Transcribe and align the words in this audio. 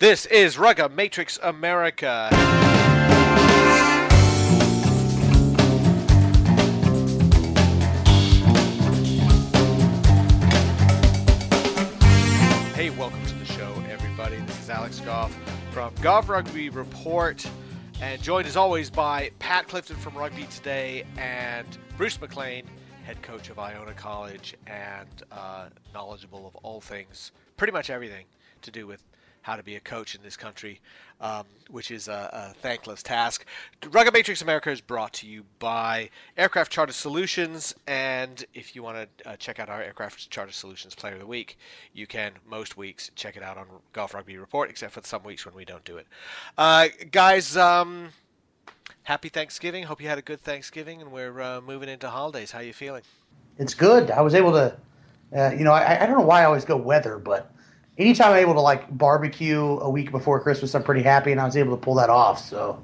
This 0.00 0.24
is 0.24 0.56
Rugga 0.56 0.90
Matrix 0.90 1.38
America. 1.42 2.30
Hey, 12.74 12.88
welcome 12.88 13.22
to 13.26 13.34
the 13.34 13.44
show, 13.44 13.70
everybody. 13.90 14.36
This 14.36 14.58
is 14.60 14.70
Alex 14.70 15.00
Goff 15.00 15.36
from 15.70 15.92
Goff 16.00 16.30
Rugby 16.30 16.70
Report, 16.70 17.46
and 18.00 18.22
joined 18.22 18.46
as 18.46 18.56
always 18.56 18.88
by 18.88 19.30
Pat 19.38 19.68
Clifton 19.68 19.96
from 19.96 20.14
Rugby 20.14 20.44
Today 20.44 21.04
and 21.18 21.66
Bruce 21.98 22.18
McLean, 22.18 22.64
head 23.04 23.20
coach 23.20 23.50
of 23.50 23.58
Iona 23.58 23.92
College 23.92 24.56
and 24.66 25.08
uh, 25.30 25.66
knowledgeable 25.92 26.46
of 26.46 26.56
all 26.62 26.80
things, 26.80 27.32
pretty 27.58 27.74
much 27.74 27.90
everything 27.90 28.24
to 28.62 28.70
do 28.70 28.86
with 28.86 29.09
how 29.42 29.56
to 29.56 29.62
be 29.62 29.76
a 29.76 29.80
coach 29.80 30.14
in 30.14 30.22
this 30.22 30.36
country, 30.36 30.80
um, 31.20 31.44
which 31.70 31.90
is 31.90 32.08
a, 32.08 32.50
a, 32.50 32.54
thankless 32.60 33.02
task. 33.02 33.44
Rugga 33.82 34.12
Matrix 34.12 34.42
America 34.42 34.70
is 34.70 34.80
brought 34.80 35.12
to 35.14 35.26
you 35.26 35.44
by 35.58 36.10
Aircraft 36.36 36.70
Charter 36.70 36.92
Solutions, 36.92 37.74
and 37.86 38.44
if 38.54 38.74
you 38.74 38.82
want 38.82 39.08
to 39.18 39.30
uh, 39.30 39.36
check 39.36 39.58
out 39.58 39.68
our 39.68 39.82
Aircraft 39.82 40.30
Charter 40.30 40.52
Solutions 40.52 40.94
Player 40.94 41.14
of 41.14 41.20
the 41.20 41.26
Week, 41.26 41.58
you 41.92 42.06
can 42.06 42.32
most 42.48 42.76
weeks 42.76 43.10
check 43.14 43.36
it 43.36 43.42
out 43.42 43.56
on 43.56 43.66
Goff 43.92 44.14
Rugby 44.14 44.36
Report, 44.36 44.70
except 44.70 44.92
for 44.92 45.02
some 45.02 45.22
weeks 45.22 45.46
when 45.46 45.54
we 45.54 45.64
don't 45.64 45.84
do 45.84 45.96
it. 45.96 46.06
Uh, 46.58 46.88
guys, 47.10 47.56
um, 47.56 48.10
happy 49.04 49.28
Thanksgiving. 49.28 49.84
Hope 49.84 50.00
you 50.02 50.08
had 50.08 50.18
a 50.18 50.22
good 50.22 50.40
Thanksgiving, 50.40 51.00
and 51.00 51.10
we're 51.10 51.40
uh, 51.40 51.60
moving 51.60 51.88
into 51.88 52.08
holidays. 52.08 52.50
How 52.50 52.58
are 52.58 52.64
you 52.64 52.72
feeling? 52.72 53.02
It's 53.58 53.74
good. 53.74 54.10
I 54.10 54.20
was 54.20 54.34
able 54.34 54.52
to, 54.52 54.76
uh, 55.36 55.50
you 55.50 55.64
know, 55.64 55.72
I, 55.72 56.02
I 56.02 56.06
don't 56.06 56.18
know 56.18 56.24
why 56.24 56.42
I 56.42 56.44
always 56.44 56.64
go 56.64 56.76
weather, 56.76 57.18
but 57.18 57.52
anytime 58.00 58.32
I'm 58.32 58.38
able 58.38 58.54
to 58.54 58.60
like 58.60 58.90
barbecue 58.96 59.60
a 59.60 59.88
week 59.90 60.10
before 60.10 60.40
Christmas, 60.40 60.74
I'm 60.74 60.82
pretty 60.82 61.02
happy, 61.02 61.32
and 61.32 61.40
I 61.40 61.44
was 61.44 61.56
able 61.56 61.76
to 61.76 61.80
pull 61.80 61.94
that 61.96 62.10
off. 62.10 62.42
So 62.42 62.82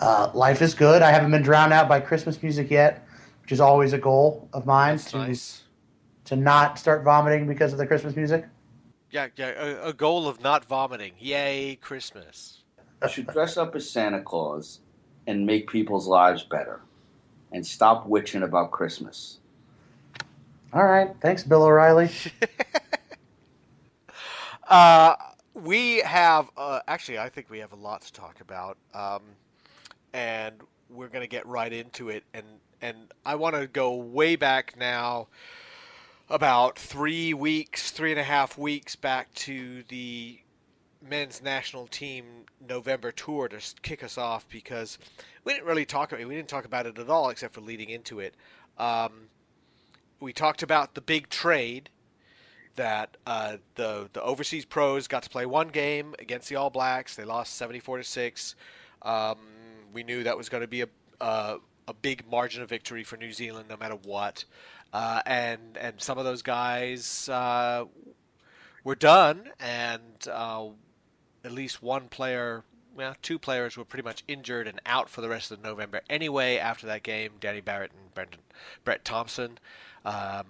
uh, 0.00 0.30
life 0.34 0.60
is 0.60 0.74
good. 0.74 1.00
I 1.00 1.10
haven't 1.12 1.30
been 1.30 1.42
drowned 1.42 1.72
out 1.72 1.88
by 1.88 2.00
Christmas 2.00 2.42
music 2.42 2.70
yet, 2.70 3.06
which 3.42 3.52
is 3.52 3.60
always 3.60 3.92
a 3.92 3.98
goal 3.98 4.48
of 4.52 4.66
mine 4.66 4.96
That's 4.96 5.10
to 5.12 5.18
nice. 5.18 5.62
to 6.26 6.36
not 6.36 6.78
start 6.78 7.04
vomiting 7.04 7.46
because 7.46 7.72
of 7.72 7.78
the 7.78 7.86
Christmas 7.86 8.16
music. 8.16 8.46
Yeah, 9.10 9.28
yeah, 9.36 9.52
a, 9.56 9.88
a 9.88 9.92
goal 9.92 10.28
of 10.28 10.42
not 10.42 10.64
vomiting. 10.66 11.12
Yay, 11.18 11.78
Christmas. 11.80 12.64
You 13.02 13.08
should 13.08 13.26
dress 13.28 13.56
up 13.56 13.74
as 13.76 13.88
Santa 13.88 14.20
Claus 14.20 14.80
and 15.26 15.46
make 15.46 15.70
people's 15.70 16.06
lives 16.08 16.42
better, 16.42 16.80
and 17.52 17.64
stop 17.64 18.06
witching 18.06 18.42
about 18.42 18.72
Christmas. 18.72 19.38
All 20.72 20.84
right, 20.84 21.10
thanks, 21.22 21.44
Bill 21.44 21.62
O'Reilly. 21.62 22.10
Uh, 24.68 25.16
we 25.54 25.98
have 25.98 26.50
uh, 26.56 26.80
actually, 26.86 27.18
I 27.18 27.30
think 27.30 27.48
we 27.48 27.58
have 27.58 27.72
a 27.72 27.76
lot 27.76 28.02
to 28.02 28.12
talk 28.12 28.40
about, 28.40 28.76
um, 28.94 29.22
and 30.12 30.54
we're 30.90 31.08
going 31.08 31.22
to 31.22 31.28
get 31.28 31.46
right 31.46 31.72
into 31.72 32.10
it. 32.10 32.22
And 32.34 32.44
and 32.80 32.96
I 33.24 33.34
want 33.34 33.56
to 33.56 33.66
go 33.66 33.94
way 33.94 34.36
back 34.36 34.74
now, 34.78 35.28
about 36.28 36.78
three 36.78 37.32
weeks, 37.32 37.90
three 37.90 38.10
and 38.10 38.20
a 38.20 38.24
half 38.24 38.58
weeks 38.58 38.94
back 38.94 39.32
to 39.34 39.82
the 39.88 40.38
men's 41.00 41.42
national 41.42 41.86
team 41.86 42.44
November 42.68 43.10
tour 43.10 43.48
to 43.48 43.58
kick 43.82 44.04
us 44.04 44.18
off 44.18 44.46
because 44.50 44.98
we 45.44 45.54
didn't 45.54 45.66
really 45.66 45.86
talk 45.86 46.12
about 46.12 46.20
it. 46.20 46.28
We 46.28 46.34
didn't 46.34 46.48
talk 46.48 46.66
about 46.66 46.86
it 46.86 46.98
at 46.98 47.08
all 47.08 47.30
except 47.30 47.54
for 47.54 47.62
leading 47.62 47.88
into 47.88 48.20
it. 48.20 48.34
Um, 48.76 49.28
we 50.20 50.32
talked 50.32 50.62
about 50.62 50.94
the 50.94 51.00
big 51.00 51.30
trade 51.30 51.88
that 52.78 53.16
uh, 53.26 53.58
the 53.74 54.08
the 54.12 54.22
overseas 54.22 54.64
pros 54.64 55.06
got 55.06 55.22
to 55.24 55.30
play 55.30 55.44
one 55.44 55.68
game 55.68 56.14
against 56.18 56.48
the 56.48 56.56
All 56.56 56.70
Blacks. 56.70 57.14
They 57.14 57.24
lost 57.24 57.54
seventy 57.54 57.80
four 57.80 57.98
to 57.98 58.04
six. 58.04 58.54
Um, 59.02 59.38
we 59.92 60.02
knew 60.02 60.22
that 60.24 60.36
was 60.36 60.48
going 60.48 60.62
to 60.62 60.68
be 60.68 60.82
a, 60.82 60.88
a 61.20 61.58
a 61.86 61.94
big 61.94 62.24
margin 62.30 62.62
of 62.62 62.68
victory 62.68 63.04
for 63.04 63.16
New 63.16 63.32
Zealand, 63.32 63.66
no 63.68 63.76
matter 63.76 63.96
what. 63.96 64.44
Uh, 64.92 65.20
and 65.26 65.76
and 65.78 66.00
some 66.00 66.18
of 66.18 66.24
those 66.24 66.42
guys 66.42 67.28
uh, 67.28 67.84
were 68.84 68.94
done, 68.94 69.50
and 69.60 70.28
uh, 70.30 70.66
at 71.44 71.52
least 71.52 71.82
one 71.82 72.08
player. 72.08 72.64
Well, 72.96 73.14
two 73.22 73.38
players 73.38 73.76
were 73.76 73.84
pretty 73.84 74.02
much 74.02 74.24
injured 74.26 74.66
and 74.66 74.80
out 74.84 75.08
for 75.08 75.20
the 75.20 75.28
rest 75.28 75.52
of 75.52 75.62
November 75.62 76.00
anyway. 76.10 76.56
After 76.56 76.86
that 76.88 77.04
game, 77.04 77.32
Danny 77.38 77.60
Barrett 77.60 77.92
and 77.92 78.12
Brendan, 78.12 78.40
Brett 78.84 79.04
Thompson. 79.04 79.58
Um, 80.04 80.46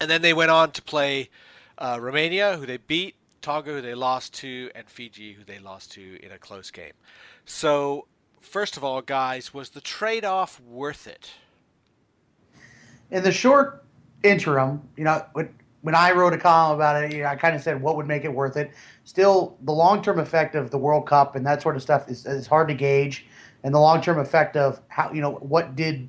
and 0.00 0.10
then 0.10 0.22
they 0.22 0.32
went 0.32 0.50
on 0.50 0.70
to 0.72 0.82
play 0.82 1.30
uh, 1.78 1.98
Romania, 2.00 2.56
who 2.56 2.66
they 2.66 2.76
beat, 2.76 3.14
Tonga, 3.42 3.72
who 3.72 3.80
they 3.80 3.94
lost 3.94 4.34
to, 4.34 4.70
and 4.74 4.88
Fiji, 4.88 5.32
who 5.32 5.44
they 5.44 5.58
lost 5.58 5.92
to 5.92 6.24
in 6.24 6.30
a 6.32 6.38
close 6.38 6.70
game. 6.70 6.92
So, 7.46 8.06
first 8.40 8.76
of 8.76 8.84
all, 8.84 9.00
guys, 9.02 9.54
was 9.54 9.70
the 9.70 9.80
trade 9.80 10.24
off 10.24 10.60
worth 10.60 11.06
it? 11.06 11.30
In 13.10 13.22
the 13.22 13.32
short 13.32 13.84
interim, 14.22 14.82
you 14.96 15.04
know, 15.04 15.24
when, 15.32 15.54
when 15.82 15.94
I 15.94 16.12
wrote 16.12 16.32
a 16.32 16.38
column 16.38 16.76
about 16.76 17.02
it, 17.02 17.12
you 17.12 17.22
know, 17.22 17.28
I 17.28 17.36
kind 17.36 17.56
of 17.56 17.62
said 17.62 17.80
what 17.80 17.96
would 17.96 18.06
make 18.06 18.24
it 18.24 18.32
worth 18.32 18.56
it. 18.56 18.70
Still, 19.04 19.56
the 19.62 19.72
long 19.72 20.02
term 20.02 20.18
effect 20.18 20.54
of 20.54 20.70
the 20.70 20.78
World 20.78 21.06
Cup 21.06 21.34
and 21.34 21.44
that 21.46 21.62
sort 21.62 21.76
of 21.76 21.82
stuff 21.82 22.08
is, 22.08 22.26
is 22.26 22.46
hard 22.46 22.68
to 22.68 22.74
gauge, 22.74 23.26
and 23.64 23.74
the 23.74 23.80
long 23.80 24.00
term 24.00 24.18
effect 24.18 24.56
of 24.56 24.80
how 24.88 25.10
you 25.12 25.22
know 25.22 25.32
what 25.32 25.74
did 25.74 26.08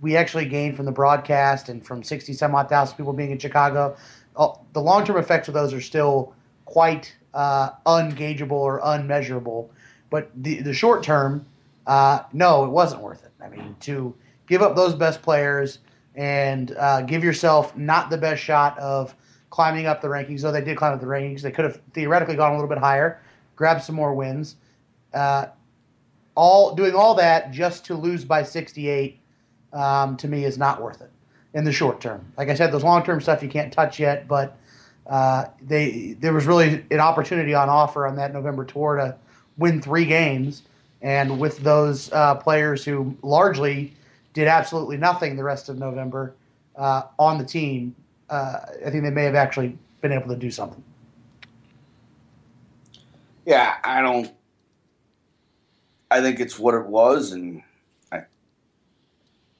we 0.00 0.16
actually 0.16 0.46
gained 0.46 0.76
from 0.76 0.86
the 0.86 0.92
broadcast 0.92 1.68
and 1.68 1.84
from 1.84 2.02
60 2.02 2.32
some 2.32 2.54
odd 2.54 2.68
thousand 2.68 2.96
people 2.96 3.12
being 3.12 3.30
in 3.30 3.38
Chicago. 3.38 3.96
Uh, 4.36 4.52
the 4.72 4.80
long 4.80 5.04
term 5.04 5.16
effects 5.16 5.48
of 5.48 5.54
those 5.54 5.72
are 5.72 5.80
still 5.80 6.34
quite 6.64 7.14
uh, 7.34 7.70
ungageable 7.86 8.52
or 8.52 8.80
unmeasurable. 8.84 9.70
But 10.10 10.30
the, 10.34 10.62
the 10.62 10.72
short 10.72 11.02
term, 11.02 11.46
uh, 11.86 12.20
no, 12.32 12.64
it 12.64 12.70
wasn't 12.70 13.02
worth 13.02 13.24
it. 13.24 13.32
I 13.42 13.48
mean, 13.48 13.76
to 13.80 14.14
give 14.46 14.62
up 14.62 14.76
those 14.76 14.94
best 14.94 15.22
players 15.22 15.80
and 16.14 16.74
uh, 16.78 17.02
give 17.02 17.22
yourself 17.22 17.76
not 17.76 18.10
the 18.10 18.18
best 18.18 18.42
shot 18.42 18.78
of 18.78 19.14
climbing 19.50 19.86
up 19.86 20.00
the 20.00 20.08
rankings, 20.08 20.42
though 20.42 20.52
they 20.52 20.62
did 20.62 20.76
climb 20.76 20.92
up 20.92 21.00
the 21.00 21.06
rankings, 21.06 21.40
they 21.42 21.50
could 21.50 21.64
have 21.64 21.80
theoretically 21.92 22.36
gone 22.36 22.52
a 22.52 22.54
little 22.54 22.68
bit 22.68 22.78
higher, 22.78 23.20
grabbed 23.56 23.82
some 23.82 23.94
more 23.94 24.14
wins. 24.14 24.56
Uh, 25.14 25.46
all 26.34 26.74
doing 26.74 26.94
all 26.94 27.14
that 27.14 27.50
just 27.50 27.84
to 27.84 27.94
lose 27.94 28.24
by 28.24 28.42
68 28.42 29.18
um, 29.72 30.16
to 30.18 30.28
me 30.28 30.44
is 30.44 30.58
not 30.58 30.82
worth 30.82 31.00
it 31.00 31.10
in 31.54 31.64
the 31.64 31.72
short 31.72 32.00
term. 32.00 32.24
Like 32.36 32.48
I 32.48 32.54
said, 32.54 32.72
those 32.72 32.84
long 32.84 33.02
term 33.02 33.20
stuff 33.20 33.42
you 33.42 33.48
can't 33.48 33.72
touch 33.72 33.98
yet, 33.98 34.28
but 34.28 34.56
uh, 35.06 35.46
they 35.62 36.16
there 36.20 36.32
was 36.32 36.46
really 36.46 36.84
an 36.90 37.00
opportunity 37.00 37.54
on 37.54 37.68
offer 37.68 38.06
on 38.06 38.16
that 38.16 38.32
November 38.32 38.64
tour 38.64 38.96
to 38.96 39.16
win 39.56 39.80
three 39.80 40.04
games, 40.04 40.62
and 41.02 41.38
with 41.38 41.58
those 41.58 42.12
uh, 42.12 42.34
players 42.34 42.84
who 42.84 43.16
largely 43.22 43.92
did 44.34 44.46
absolutely 44.46 44.96
nothing 44.96 45.36
the 45.36 45.44
rest 45.44 45.68
of 45.68 45.78
November 45.78 46.34
uh, 46.76 47.02
on 47.18 47.38
the 47.38 47.44
team, 47.44 47.94
uh, 48.30 48.60
I 48.86 48.90
think 48.90 49.02
they 49.02 49.10
may 49.10 49.24
have 49.24 49.34
actually 49.34 49.76
been 50.00 50.12
able 50.12 50.28
to 50.28 50.36
do 50.36 50.50
something. 50.50 50.82
Yeah, 53.46 53.76
I 53.82 54.02
don't. 54.02 54.30
I 56.10 56.20
think 56.20 56.38
it's 56.40 56.58
what 56.58 56.74
it 56.74 56.86
was, 56.86 57.32
and 57.32 57.62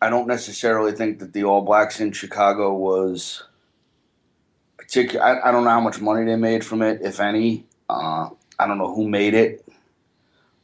I 0.01 0.11
don't 0.11 0.29
necessarily 0.29 0.93
think 0.93 1.19
that 1.19 1.33
the 1.33 1.45
All 1.45 1.63
Blacks 1.63 2.01
in 2.01 2.13
Chicago 2.13 2.73
was 2.75 3.43
particular. 4.77 5.25
I, 5.25 5.49
I 5.49 5.53
don't 5.53 5.65
know 5.65 5.71
how 5.71 5.81
much 5.81 6.01
money 6.01 6.25
they 6.25 6.37
made 6.37 6.65
from 6.65 6.83
it, 6.83 7.01
if 7.03 7.21
any. 7.21 7.67
Uh, 7.89 8.31
I 8.59 8.67
don't 8.67 8.79
know 8.79 8.95
who 8.95 9.09
made 9.09 9.35
it 9.35 9.67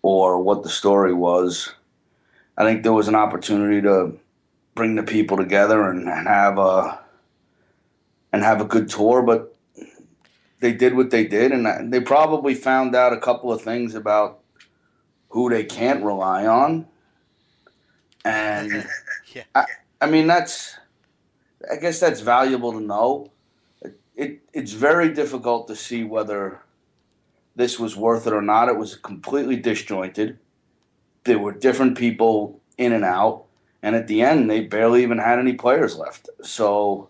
or 0.02 0.40
what 0.40 0.62
the 0.62 0.68
story 0.68 1.14
was. 1.14 1.72
I 2.56 2.64
think 2.64 2.82
there 2.82 2.92
was 2.92 3.08
an 3.08 3.14
opportunity 3.14 3.82
to 3.82 4.18
bring 4.74 4.94
the 4.94 5.02
people 5.02 5.36
together 5.36 5.88
and, 5.88 6.08
and 6.08 6.28
have 6.28 6.58
a 6.58 7.00
and 8.32 8.42
have 8.42 8.60
a 8.60 8.64
good 8.64 8.88
tour, 8.88 9.22
but 9.22 9.54
they 10.60 10.72
did 10.72 10.96
what 10.96 11.10
they 11.10 11.24
did, 11.24 11.52
and 11.52 11.92
they 11.92 12.00
probably 12.00 12.54
found 12.54 12.94
out 12.96 13.12
a 13.12 13.20
couple 13.20 13.52
of 13.52 13.62
things 13.62 13.94
about 13.94 14.40
who 15.28 15.48
they 15.48 15.64
can't 15.64 16.04
rely 16.04 16.46
on. 16.46 16.86
And 18.24 18.86
Yeah. 19.34 19.42
I, 19.54 19.66
I 20.00 20.06
mean, 20.06 20.26
that's 20.26 20.76
I 21.70 21.76
guess 21.76 22.00
that's 22.00 22.20
valuable 22.20 22.72
to 22.72 22.80
know. 22.80 23.30
It 24.16 24.40
it's 24.52 24.72
very 24.72 25.12
difficult 25.12 25.66
to 25.68 25.76
see 25.76 26.04
whether 26.04 26.60
this 27.56 27.78
was 27.78 27.96
worth 27.96 28.26
it 28.26 28.32
or 28.32 28.42
not. 28.42 28.68
It 28.68 28.76
was 28.76 28.96
completely 28.96 29.56
disjointed. 29.56 30.38
There 31.24 31.38
were 31.38 31.52
different 31.52 31.96
people 31.96 32.60
in 32.76 32.92
and 32.92 33.04
out, 33.04 33.44
and 33.82 33.96
at 33.96 34.06
the 34.06 34.22
end, 34.22 34.50
they 34.50 34.60
barely 34.60 35.02
even 35.02 35.18
had 35.18 35.38
any 35.38 35.54
players 35.54 35.96
left. 35.96 36.28
So, 36.42 37.08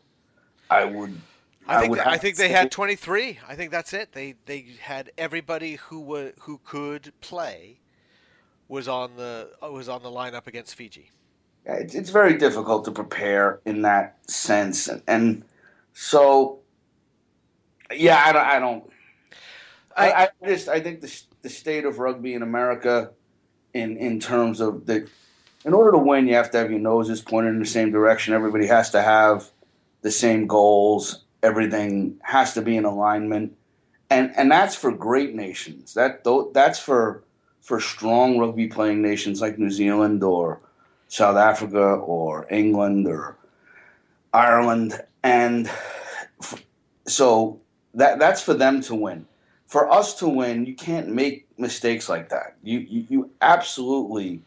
I 0.70 0.84
would. 0.84 1.20
I 1.66 1.80
think 1.80 1.90
would 1.90 1.98
I 2.00 2.18
think 2.18 2.36
they 2.36 2.50
had 2.50 2.70
23. 2.70 3.38
I 3.48 3.54
think 3.54 3.70
that's 3.70 3.92
it. 3.92 4.12
They 4.12 4.34
they 4.46 4.66
had 4.80 5.10
everybody 5.18 5.76
who 5.76 6.00
wa 6.00 6.26
who 6.40 6.60
could 6.64 7.12
play 7.20 7.80
was 8.68 8.86
on 8.86 9.16
the 9.16 9.50
was 9.62 9.88
on 9.88 10.02
the 10.02 10.10
lineup 10.10 10.46
against 10.46 10.74
Fiji. 10.74 11.10
It's, 11.66 11.94
it's 11.94 12.10
very 12.10 12.36
difficult 12.36 12.84
to 12.84 12.90
prepare 12.90 13.60
in 13.64 13.82
that 13.82 14.18
sense, 14.30 14.88
and, 14.88 15.02
and 15.06 15.44
so 15.94 16.60
yeah, 17.92 18.22
I 18.24 18.32
don't, 18.32 18.46
I 18.46 18.58
don't. 18.58 18.90
I, 19.96 20.12
I 20.12 20.28
just 20.46 20.68
I 20.68 20.80
think 20.80 21.00
the 21.00 21.22
the 21.42 21.48
state 21.48 21.84
of 21.84 21.98
rugby 21.98 22.34
in 22.34 22.42
America, 22.42 23.10
in 23.72 23.96
in 23.96 24.20
terms 24.20 24.60
of 24.60 24.86
the, 24.86 25.08
in 25.64 25.72
order 25.72 25.92
to 25.92 25.98
win, 25.98 26.26
you 26.26 26.34
have 26.34 26.50
to 26.50 26.58
have 26.58 26.70
your 26.70 26.80
noses 26.80 27.20
pointed 27.20 27.50
in 27.50 27.60
the 27.60 27.66
same 27.66 27.90
direction. 27.92 28.34
Everybody 28.34 28.66
has 28.66 28.90
to 28.90 29.02
have 29.02 29.50
the 30.02 30.10
same 30.10 30.46
goals. 30.46 31.24
Everything 31.42 32.18
has 32.22 32.54
to 32.54 32.62
be 32.62 32.76
in 32.76 32.84
alignment, 32.84 33.56
and 34.10 34.32
and 34.36 34.50
that's 34.50 34.74
for 34.74 34.90
great 34.90 35.34
nations. 35.34 35.94
That 35.94 36.24
that's 36.52 36.78
for 36.78 37.22
for 37.60 37.80
strong 37.80 38.38
rugby 38.38 38.66
playing 38.66 39.00
nations 39.00 39.40
like 39.40 39.58
New 39.58 39.70
Zealand 39.70 40.22
or 40.22 40.60
South 41.14 41.36
Africa 41.36 41.78
or 41.78 42.44
England 42.50 43.06
or 43.06 43.36
Ireland, 44.32 45.00
and 45.22 45.70
so 47.06 47.60
that 47.94 48.18
that's 48.18 48.42
for 48.42 48.52
them 48.52 48.80
to 48.80 48.96
win. 48.96 49.24
For 49.68 49.88
us 49.92 50.14
to 50.14 50.28
win, 50.28 50.66
you 50.66 50.74
can't 50.74 51.08
make 51.08 51.46
mistakes 51.56 52.08
like 52.08 52.30
that. 52.30 52.56
You 52.64 52.80
you, 52.80 53.06
you 53.08 53.30
absolutely 53.42 54.42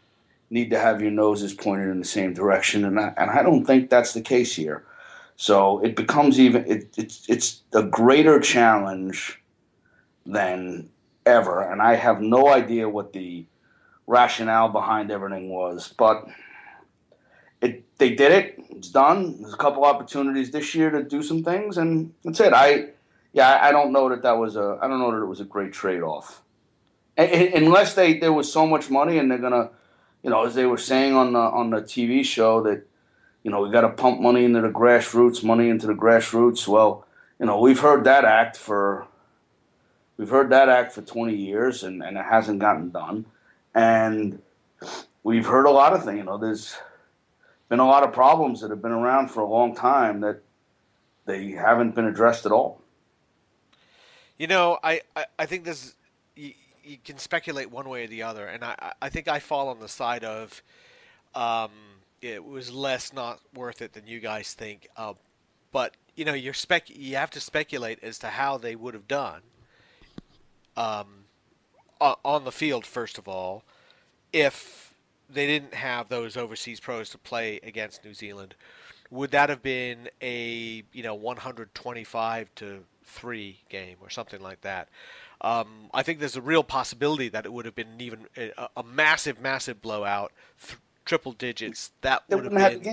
need 0.50 0.68
to 0.68 0.78
have 0.78 1.00
your 1.00 1.10
noses 1.10 1.54
pointed 1.54 1.88
in 1.88 2.00
the 2.00 2.04
same 2.04 2.34
direction, 2.34 2.84
and 2.84 3.00
I, 3.00 3.14
and 3.16 3.30
I 3.30 3.42
don't 3.42 3.64
think 3.64 3.88
that's 3.88 4.12
the 4.12 4.20
case 4.20 4.54
here. 4.54 4.84
So 5.36 5.82
it 5.82 5.96
becomes 5.96 6.38
even 6.38 6.66
it, 6.70 6.92
it's 6.98 7.24
it's 7.30 7.62
a 7.72 7.82
greater 7.82 8.40
challenge 8.40 9.40
than 10.26 10.90
ever, 11.24 11.62
and 11.62 11.80
I 11.80 11.94
have 11.94 12.20
no 12.20 12.48
idea 12.48 12.90
what 12.90 13.14
the 13.14 13.46
rationale 14.06 14.68
behind 14.68 15.10
everything 15.10 15.48
was, 15.48 15.94
but 15.96 16.28
it 17.60 17.84
they 17.98 18.14
did 18.14 18.32
it. 18.32 18.64
It's 18.70 18.90
done. 18.90 19.40
There's 19.42 19.54
a 19.54 19.56
couple 19.56 19.84
opportunities 19.84 20.50
this 20.50 20.74
year 20.74 20.90
to 20.90 21.02
do 21.02 21.22
some 21.22 21.42
things, 21.42 21.78
and 21.78 22.12
that's 22.24 22.40
it. 22.40 22.52
I 22.52 22.90
yeah, 23.32 23.58
I 23.60 23.72
don't 23.72 23.92
know 23.92 24.08
that 24.08 24.22
that 24.22 24.38
was 24.38 24.56
a 24.56 24.78
I 24.80 24.88
don't 24.88 25.00
know 25.00 25.12
that 25.12 25.22
it 25.22 25.26
was 25.26 25.40
a 25.40 25.44
great 25.44 25.72
trade 25.72 26.02
off, 26.02 26.42
unless 27.16 27.94
they 27.94 28.18
there 28.18 28.32
was 28.32 28.52
so 28.52 28.66
much 28.66 28.90
money 28.90 29.18
and 29.18 29.30
they're 29.30 29.38
gonna, 29.38 29.70
you 30.22 30.30
know, 30.30 30.44
as 30.44 30.54
they 30.54 30.66
were 30.66 30.78
saying 30.78 31.14
on 31.14 31.32
the 31.32 31.40
on 31.40 31.70
the 31.70 31.82
TV 31.82 32.24
show 32.24 32.62
that, 32.62 32.86
you 33.42 33.50
know, 33.50 33.60
we 33.62 33.70
got 33.70 33.82
to 33.82 33.90
pump 33.90 34.20
money 34.20 34.44
into 34.44 34.60
the 34.60 34.70
grassroots, 34.70 35.42
money 35.42 35.68
into 35.68 35.86
the 35.86 35.94
grassroots. 35.94 36.66
Well, 36.66 37.06
you 37.38 37.46
know, 37.46 37.60
we've 37.60 37.80
heard 37.80 38.04
that 38.04 38.24
act 38.24 38.56
for. 38.56 39.06
We've 40.16 40.28
heard 40.28 40.50
that 40.50 40.68
act 40.68 40.94
for 40.94 41.02
20 41.02 41.32
years 41.32 41.84
and, 41.84 42.02
and 42.02 42.18
it 42.18 42.24
hasn't 42.24 42.58
gotten 42.58 42.90
done. 42.90 43.24
And 43.72 44.42
we've 45.22 45.46
heard 45.46 45.66
a 45.66 45.70
lot 45.70 45.92
of 45.92 46.04
things. 46.04 46.18
You 46.18 46.24
know, 46.24 46.38
there's 46.38 46.76
been 47.68 47.80
a 47.80 47.86
lot 47.86 48.02
of 48.02 48.12
problems 48.12 48.60
that 48.60 48.70
have 48.70 48.82
been 48.82 48.92
around 48.92 49.28
for 49.28 49.40
a 49.40 49.46
long 49.46 49.74
time 49.74 50.20
that 50.20 50.42
they 51.26 51.50
haven't 51.50 51.94
been 51.94 52.06
addressed 52.06 52.46
at 52.46 52.52
all. 52.52 52.80
You 54.38 54.46
know, 54.46 54.78
I, 54.82 55.02
I, 55.14 55.26
I 55.38 55.46
think 55.46 55.64
this 55.64 55.94
you, 56.36 56.52
you, 56.84 56.96
can 57.04 57.18
speculate 57.18 57.70
one 57.70 57.88
way 57.88 58.04
or 58.04 58.06
the 58.06 58.22
other, 58.22 58.46
and 58.46 58.64
I, 58.64 58.92
I 59.02 59.08
think 59.08 59.28
I 59.28 59.40
fall 59.40 59.68
on 59.68 59.80
the 59.80 59.88
side 59.88 60.24
of 60.24 60.62
um, 61.34 61.70
it 62.22 62.44
was 62.44 62.72
less 62.72 63.12
not 63.12 63.40
worth 63.54 63.82
it 63.82 63.92
than 63.92 64.06
you 64.06 64.20
guys 64.20 64.54
think. 64.54 64.88
Uh, 64.96 65.14
but 65.72 65.96
you 66.16 66.24
know, 66.24 66.34
you're 66.34 66.54
spec 66.54 66.88
you 66.88 67.16
have 67.16 67.30
to 67.30 67.40
speculate 67.40 67.98
as 68.02 68.18
to 68.20 68.28
how 68.28 68.58
they 68.58 68.74
would 68.74 68.94
have 68.94 69.08
done 69.08 69.42
um, 70.76 71.24
on 72.00 72.44
the 72.44 72.52
field 72.52 72.86
first 72.86 73.18
of 73.18 73.28
all, 73.28 73.64
if 74.32 74.87
they 75.28 75.46
didn't 75.46 75.74
have 75.74 76.08
those 76.08 76.36
overseas 76.36 76.80
pros 76.80 77.10
to 77.10 77.18
play 77.18 77.60
against 77.62 78.04
New 78.04 78.14
Zealand, 78.14 78.54
would 79.10 79.30
that 79.30 79.48
have 79.48 79.62
been 79.62 80.08
a 80.22 80.82
you 80.92 81.02
know 81.02 81.14
125 81.14 82.54
to 82.56 82.84
three 83.04 83.60
game 83.68 83.96
or 84.00 84.10
something 84.10 84.40
like 84.40 84.60
that? 84.62 84.88
Um, 85.40 85.88
I 85.94 86.02
think 86.02 86.18
there's 86.18 86.36
a 86.36 86.42
real 86.42 86.64
possibility 86.64 87.28
that 87.28 87.46
it 87.46 87.52
would 87.52 87.64
have 87.64 87.74
been 87.74 88.00
even 88.00 88.26
a, 88.36 88.68
a 88.76 88.82
massive, 88.82 89.40
massive 89.40 89.80
blowout, 89.80 90.32
th- 90.66 90.78
triple 91.04 91.32
digits. 91.32 91.92
That 92.00 92.22
would 92.30 92.44
have 92.44 92.52
been 92.52 92.84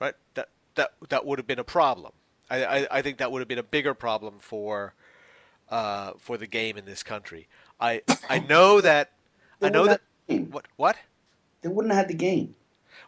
right. 0.00 0.14
That 0.34 0.48
that 0.74 0.92
that 1.08 1.24
would 1.24 1.38
have 1.38 1.46
been 1.46 1.60
a 1.60 1.64
problem. 1.64 2.12
I, 2.50 2.64
I, 2.64 2.98
I 2.98 3.02
think 3.02 3.18
that 3.18 3.30
would 3.30 3.40
have 3.40 3.48
been 3.48 3.58
a 3.58 3.62
bigger 3.62 3.94
problem 3.94 4.34
for 4.40 4.94
uh, 5.70 6.12
for 6.18 6.36
the 6.36 6.46
game 6.46 6.76
in 6.76 6.84
this 6.84 7.02
country. 7.02 7.48
I 7.80 8.02
I 8.28 8.40
know 8.40 8.80
that 8.80 9.12
I 9.62 9.70
know 9.70 9.86
that 9.86 10.00
what 10.50 10.66
what 10.76 10.96
they 11.62 11.68
wouldn't 11.68 11.92
have 11.92 12.02
had 12.02 12.08
the 12.08 12.14
game. 12.14 12.54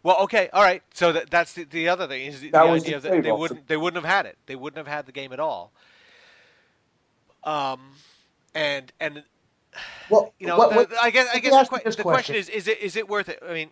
Well, 0.02 0.18
okay, 0.22 0.48
all 0.52 0.62
right. 0.62 0.82
So 0.92 1.12
that, 1.12 1.30
that's 1.30 1.54
the, 1.54 1.64
the 1.64 1.88
other 1.88 2.06
thing 2.06 2.26
is 2.26 2.40
the, 2.40 2.50
that 2.50 2.64
the 2.64 2.70
idea 2.70 3.00
the 3.00 3.08
that 3.10 3.22
they 3.22 3.32
wouldn't 3.32 3.66
they 3.68 3.76
wouldn't 3.76 4.02
have 4.04 4.10
had 4.10 4.26
it. 4.26 4.38
They 4.46 4.56
wouldn't 4.56 4.78
have 4.78 4.92
had 4.92 5.06
the 5.06 5.12
game 5.12 5.32
at 5.32 5.40
all. 5.40 5.72
Um, 7.42 7.80
and 8.54 8.92
and 9.00 9.22
well, 10.10 10.32
you 10.38 10.46
know, 10.46 10.56
what, 10.56 10.74
what, 10.74 10.90
the, 10.90 11.00
I 11.00 11.10
guess 11.10 11.28
I 11.32 11.38
guess 11.38 11.68
the, 11.68 11.90
the 11.96 12.02
question 12.02 12.36
is 12.36 12.48
is 12.48 12.68
it 12.68 12.80
is 12.80 12.96
it 12.96 13.08
worth 13.08 13.28
it? 13.28 13.42
I 13.46 13.52
mean, 13.52 13.70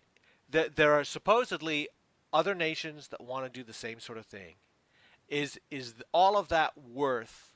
the, 0.50 0.70
there 0.74 0.92
are 0.94 1.04
supposedly 1.04 1.88
other 2.32 2.54
nations 2.54 3.08
that 3.08 3.20
want 3.20 3.44
to 3.44 3.50
do 3.50 3.64
the 3.64 3.74
same 3.74 4.00
sort 4.00 4.18
of 4.18 4.26
thing. 4.26 4.54
Is 5.28 5.60
is 5.70 5.94
all 6.12 6.36
of 6.36 6.48
that 6.48 6.72
worth 6.76 7.51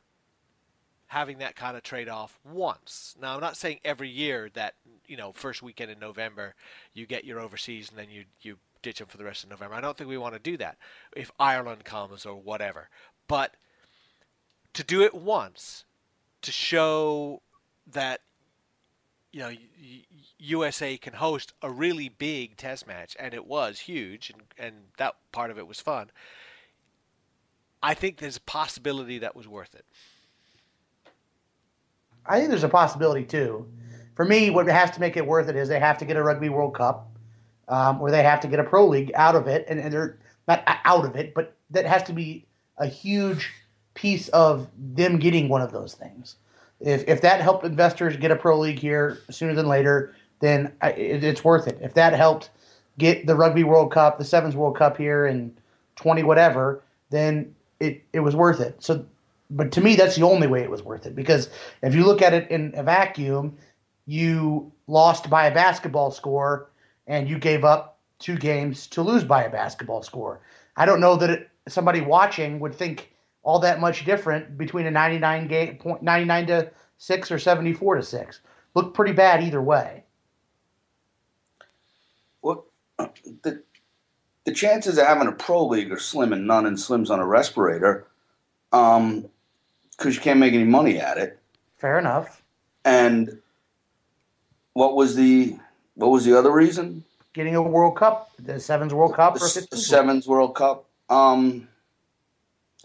having 1.07 1.39
that 1.39 1.57
kind 1.57 1.77
of 1.77 1.83
trade 1.83 2.09
off 2.09 2.39
once. 2.45 3.15
Now, 3.21 3.35
I'm 3.35 3.41
not 3.41 3.57
saying 3.57 3.81
every 3.85 4.09
year 4.09 4.51
that 4.55 4.75
you 5.07 5.17
know 5.17 5.33
first 5.33 5.63
weekend 5.63 5.91
in 5.91 5.99
November 5.99 6.55
you 6.95 7.07
get 7.07 7.25
your 7.25 7.41
overseas 7.41 7.91
and 7.91 7.99
then 7.99 8.11
you 8.11 8.25
you 8.41 8.59
ditch 8.83 8.99
them 8.99 9.09
for 9.09 9.17
the 9.17 9.25
rest 9.25 9.45
of 9.45 9.51
November. 9.51 9.75
I 9.75 9.81
don't 9.81 9.97
think 9.97 10.11
we 10.11 10.19
want 10.19 10.35
to 10.35 10.41
do 10.41 10.57
that 10.59 10.79
if 11.15 11.31
Ireland 11.39 11.85
comes 11.85 12.27
or 12.27 12.35
whatever. 12.37 12.89
But 13.29 13.55
to 14.75 14.85
do 14.85 15.03
it 15.03 15.15
once 15.15 15.85
to 16.43 16.53
show 16.53 17.43
that 17.87 18.21
you 19.33 19.41
know 19.41 19.53
USA 20.39 20.97
can 20.99 21.15
host 21.15 21.53
a 21.63 21.71
really 21.71 22.09
big 22.09 22.57
test 22.57 22.87
match 22.87 23.17
and 23.19 23.33
it 23.33 23.47
was 23.47 23.81
huge 23.81 24.31
and 24.31 24.43
and 24.59 24.75
that 24.99 25.15
part 25.33 25.51
of 25.51 25.59
it 25.59 25.67
was 25.67 25.81
fun. 25.81 26.11
I 27.83 27.95
think 27.95 28.19
there's 28.19 28.39
a 28.39 28.41
possibility 28.41 29.19
that 29.19 29.37
was 29.37 29.47
worth 29.47 29.75
it. 29.75 29.85
I 32.29 32.39
think 32.39 32.51
there's 32.51 32.65
a 32.65 32.69
possibility 32.69 33.25
too. 33.25 33.67
For 34.15 34.25
me, 34.25 34.51
what 34.51 34.67
has 34.67 34.91
to 34.93 35.01
make 35.01 35.17
it 35.17 35.27
worth 35.27 35.49
it 35.49 35.57
is 35.57 35.69
they 35.69 35.81
have 35.81 35.99
to 35.99 36.05
get 36.05 36.17
a 36.17 36.23
Rugby 36.23 36.49
World 36.49 36.75
Cup, 36.75 37.09
um, 37.69 38.01
or 38.01 38.11
they 38.11 38.23
have 38.23 38.41
to 38.41 38.49
get 38.49 38.61
a 38.61 38.65
Pro 38.65 38.87
League 38.87 39.13
out 39.15 39.35
of 39.35 39.47
it, 39.47 39.67
and, 39.69 39.79
and 39.79 39.93
they're 39.93 40.19
not 40.49 40.63
out 40.85 41.05
of 41.05 41.17
it, 41.17 41.35
but 41.35 41.55
that 41.71 41.85
has 41.85 42.03
to 42.05 42.13
be 42.13 42.47
a 42.79 42.87
huge 42.87 43.51
piece 43.95 44.29
of 44.29 44.69
them 44.77 45.19
getting 45.19 45.49
one 45.49 45.61
of 45.63 45.73
those 45.73 45.95
things. 45.95 46.37
If 46.81 47.09
if 47.09 47.21
that 47.23 47.41
helped 47.41 47.65
investors 47.65 48.17
get 48.17 48.31
a 48.31 48.37
Pro 48.37 48.59
League 48.59 48.79
here 48.79 49.19
sooner 49.31 49.55
than 49.55 49.67
later, 49.67 50.15
then 50.41 50.73
it, 50.83 51.25
it's 51.25 51.45
worth 51.45 51.67
it. 51.67 51.79
If 51.81 51.95
that 51.95 52.13
helped 52.13 52.51
get 52.99 53.27
the 53.27 53.35
Rugby 53.35 53.65
World 53.65 53.93
Cup, 53.93 54.19
the 54.19 54.25
Sevens 54.25 54.55
World 54.55 54.77
Cup 54.77 54.97
here 54.97 55.27
in 55.27 55.57
twenty 55.97 56.23
whatever, 56.23 56.83
then 57.11 57.55
it, 57.81 58.03
it 58.13 58.21
was 58.21 58.37
worth 58.37 58.61
it. 58.61 58.83
So 58.83 59.05
but 59.51 59.73
to 59.73 59.81
me, 59.81 59.97
that's 59.97 60.17
the 60.17 60.23
only 60.23 60.47
way 60.47 60.63
it 60.63 60.71
was 60.71 60.83
worth 60.83 61.07
it 61.07 61.15
because 61.15 61.49
if 61.83 61.95
you 61.95 62.05
look 62.05 62.23
at 62.23 62.35
it 62.35 62.51
in 62.51 62.73
a 62.77 62.83
vacuum, 62.83 63.57
you 64.07 64.73
lost 64.87 65.29
by 65.31 65.47
a 65.47 65.55
basketball 65.55 66.11
score 66.11 66.71
and 67.07 67.29
you 67.29 67.39
gave 67.39 67.65
up 67.65 67.99
two 68.19 68.37
games 68.37 68.87
to 68.89 69.03
lose 69.03 69.25
by 69.25 69.45
a 69.45 69.51
basketball 69.51 70.03
score. 70.03 70.41
I 70.77 70.87
don't 70.87 71.01
know 71.01 71.17
that 71.17 71.31
it, 71.31 71.51
somebody 71.69 72.01
watching 72.01 72.61
would 72.61 72.75
think 72.75 73.13
all 73.43 73.59
that 73.61 73.81
much 73.81 74.05
different 74.05 74.59
between 74.59 74.87
a 74.87 74.91
99 74.91 75.49
game 75.49 75.77
point 75.77 76.03
99 76.03 76.47
to 76.49 76.71
6 76.99 77.31
or 77.31 77.39
74 77.39 77.97
to 77.97 78.03
6. 78.03 78.41
Looked 78.75 78.95
pretty 78.95 79.13
bad 79.13 79.43
either 79.43 79.63
way. 79.63 80.05
Well, 82.43 82.67
the 82.99 83.63
the 84.45 84.53
chances 84.53 84.97
of 84.97 85.07
having 85.07 85.27
a 85.27 85.33
pro 85.33 85.67
league 85.67 85.91
are 85.91 85.99
slim 85.99 86.33
and 86.33 86.47
none, 86.47 86.67
and 86.67 86.79
Slim's 86.79 87.11
on 87.11 87.19
a 87.19 87.27
respirator. 87.27 88.07
Um, 88.73 89.29
because 89.97 90.15
you 90.15 90.21
can't 90.21 90.39
make 90.39 90.55
any 90.55 90.65
money 90.65 90.99
at 90.99 91.19
it. 91.19 91.39
Fair 91.77 91.99
enough. 91.99 92.43
And 92.85 93.41
what 94.73 94.95
was 94.95 95.17
the 95.17 95.57
what 95.95 96.11
was 96.11 96.25
the 96.25 96.39
other 96.39 96.53
reason? 96.53 97.05
Getting 97.33 97.55
a 97.55 97.63
World 97.63 97.97
Cup, 97.97 98.31
the 98.39 98.59
Sevens 98.61 98.95
World 98.95 99.15
Cup, 99.15 99.35
the, 99.35 99.45
or 99.45 99.67
the 99.71 99.77
Sevens 99.77 100.27
World 100.27 100.55
Cup. 100.55 100.87
Um, 101.09 101.69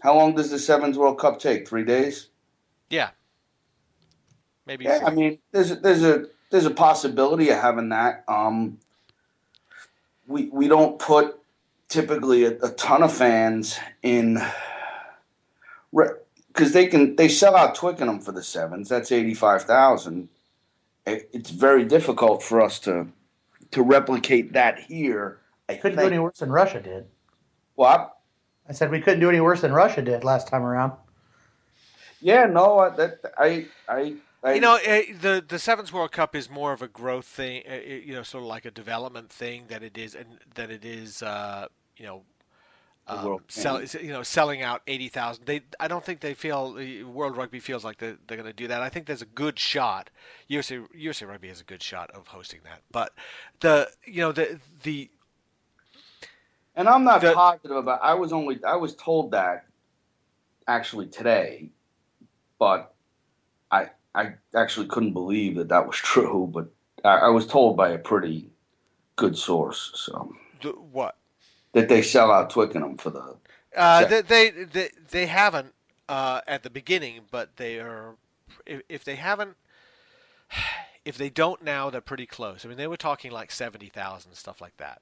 how 0.02 0.16
long 0.16 0.34
does 0.34 0.50
the 0.50 0.58
Sevens 0.58 0.98
World 0.98 1.18
Cup 1.18 1.38
take? 1.38 1.68
Three 1.68 1.84
days. 1.84 2.28
Yeah. 2.90 3.10
Maybe. 4.66 4.84
Yeah, 4.84 5.00
I 5.04 5.10
mean, 5.10 5.38
there's 5.52 5.70
a, 5.70 5.76
there's 5.76 6.02
a 6.02 6.26
there's 6.50 6.66
a 6.66 6.70
possibility 6.70 7.50
of 7.50 7.58
having 7.58 7.90
that. 7.90 8.24
Um, 8.28 8.78
we 10.26 10.46
we 10.50 10.68
don't 10.68 10.98
put 10.98 11.38
typically 11.88 12.44
a, 12.44 12.52
a 12.62 12.70
ton 12.70 13.02
of 13.02 13.12
fans 13.12 13.78
in 14.02 14.38
because 16.52 16.72
they 16.72 16.86
can 16.86 17.16
they 17.16 17.28
sell 17.28 17.56
out 17.56 17.74
Twickenham 17.74 18.20
for 18.20 18.32
the 18.32 18.42
sevens. 18.42 18.88
That's 18.88 19.12
eighty 19.12 19.34
five 19.34 19.62
thousand. 19.62 20.28
It's 21.06 21.50
very 21.50 21.84
difficult 21.84 22.42
for 22.42 22.60
us 22.60 22.78
to 22.80 23.08
to 23.70 23.82
replicate 23.82 24.52
that 24.52 24.78
here. 24.80 25.38
I 25.68 25.74
couldn't 25.74 25.96
think. 25.98 26.10
do 26.10 26.14
any 26.14 26.18
worse 26.18 26.38
than 26.38 26.50
Russia 26.50 26.80
did. 26.80 27.06
What? 27.74 28.16
I 28.68 28.72
said 28.72 28.90
we 28.90 29.00
couldn't 29.00 29.20
do 29.20 29.28
any 29.28 29.40
worse 29.40 29.62
than 29.62 29.72
Russia 29.72 30.02
did 30.02 30.24
last 30.24 30.46
time 30.48 30.62
around. 30.62 30.92
Yeah, 32.20 32.44
no, 32.46 32.92
that 32.96 33.20
I 33.38 33.66
I 33.88 34.14
I- 34.44 34.54
You 34.54 34.60
know, 34.60 34.78
eh, 34.84 35.12
the 35.20 35.44
the 35.46 35.58
Sevens 35.58 35.92
World 35.92 36.12
Cup 36.12 36.36
is 36.36 36.50
more 36.50 36.72
of 36.72 36.82
a 36.82 36.88
growth 36.88 37.26
thing, 37.26 37.62
eh, 37.66 37.80
eh, 37.84 38.00
you 38.04 38.14
know, 38.14 38.22
sort 38.22 38.42
of 38.42 38.48
like 38.48 38.64
a 38.64 38.70
development 38.70 39.30
thing 39.30 39.66
that 39.68 39.82
it 39.82 39.96
is, 39.98 40.14
and 40.14 40.38
than 40.54 40.70
it 40.70 40.84
is, 40.84 41.22
uh, 41.22 41.66
you 41.96 42.04
know, 42.06 42.22
The 42.31 42.31
um, 43.08 43.38
sell, 43.48 43.82
you 43.82 44.12
know, 44.12 44.22
selling 44.22 44.62
out 44.62 44.82
eighty 44.86 45.08
thousand. 45.08 45.44
They, 45.46 45.62
I 45.80 45.88
don't 45.88 46.04
think 46.04 46.20
they 46.20 46.34
feel 46.34 46.76
eh, 46.78 47.02
World 47.02 47.36
Rugby 47.36 47.60
feels 47.60 47.84
like 47.84 47.98
they're, 47.98 48.16
they're 48.26 48.36
going 48.36 48.48
to 48.48 48.52
do 48.52 48.68
that. 48.68 48.80
I 48.82 48.88
think 48.88 49.06
there's 49.06 49.22
a 49.22 49.26
good 49.26 49.58
shot. 49.58 50.10
USA 50.48 50.80
USA 50.94 51.26
Rugby 51.26 51.48
has 51.48 51.60
a 51.60 51.64
good 51.64 51.82
shot 51.82 52.10
of 52.12 52.28
hosting 52.28 52.60
that, 52.64 52.82
but 52.90 53.12
the 53.60 53.90
you 54.06 54.20
know 54.20 54.32
the 54.32 54.60
the 54.84 55.10
And 56.76 56.88
I'm 56.88 57.04
not 57.04 57.20
The- 57.20 57.34
positive 57.34 57.76
about. 57.76 58.00
I 58.02 58.14
was 58.14 58.32
only 58.32 58.62
I 58.64 58.76
was 58.76 58.94
told 58.94 59.32
that 59.32 59.66
actually 60.68 61.08
today, 61.08 61.70
but 62.58 62.94
I 63.70 63.90
I 64.14 64.34
actually 64.54 64.86
couldn't 64.86 65.12
believe 65.12 65.56
that 65.56 65.68
that 65.68 65.86
was 65.86 65.96
true. 66.12 66.48
But 66.52 66.68
I, 67.04 67.26
I 67.26 67.28
was 67.28 67.46
told 67.46 67.76
by 67.76 67.90
a 67.90 67.98
pretty 67.98 68.48
good 69.16 69.36
source, 69.36 69.90
so 69.94 70.32
the 70.62 70.70
what 70.70 71.16
that 71.72 71.88
they 71.88 72.02
sell 72.02 72.30
out 72.30 72.50
Twickenham 72.50 72.96
for 72.96 73.10
the. 73.10 73.36
Uh, 73.76 74.04
they, 74.06 74.22
they 74.22 74.50
they 74.50 74.90
they 75.10 75.26
haven't 75.26 75.74
uh, 76.08 76.40
at 76.46 76.62
the 76.62 76.70
beginning, 76.70 77.22
but 77.30 77.56
they 77.56 77.78
are. 77.78 78.16
If, 78.66 78.82
if 78.88 79.04
they 79.04 79.16
haven't, 79.16 79.56
if 81.04 81.16
they 81.18 81.30
don't 81.30 81.62
now, 81.62 81.90
they're 81.90 82.00
pretty 82.00 82.26
close. 82.26 82.64
I 82.64 82.68
mean, 82.68 82.78
they 82.78 82.86
were 82.86 82.96
talking 82.96 83.30
like 83.32 83.50
seventy 83.50 83.88
thousand 83.88 84.34
stuff 84.34 84.60
like 84.60 84.76
that 84.78 85.00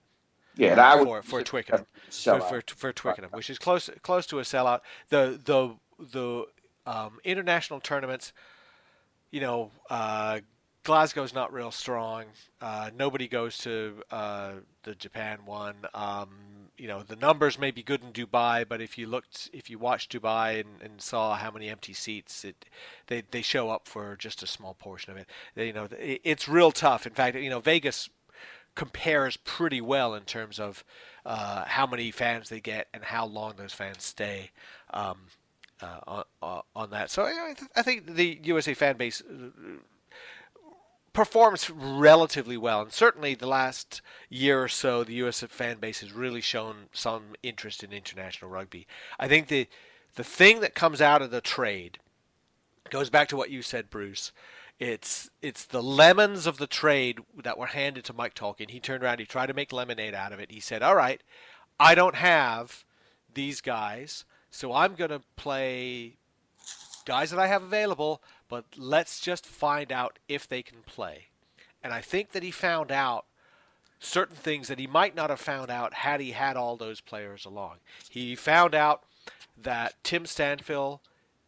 Yeah, 0.56 0.74
that 0.76 0.98
would 0.98 1.06
for 1.06 1.22
for 1.22 1.42
Twickenham 1.42 1.86
for, 2.10 2.40
for 2.40 2.62
for 2.76 2.92
Twickenham, 2.92 3.30
which 3.32 3.50
is 3.50 3.58
close 3.58 3.90
close 4.02 4.26
to 4.26 4.38
a 4.38 4.42
sellout. 4.42 4.80
The 5.08 5.40
the 5.44 5.76
the 6.12 6.46
um, 6.86 7.18
international 7.24 7.80
tournaments, 7.80 8.32
you 9.30 9.40
know, 9.40 9.70
uh, 9.90 10.40
Glasgow's 10.84 11.34
not 11.34 11.52
real 11.52 11.70
strong. 11.70 12.24
Uh, 12.60 12.90
nobody 12.96 13.28
goes 13.28 13.58
to 13.58 14.02
uh, 14.10 14.52
the 14.82 14.94
Japan 14.94 15.40
one. 15.44 15.76
Um, 15.94 16.59
you 16.80 16.88
know, 16.88 17.02
the 17.02 17.16
numbers 17.16 17.58
may 17.58 17.70
be 17.70 17.82
good 17.82 18.02
in 18.02 18.12
Dubai, 18.12 18.66
but 18.66 18.80
if 18.80 18.96
you 18.96 19.06
looked, 19.06 19.50
if 19.52 19.68
you 19.68 19.78
watched 19.78 20.10
Dubai 20.12 20.60
and, 20.60 20.80
and 20.82 21.00
saw 21.02 21.34
how 21.36 21.50
many 21.50 21.68
empty 21.68 21.92
seats, 21.92 22.44
it 22.44 22.64
they 23.08 23.22
they 23.30 23.42
show 23.42 23.68
up 23.70 23.86
for 23.86 24.16
just 24.16 24.42
a 24.42 24.46
small 24.46 24.74
portion 24.74 25.12
of 25.12 25.18
it. 25.18 25.26
They, 25.54 25.66
you 25.68 25.72
know, 25.74 25.88
it, 25.98 26.20
it's 26.24 26.48
real 26.48 26.72
tough. 26.72 27.06
In 27.06 27.12
fact, 27.12 27.36
you 27.36 27.50
know, 27.50 27.60
Vegas 27.60 28.08
compares 28.74 29.36
pretty 29.36 29.80
well 29.80 30.14
in 30.14 30.22
terms 30.22 30.58
of 30.58 30.84
uh, 31.26 31.64
how 31.66 31.86
many 31.86 32.10
fans 32.10 32.48
they 32.48 32.60
get 32.60 32.88
and 32.94 33.04
how 33.04 33.26
long 33.26 33.54
those 33.56 33.72
fans 33.72 34.02
stay 34.04 34.50
um, 34.94 35.18
uh, 35.82 35.98
on, 36.06 36.24
on- 36.42 36.62
on 36.74 36.90
that. 36.90 37.10
So 37.10 37.26
you 37.26 37.36
know, 37.36 37.46
I, 37.46 37.54
th- 37.54 37.70
I 37.76 37.82
think 37.82 38.14
the 38.14 38.40
USA 38.44 38.74
fan 38.74 38.96
base 38.96 39.20
uh, 39.22 39.50
performs 41.12 41.70
relatively 41.70 42.56
well, 42.56 42.82
and 42.82 42.92
certainly 42.92 43.34
the 43.34 43.46
last 43.46 44.00
year 44.28 44.62
or 44.62 44.68
so, 44.68 45.04
the 45.04 45.14
US 45.14 45.42
fan 45.42 45.78
base 45.78 46.00
has 46.00 46.12
really 46.12 46.40
shown 46.40 46.88
some 46.92 47.34
interest 47.42 47.82
in 47.82 47.92
international 47.92 48.50
rugby. 48.50 48.86
I 49.18 49.28
think 49.28 49.48
the 49.48 49.68
the 50.16 50.24
thing 50.24 50.60
that 50.60 50.74
comes 50.74 51.00
out 51.00 51.22
of 51.22 51.30
the 51.30 51.40
trade 51.40 51.98
goes 52.90 53.10
back 53.10 53.28
to 53.28 53.36
what 53.36 53.50
you 53.50 53.62
said, 53.62 53.90
Bruce. 53.90 54.32
It's 54.78 55.30
it's 55.42 55.64
the 55.64 55.82
lemons 55.82 56.46
of 56.46 56.56
the 56.58 56.66
trade 56.66 57.20
that 57.44 57.58
were 57.58 57.66
handed 57.66 58.04
to 58.06 58.12
Mike 58.12 58.34
Tolkin. 58.34 58.70
He 58.70 58.80
turned 58.80 59.02
around, 59.04 59.18
he 59.20 59.26
tried 59.26 59.46
to 59.46 59.54
make 59.54 59.72
lemonade 59.72 60.14
out 60.14 60.32
of 60.32 60.40
it. 60.40 60.50
He 60.50 60.60
said, 60.60 60.82
"All 60.82 60.96
right, 60.96 61.20
I 61.78 61.94
don't 61.94 62.16
have 62.16 62.84
these 63.32 63.60
guys, 63.60 64.24
so 64.50 64.72
I'm 64.72 64.94
going 64.94 65.10
to 65.10 65.22
play 65.36 66.16
guys 67.04 67.30
that 67.30 67.38
I 67.38 67.46
have 67.46 67.62
available, 67.62 68.22
but 68.50 68.66
let's 68.76 69.20
just 69.20 69.46
find 69.46 69.90
out 69.90 70.18
if 70.28 70.46
they 70.46 70.62
can 70.62 70.82
play." 70.82 71.28
And 71.82 71.94
I 71.94 72.02
think 72.02 72.32
that 72.32 72.42
he 72.42 72.50
found 72.50 72.92
out 72.92 73.24
certain 74.00 74.36
things 74.36 74.68
that 74.68 74.78
he 74.78 74.86
might 74.86 75.14
not 75.14 75.30
have 75.30 75.40
found 75.40 75.70
out 75.70 75.94
had 75.94 76.20
he 76.20 76.32
had 76.32 76.56
all 76.56 76.76
those 76.76 77.00
players 77.00 77.44
along. 77.44 77.76
He 78.08 78.34
found 78.34 78.74
out 78.74 79.04
that 79.56 79.94
Tim 80.02 80.24
Stanfill 80.24 81.00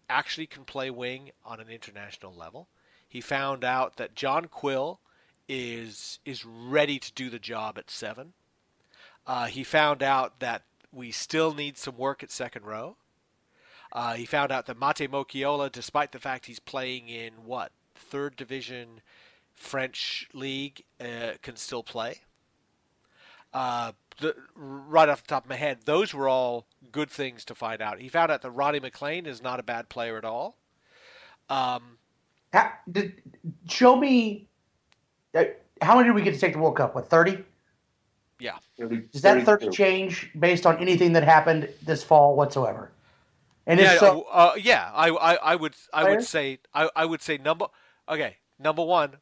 actually 0.08 0.46
can 0.46 0.64
play 0.64 0.90
wing 0.90 1.30
on 1.44 1.60
an 1.60 1.68
international 1.68 2.34
level. 2.34 2.68
He 3.08 3.20
found 3.20 3.64
out 3.64 3.96
that 3.96 4.14
John 4.14 4.46
Quill 4.46 5.00
is 5.48 6.18
is 6.24 6.44
ready 6.44 6.98
to 6.98 7.12
do 7.12 7.28
the 7.28 7.38
job 7.38 7.78
at 7.78 7.90
seven. 7.90 8.32
Uh, 9.26 9.46
he 9.46 9.64
found 9.64 10.02
out 10.02 10.40
that 10.40 10.62
we 10.92 11.10
still 11.10 11.54
need 11.54 11.78
some 11.78 11.96
work 11.96 12.22
at 12.22 12.30
second 12.30 12.64
row. 12.64 12.96
Uh, 13.92 14.14
he 14.14 14.24
found 14.24 14.50
out 14.50 14.66
that 14.66 14.78
Mate 14.78 15.10
Moeakiola, 15.10 15.70
despite 15.70 16.12
the 16.12 16.18
fact 16.18 16.46
he's 16.46 16.58
playing 16.58 17.08
in 17.08 17.32
what 17.44 17.72
third 17.94 18.36
division 18.36 19.02
French 19.52 20.28
league, 20.32 20.82
uh, 20.98 21.32
can 21.42 21.56
still 21.56 21.82
play. 21.82 22.20
Uh, 23.52 23.92
the, 24.18 24.34
right 24.54 25.10
off 25.10 25.22
the 25.22 25.28
top 25.28 25.44
of 25.44 25.50
my 25.50 25.56
head, 25.56 25.80
those 25.84 26.14
were 26.14 26.26
all 26.26 26.66
good 26.90 27.10
things 27.10 27.44
to 27.44 27.54
find 27.54 27.82
out. 27.82 28.00
He 28.00 28.08
found 28.08 28.32
out 28.32 28.40
that 28.40 28.50
Ronnie 28.50 28.80
McLean 28.80 29.26
is 29.26 29.42
not 29.42 29.60
a 29.60 29.62
bad 29.62 29.90
player 29.90 30.16
at 30.16 30.24
all. 30.24 30.56
Um, 31.50 31.98
How, 32.54 32.72
did, 32.90 33.20
show 33.68 33.94
me. 33.94 34.48
Uh, 35.34 35.44
how 35.82 35.96
many 35.96 36.08
did 36.08 36.14
we 36.14 36.22
get 36.22 36.32
to 36.32 36.40
take 36.40 36.54
the 36.54 36.58
World 36.58 36.76
Cup? 36.76 36.94
What 36.94 37.08
thirty? 37.08 37.44
yeah, 38.38 38.56
Does 39.12 39.22
that 39.22 39.44
thirty 39.44 39.68
change 39.68 40.30
based 40.38 40.64
on 40.64 40.78
anything 40.78 41.12
that 41.12 41.24
happened 41.24 41.68
this 41.82 42.02
fall 42.02 42.34
whatsoever? 42.36 42.90
And 43.66 43.78
yeah, 43.78 43.98
so, 43.98 44.26
uh, 44.30 44.54
yeah. 44.60 44.90
I, 44.92 45.10
I, 45.10 45.34
I 45.34 45.56
would, 45.56 45.74
I 45.92 46.10
would 46.10 46.24
say, 46.24 46.58
I, 46.74 46.90
I 46.96 47.04
would 47.04 47.22
say 47.22 47.38
number. 47.38 47.66
Okay, 48.08 48.36
number 48.58 48.84
one, 48.84 49.16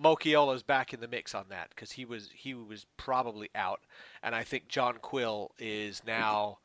Moeakiola's 0.00 0.62
back 0.62 0.94
in 0.94 1.00
the 1.00 1.08
mix 1.08 1.34
on 1.34 1.46
that 1.50 1.70
because 1.70 1.92
he 1.92 2.04
was, 2.04 2.30
he 2.34 2.54
was 2.54 2.86
probably 2.96 3.50
out, 3.54 3.80
and 4.22 4.34
I 4.34 4.44
think 4.44 4.68
John 4.68 4.96
Quill 5.02 5.52
is 5.58 6.02
now 6.06 6.58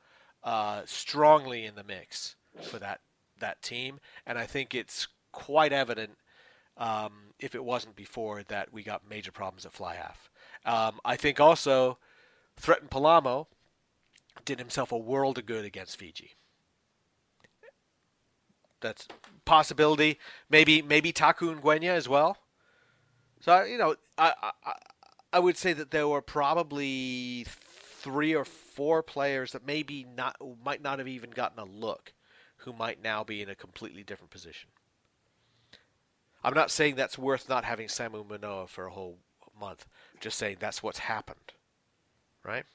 uh, 0.43 0.83
strongly 0.85 1.65
in 1.65 1.75
the 1.75 1.83
mix 1.83 2.35
for 2.61 2.79
that 2.79 3.01
that 3.39 3.61
team, 3.61 3.99
and 4.25 4.37
I 4.37 4.45
think 4.45 4.73
it's 4.73 5.07
quite 5.31 5.73
evident. 5.73 6.17
Um, 6.77 7.33
if 7.39 7.53
it 7.53 7.63
wasn't 7.63 7.95
before 7.95 8.43
that, 8.43 8.71
we 8.71 8.83
got 8.83 9.07
major 9.07 9.31
problems 9.31 9.65
at 9.65 9.73
fly 9.73 9.95
half. 9.95 10.29
Um, 10.65 10.99
I 11.03 11.15
think 11.15 11.39
also, 11.39 11.97
Thretton 12.57 12.87
Palamo 12.87 13.47
did 14.45 14.59
himself 14.59 14.91
a 14.91 14.97
world 14.97 15.37
of 15.37 15.45
good 15.45 15.65
against 15.65 15.97
Fiji. 15.97 16.31
That's 18.81 19.07
possibility. 19.45 20.19
Maybe 20.50 20.81
maybe 20.81 21.11
Taku 21.11 21.55
Ngwenya 21.55 21.89
as 21.89 22.09
well. 22.09 22.38
So 23.39 23.63
you 23.63 23.77
know, 23.77 23.95
I, 24.17 24.33
I 24.65 24.73
I 25.33 25.39
would 25.39 25.57
say 25.57 25.73
that 25.73 25.91
there 25.91 26.07
were 26.07 26.21
probably 26.21 27.45
three 27.47 28.35
or 28.35 28.45
four 28.45 29.03
players 29.03 29.51
that 29.51 29.65
maybe 29.65 30.05
not 30.15 30.35
might 30.63 30.81
not 30.81 31.00
have 31.00 31.07
even 31.07 31.29
gotten 31.29 31.59
a 31.59 31.65
look, 31.65 32.13
who 32.57 32.73
might 32.73 33.01
now 33.01 33.23
be 33.23 33.41
in 33.41 33.50
a 33.50 33.55
completely 33.55 34.03
different 34.03 34.31
position. 34.31 34.69
I'm 36.43 36.53
not 36.55 36.71
saying 36.71 36.95
that's 36.95 37.17
worth 37.17 37.47
not 37.47 37.65
having 37.65 37.88
Samu 37.88 38.27
Manoa 38.27 38.67
for 38.67 38.88
a 38.88 38.91
whole 38.91 39.19
month. 39.59 39.85
Just 40.19 40.38
saying 40.38 40.57
that's 40.59 40.81
what's 40.81 41.00
happened, 41.00 41.53
right? 42.43 42.65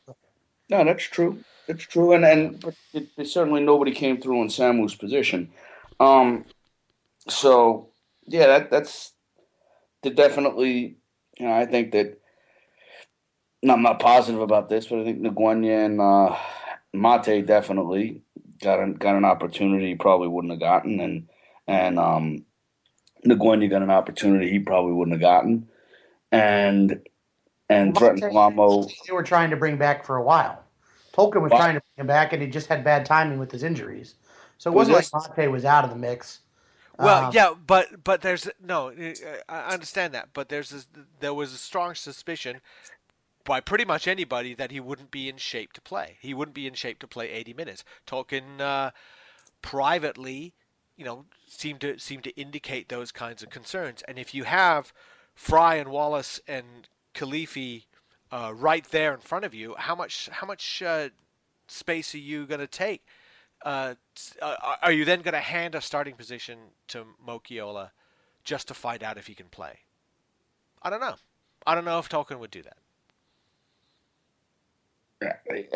No, 0.68 0.84
that's 0.84 1.04
true. 1.04 1.44
That's 1.66 1.84
true, 1.84 2.12
and 2.12 2.25
and 2.25 2.60
but 2.60 2.75
it, 2.92 3.08
certainly 3.26 3.60
nobody 3.60 3.92
came 3.92 4.20
through 4.20 4.42
in 4.42 4.48
Samu's 4.48 4.94
position. 4.94 5.50
Um, 6.00 6.44
so 7.28 7.90
yeah, 8.26 8.46
that 8.46 8.70
that's 8.70 9.12
definitely. 10.02 10.96
You 11.38 11.46
know, 11.46 11.52
I 11.52 11.66
think 11.66 11.92
that. 11.92 12.18
no, 13.62 13.74
I'm 13.74 13.82
not 13.82 14.00
positive 14.00 14.40
about 14.40 14.68
this, 14.68 14.86
but 14.86 15.00
I 15.00 15.04
think 15.04 15.20
Ngwenya 15.20 15.84
and 15.84 16.00
uh, 16.00 16.36
Mate 16.92 17.46
definitely 17.46 18.22
got 18.62 18.80
an, 18.80 18.94
got 18.94 19.16
an 19.16 19.24
opportunity 19.24 19.88
he 19.88 19.94
probably 19.94 20.28
wouldn't 20.28 20.52
have 20.52 20.60
gotten, 20.60 21.00
and 21.00 21.28
and 21.66 21.98
um, 21.98 22.44
Ngwenya 23.24 23.70
got 23.70 23.82
an 23.82 23.90
opportunity 23.90 24.50
he 24.50 24.58
probably 24.58 24.92
wouldn't 24.92 25.14
have 25.14 25.20
gotten, 25.20 25.68
and 26.32 27.06
and 27.68 27.96
Thretton 27.96 28.20
Palamo. 28.20 28.90
they 29.06 29.12
were 29.12 29.22
trying 29.22 29.50
to 29.50 29.56
bring 29.56 29.76
back 29.76 30.04
for 30.04 30.16
a 30.16 30.22
while. 30.22 30.62
Tolkin 31.12 31.42
was 31.42 31.50
trying 31.50 31.74
to 31.74 31.80
bring 31.80 32.04
him 32.04 32.06
back, 32.06 32.32
and 32.32 32.42
he 32.42 32.48
just 32.48 32.66
had 32.66 32.84
bad 32.84 33.06
timing 33.06 33.38
with 33.38 33.50
his 33.50 33.62
injuries. 33.62 34.14
So 34.58 34.70
it 34.70 34.75
Was 34.75 34.88
wasn't 34.88 34.94
like 34.94 35.06
Mate 35.36 35.48
was 35.48 35.64
out 35.64 35.84
of 35.84 35.90
the 35.90 35.96
mix. 35.96 36.40
Well, 36.98 37.25
Um, 37.25 37.30
yeah, 37.30 37.54
but 37.54 38.04
but 38.04 38.22
there's 38.22 38.48
no. 38.62 38.88
uh, 38.90 39.36
I 39.48 39.72
understand 39.75 40.14
that, 40.14 40.30
but 40.32 40.48
there's 40.48 40.70
this, 40.70 40.88
there 41.20 41.34
was 41.34 41.52
a 41.52 41.58
strong 41.58 41.94
suspicion 41.94 42.60
by 43.44 43.60
pretty 43.60 43.84
much 43.84 44.08
anybody 44.08 44.54
that 44.54 44.70
he 44.72 44.80
wouldn't 44.80 45.10
be 45.10 45.28
in 45.28 45.36
shape 45.38 45.72
to 45.75 45.80
play. 45.80 46.18
He 46.20 46.34
wouldn't 46.34 46.54
be 46.54 46.66
in 46.66 46.75
shape 46.75 46.98
to 47.00 47.08
play 47.08 47.30
80 47.30 47.54
minutes. 47.54 47.84
Tolkin 48.06 48.60
uh, 48.60 48.90
privately, 49.62 50.54
you 50.96 51.04
know, 51.04 51.26
seemed 51.48 51.80
to 51.82 51.98
seemed 51.98 52.25
to 52.25 52.36
indicate 52.36 52.88
those 52.88 53.12
kinds 53.12 53.42
of 53.42 53.50
concerns. 53.50 54.02
And 54.08 54.18
if 54.18 54.34
you 54.34 54.44
have 54.44 54.92
Fry 55.34 55.76
and 55.76 55.90
Wallace 55.90 56.40
and 56.48 56.88
Kilifi 57.14 57.86
uh, 58.32 58.52
right 58.54 58.84
there 58.90 59.14
in 59.14 59.20
front 59.20 59.44
of 59.44 59.54
you, 59.54 59.75
how 59.78 59.94
much 59.94 60.28
how 60.32 60.46
much 60.46 60.82
uh, 60.82 61.10
space 61.68 62.14
are 62.14 62.18
you 62.18 62.46
going 62.46 62.60
to 62.60 62.66
take? 62.66 63.04
Uh, 63.66 63.94
uh, 64.40 64.76
are 64.80 64.92
you 64.92 65.04
then 65.04 65.23
going 65.23 65.35
to 65.35 65.40
hand 65.40 65.75
a 65.75 65.80
starting 65.80 66.14
position 66.14 66.56
to 66.87 67.04
Moeakiola 67.26 67.90
just 68.46 68.68
to 68.68 68.75
find 68.75 69.02
out 69.02 69.18
if 69.18 69.26
he 69.26 69.35
can 69.35 69.49
play. 69.49 69.80
I 70.80 70.88
don't 70.88 71.00
know. 71.00 71.16
I 71.66 71.75
don't 71.75 71.85
know 71.85 71.99
if 71.99 72.08
Tolkin 72.08 72.38
would 72.38 72.52
do 72.52 72.62
that. 72.62 72.76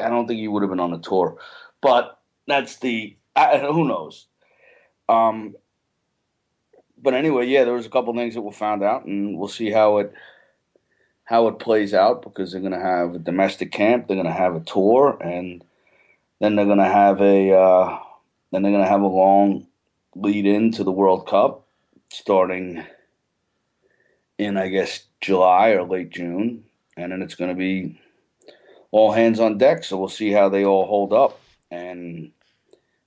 I 0.01 0.09
don't 0.09 0.27
think 0.27 0.39
he 0.39 0.49
would 0.49 0.63
have 0.63 0.71
been 0.71 0.81
on 0.81 0.93
the 0.93 0.99
tour, 0.99 1.39
but 1.81 2.19
that's 2.47 2.77
the 2.77 3.17
I, 3.35 3.59
who 3.59 3.89
knows. 3.89 4.27
Um, 5.09 5.57
but 7.03 7.15
anyway, 7.15 7.47
yeah, 7.47 7.65
there 7.65 7.75
was 7.75 7.87
a 7.87 7.91
couple 7.91 8.15
things 8.15 8.35
that 8.35 8.43
we 8.43 8.53
found 8.53 8.85
out, 8.85 9.07
and 9.07 9.37
we'll 9.37 9.49
see 9.49 9.71
how 9.71 9.99
it 9.99 10.15
how 11.25 11.49
it 11.49 11.59
plays 11.59 11.95
out 11.95 12.23
because 12.23 12.53
they're 12.53 12.61
going 12.61 12.73
to 12.73 12.81
have 12.81 13.15
a 13.15 13.19
domestic 13.19 13.73
camp, 13.73 14.07
they're 14.07 14.17
going 14.17 14.27
to 14.27 14.33
have 14.33 14.55
a 14.55 14.61
tour, 14.61 15.17
and 15.21 15.65
then 16.41 16.57
they're 16.57 16.65
going 16.67 16.79
to 16.79 16.85
have 16.85 17.21
a 17.21 17.53
uh, 17.53 17.99
then 18.51 18.63
they're 18.63 18.73
going 18.73 18.85
to 18.85 18.91
have 18.91 19.03
a 19.03 19.07
long 19.07 19.67
lead 20.15 20.47
into 20.47 20.83
the 20.83 20.93
World 20.93 21.29
Cup 21.29 21.67
starting 22.11 22.85
in 24.39 24.57
I 24.57 24.69
guess 24.69 25.05
July 25.21 25.71
or 25.71 25.85
late 25.85 26.11
June, 26.11 26.65
and 26.97 27.13
then 27.13 27.23
it's 27.23 27.35
going 27.35 27.51
to 27.51 27.57
be 27.57 28.01
all 28.91 29.13
hands 29.13 29.39
on 29.39 29.59
deck. 29.59 29.85
So 29.85 29.97
we'll 29.97 30.09
see 30.09 30.33
how 30.33 30.49
they 30.49 30.65
all 30.65 30.87
hold 30.87 31.13
up 31.13 31.41
and 31.71 32.33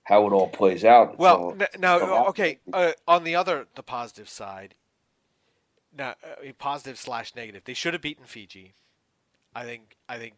how 0.04 0.28
it 0.28 0.34
all 0.34 0.48
plays 0.48 0.86
out. 0.86 1.18
Well, 1.18 1.56
so, 1.58 1.66
n- 1.66 1.82
now, 1.82 2.28
okay. 2.28 2.60
Uh, 2.72 2.92
on 3.08 3.24
the 3.24 3.36
other, 3.36 3.68
the 3.76 3.84
positive 3.84 4.30
side, 4.30 4.76
now 5.98 6.16
uh, 6.24 6.52
positive 6.60 6.98
slash 6.98 7.36
negative, 7.36 7.64
they 7.66 7.74
should 7.74 7.94
have 7.94 8.02
beaten 8.02 8.26
Fiji. 8.26 8.74
I 9.56 9.64
think. 9.66 9.98
I 10.10 10.18
think 10.18 10.36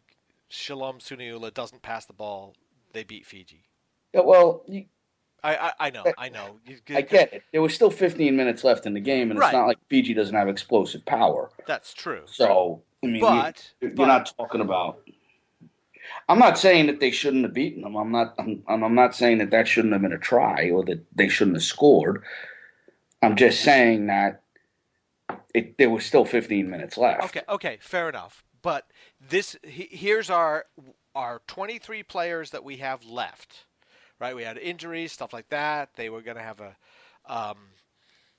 Shalom 0.48 0.98
Suniula 0.98 1.52
doesn't 1.52 1.82
pass 1.82 2.06
the 2.06 2.12
ball. 2.12 2.54
They 2.96 3.04
beat 3.04 3.26
Fiji. 3.26 3.68
Yeah, 4.14 4.22
well, 4.22 4.64
you, 4.66 4.86
I, 5.44 5.54
I, 5.54 5.72
I 5.78 5.90
know, 5.90 6.04
I 6.16 6.30
know. 6.30 6.60
You, 6.64 6.78
I 6.96 7.02
get 7.02 7.30
it. 7.34 7.42
There 7.52 7.60
was 7.60 7.74
still 7.74 7.90
15 7.90 8.34
minutes 8.34 8.64
left 8.64 8.86
in 8.86 8.94
the 8.94 9.00
game, 9.00 9.30
and 9.30 9.38
Right. 9.38 9.48
it's 9.48 9.52
not 9.54 9.66
like 9.66 9.76
Fiji 9.90 10.14
doesn't 10.14 10.34
have 10.34 10.48
explosive 10.48 11.04
power. 11.04 11.50
That's 11.66 11.92
true. 11.92 12.22
So, 12.24 12.82
I 13.04 13.08
mean, 13.08 13.20
But- 13.20 13.70
you, 13.82 13.92
are 13.98 14.06
not 14.06 14.32
talking 14.38 14.62
about. 14.62 15.02
I'm 16.26 16.38
not 16.38 16.56
saying 16.56 16.86
that 16.86 17.00
they 17.00 17.10
shouldn't 17.10 17.42
have 17.44 17.52
beaten 17.52 17.82
them. 17.82 17.96
I'm 17.96 18.10
not. 18.10 18.34
I'm, 18.38 18.62
I'm 18.66 18.94
not 18.94 19.14
saying 19.14 19.36
that 19.38 19.50
that 19.50 19.68
shouldn't 19.68 19.92
have 19.92 20.00
been 20.00 20.12
a 20.14 20.18
try 20.18 20.70
or 20.70 20.82
that 20.84 21.04
they 21.14 21.28
shouldn't 21.28 21.56
have 21.56 21.64
scored. 21.64 22.22
I'm 23.20 23.36
just 23.36 23.60
saying 23.60 24.06
that 24.06 24.40
it, 25.52 25.76
there 25.76 25.90
was 25.90 26.06
still 26.06 26.24
15 26.24 26.70
minutes 26.70 26.96
left. 26.96 27.24
Okay, 27.24 27.42
okay, 27.46 27.76
fair 27.82 28.08
enough. 28.08 28.42
But 28.62 28.86
this 29.20 29.56
he, 29.62 29.88
here's 29.90 30.30
our 30.30 30.64
our 31.16 31.40
23 31.46 32.02
players 32.02 32.50
that 32.50 32.62
we 32.62 32.76
have 32.76 33.04
left. 33.04 33.64
Right? 34.20 34.36
We 34.36 34.44
had 34.44 34.58
injuries, 34.58 35.12
stuff 35.12 35.32
like 35.32 35.48
that. 35.48 35.90
They 35.96 36.10
were 36.10 36.22
going 36.22 36.36
to 36.36 36.42
have 36.42 36.60
a 36.60 36.76
um 37.28 37.56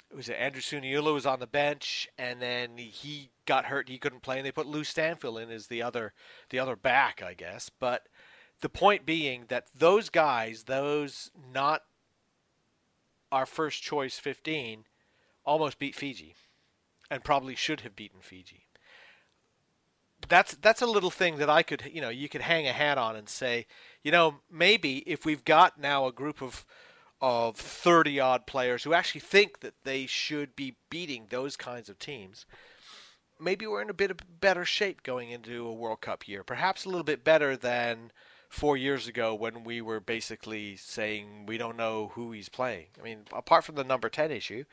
it 0.10 0.16
was 0.16 0.30
Andrew 0.30 0.62
Suniula 0.62 1.14
was 1.14 1.26
on 1.26 1.40
the 1.40 1.48
bench 1.48 2.08
and 2.18 2.42
then 2.42 2.78
he 2.78 3.30
got 3.46 3.66
hurt, 3.66 3.90
he 3.90 3.98
couldn't 3.98 4.22
play 4.22 4.38
and 4.38 4.46
they 4.46 4.54
put 4.54 4.66
Lou 4.66 4.84
Stanfill 4.84 5.42
in 5.42 5.52
as 5.52 5.68
the 5.68 5.82
other 5.82 6.14
the 6.50 6.60
other 6.60 6.78
back, 6.78 7.22
I 7.22 7.34
guess. 7.34 7.70
But 7.70 8.08
the 8.62 8.70
point 8.70 9.06
being 9.06 9.46
that 9.50 9.66
those 9.76 10.10
guys, 10.10 10.64
those 10.64 11.32
not 11.52 11.84
our 13.32 13.46
first 13.46 13.84
choice 13.84 14.18
15 14.18 14.86
almost 15.46 15.80
beat 15.80 15.96
Fiji 15.96 16.36
and 17.12 17.24
probably 17.24 17.56
should 17.56 17.82
have 17.82 17.96
beaten 17.96 18.22
Fiji. 18.22 18.67
That's 20.28 20.56
that's 20.56 20.82
a 20.82 20.88
little 20.88 21.12
thing 21.12 21.38
that 21.38 21.50
I 21.50 21.64
could 21.64 21.84
you 21.92 22.02
know 22.02 22.10
you 22.10 22.30
could 22.30 22.42
hang 22.42 22.68
a 22.68 22.74
hat 22.74 22.98
on 22.98 23.16
and 23.16 23.30
say 23.30 23.68
you 24.04 24.12
know 24.12 24.36
maybe 24.52 24.98
if 25.00 25.26
we've 25.26 25.46
got 25.46 25.80
now 25.80 26.08
a 26.08 26.12
group 26.12 26.42
of 26.42 26.66
of 27.20 27.56
30 27.56 28.20
odd 28.20 28.46
players 28.46 28.84
who 28.84 28.94
actually 28.94 29.22
think 29.22 29.62
that 29.62 29.74
they 29.84 30.06
should 30.06 30.56
be 30.56 30.76
beating 30.90 31.28
those 31.30 31.56
kinds 31.56 31.90
of 31.90 31.98
teams 31.98 32.46
maybe 33.40 33.66
we're 33.66 33.82
in 33.82 33.90
a 33.90 33.94
bit 33.94 34.12
of 34.12 34.18
better 34.40 34.66
shape 34.66 35.02
going 35.02 35.32
into 35.32 35.66
a 35.66 35.74
World 35.74 36.02
Cup 36.02 36.28
year 36.28 36.44
perhaps 36.44 36.86
a 36.86 36.90
little 36.90 37.04
bit 37.04 37.24
better 37.24 37.58
than 37.58 38.12
4 38.50 38.78
years 38.78 39.08
ago 39.08 39.34
when 39.34 39.64
we 39.64 39.82
were 39.82 40.00
basically 40.00 40.76
saying 40.76 41.46
we 41.48 41.58
don't 41.58 41.76
know 41.76 42.12
who 42.14 42.32
he's 42.32 42.50
playing. 42.50 42.88
I 43.00 43.04
mean 43.04 43.26
apart 43.34 43.64
from 43.64 43.76
the 43.76 43.84
number 43.84 44.10
10 44.10 44.30
issue 44.30 44.66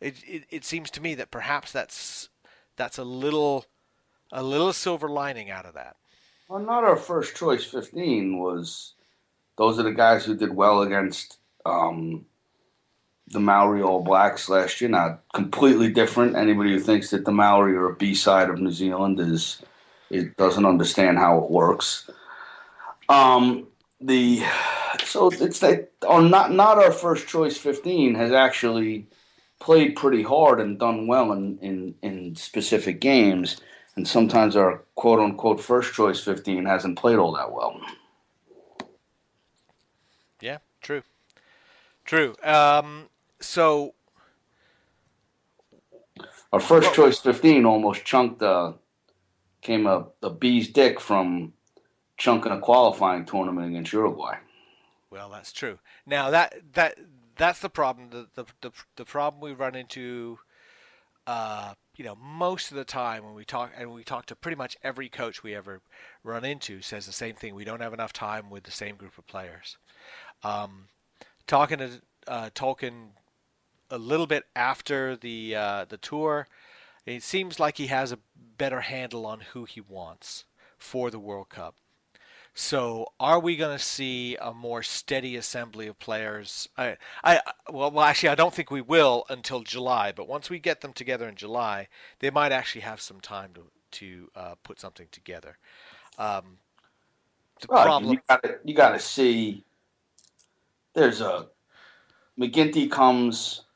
it, 0.00 0.16
it, 0.26 0.44
it 0.50 0.64
seems 0.64 0.90
to 0.92 1.00
me 1.00 1.14
that 1.14 1.30
perhaps 1.30 1.72
that's 1.72 2.28
that's 2.76 2.98
a 2.98 3.04
little 3.04 3.64
a 4.32 4.42
little 4.42 4.72
silver 4.72 5.08
lining 5.08 5.50
out 5.50 5.66
of 5.66 5.74
that. 5.74 5.96
Well, 6.48 6.60
not 6.60 6.84
our 6.84 6.96
first 6.96 7.36
choice 7.36 7.64
15 7.64 8.38
was 8.38 8.94
those 9.56 9.78
are 9.78 9.82
the 9.82 9.92
guys 9.92 10.24
who 10.24 10.36
did 10.36 10.54
well 10.54 10.82
against 10.82 11.38
um, 11.66 12.24
the 13.26 13.40
Maori 13.40 13.82
All 13.82 14.02
Blacks 14.02 14.48
last 14.48 14.80
year. 14.80 14.88
Not 14.90 15.20
completely 15.34 15.92
different. 15.92 16.36
Anybody 16.36 16.72
who 16.72 16.80
thinks 16.80 17.10
that 17.10 17.24
the 17.24 17.32
Maori 17.32 17.74
are 17.74 17.90
a 17.90 17.96
B 17.96 18.14
side 18.14 18.48
of 18.48 18.60
New 18.60 18.70
Zealand 18.70 19.20
is 19.20 19.62
it 20.10 20.36
doesn't 20.36 20.64
understand 20.64 21.18
how 21.18 21.38
it 21.38 21.50
works. 21.50 22.08
Um, 23.08 23.66
the 24.00 24.42
so 25.04 25.30
it's 25.30 25.58
that 25.60 25.90
not 26.02 26.52
not 26.52 26.78
our 26.78 26.92
first 26.92 27.26
choice 27.26 27.56
15 27.56 28.14
has 28.14 28.32
actually 28.32 29.06
played 29.58 29.96
pretty 29.96 30.22
hard 30.22 30.60
and 30.60 30.78
done 30.78 31.06
well 31.06 31.32
in, 31.32 31.58
in, 31.58 31.94
in 32.02 32.36
specific 32.36 33.00
games 33.00 33.60
and 33.98 34.06
sometimes 34.06 34.54
our 34.54 34.84
quote 34.94 35.18
unquote 35.18 35.60
first 35.60 35.92
choice 35.92 36.20
15 36.22 36.64
hasn't 36.64 36.96
played 36.96 37.18
all 37.18 37.32
that 37.32 37.52
well. 37.52 37.80
Yeah, 40.40 40.58
true, 40.80 41.02
true. 42.04 42.36
Um, 42.44 43.08
so 43.40 43.94
Our 46.52 46.60
first 46.60 46.94
choice 46.94 47.18
15 47.18 47.66
almost 47.66 48.04
chunked 48.04 48.40
uh, 48.40 48.74
came 49.62 49.88
a, 49.88 50.06
a 50.22 50.30
bee's 50.30 50.68
dick 50.68 51.00
from 51.00 51.52
chunking 52.16 52.52
a 52.52 52.60
qualifying 52.60 53.24
tournament 53.24 53.68
against 53.68 53.92
Uruguay. 53.92 54.36
well, 55.10 55.28
that's 55.28 55.52
true. 55.52 55.80
Now 56.06 56.30
that 56.30 56.54
that 56.74 56.94
that's 57.36 57.58
the 57.58 57.68
problem. 57.68 58.10
The 58.10 58.28
the 58.36 58.44
the, 58.60 58.70
the 58.94 59.04
problem 59.04 59.42
we 59.42 59.54
run 59.54 59.74
into. 59.74 60.38
Uh, 61.26 61.74
you 61.98 62.04
know, 62.04 62.14
most 62.14 62.70
of 62.70 62.76
the 62.76 62.84
time 62.84 63.24
when 63.24 63.34
we 63.34 63.44
talk, 63.44 63.72
and 63.76 63.92
we 63.92 64.04
talk 64.04 64.26
to 64.26 64.36
pretty 64.36 64.56
much 64.56 64.76
every 64.84 65.08
coach 65.08 65.42
we 65.42 65.54
ever 65.54 65.82
run 66.22 66.44
into, 66.44 66.80
says 66.80 67.06
the 67.06 67.12
same 67.12 67.34
thing. 67.34 67.56
We 67.56 67.64
don't 67.64 67.82
have 67.82 67.92
enough 67.92 68.12
time 68.12 68.50
with 68.50 68.62
the 68.62 68.70
same 68.70 68.94
group 68.94 69.18
of 69.18 69.26
players. 69.26 69.76
Um, 70.44 70.84
talking 71.48 71.78
to 71.78 71.90
uh, 72.28 72.50
Tolkin 72.54 73.08
a 73.90 73.98
little 73.98 74.28
bit 74.28 74.44
after 74.54 75.16
the 75.16 75.56
uh, 75.56 75.84
the 75.88 75.96
tour, 75.96 76.46
it 77.04 77.24
seems 77.24 77.58
like 77.58 77.78
he 77.78 77.88
has 77.88 78.12
a 78.12 78.20
better 78.56 78.82
handle 78.82 79.26
on 79.26 79.40
who 79.40 79.64
he 79.64 79.80
wants 79.80 80.44
for 80.78 81.10
the 81.10 81.18
World 81.18 81.48
Cup. 81.48 81.74
So, 82.60 83.12
are 83.20 83.38
we 83.38 83.54
going 83.54 83.78
to 83.78 83.82
see 83.82 84.34
a 84.34 84.52
more 84.52 84.82
steady 84.82 85.36
assembly 85.36 85.86
of 85.86 85.96
players? 86.00 86.68
I, 86.76 86.96
I, 87.22 87.40
well, 87.70 87.92
well, 87.92 88.04
actually, 88.04 88.30
I 88.30 88.34
don't 88.34 88.52
think 88.52 88.72
we 88.72 88.80
will 88.80 89.24
until 89.28 89.62
July. 89.62 90.10
But 90.10 90.26
once 90.26 90.50
we 90.50 90.58
get 90.58 90.80
them 90.80 90.92
together 90.92 91.28
in 91.28 91.36
July, 91.36 91.86
they 92.18 92.30
might 92.30 92.50
actually 92.50 92.80
have 92.80 93.00
some 93.00 93.20
time 93.20 93.50
to 93.54 93.62
to 94.00 94.30
uh, 94.34 94.54
put 94.64 94.80
something 94.80 95.06
together. 95.12 95.56
Um, 96.18 96.58
the 97.60 97.68
problem, 97.68 98.12
you 98.12 98.20
got 98.28 98.42
to 98.42 98.58
you 98.64 98.74
got 98.74 98.90
to 98.90 98.98
see. 98.98 99.62
There's 100.94 101.20
a 101.20 101.46
McGinty 102.36 102.90
comes, 102.90 103.66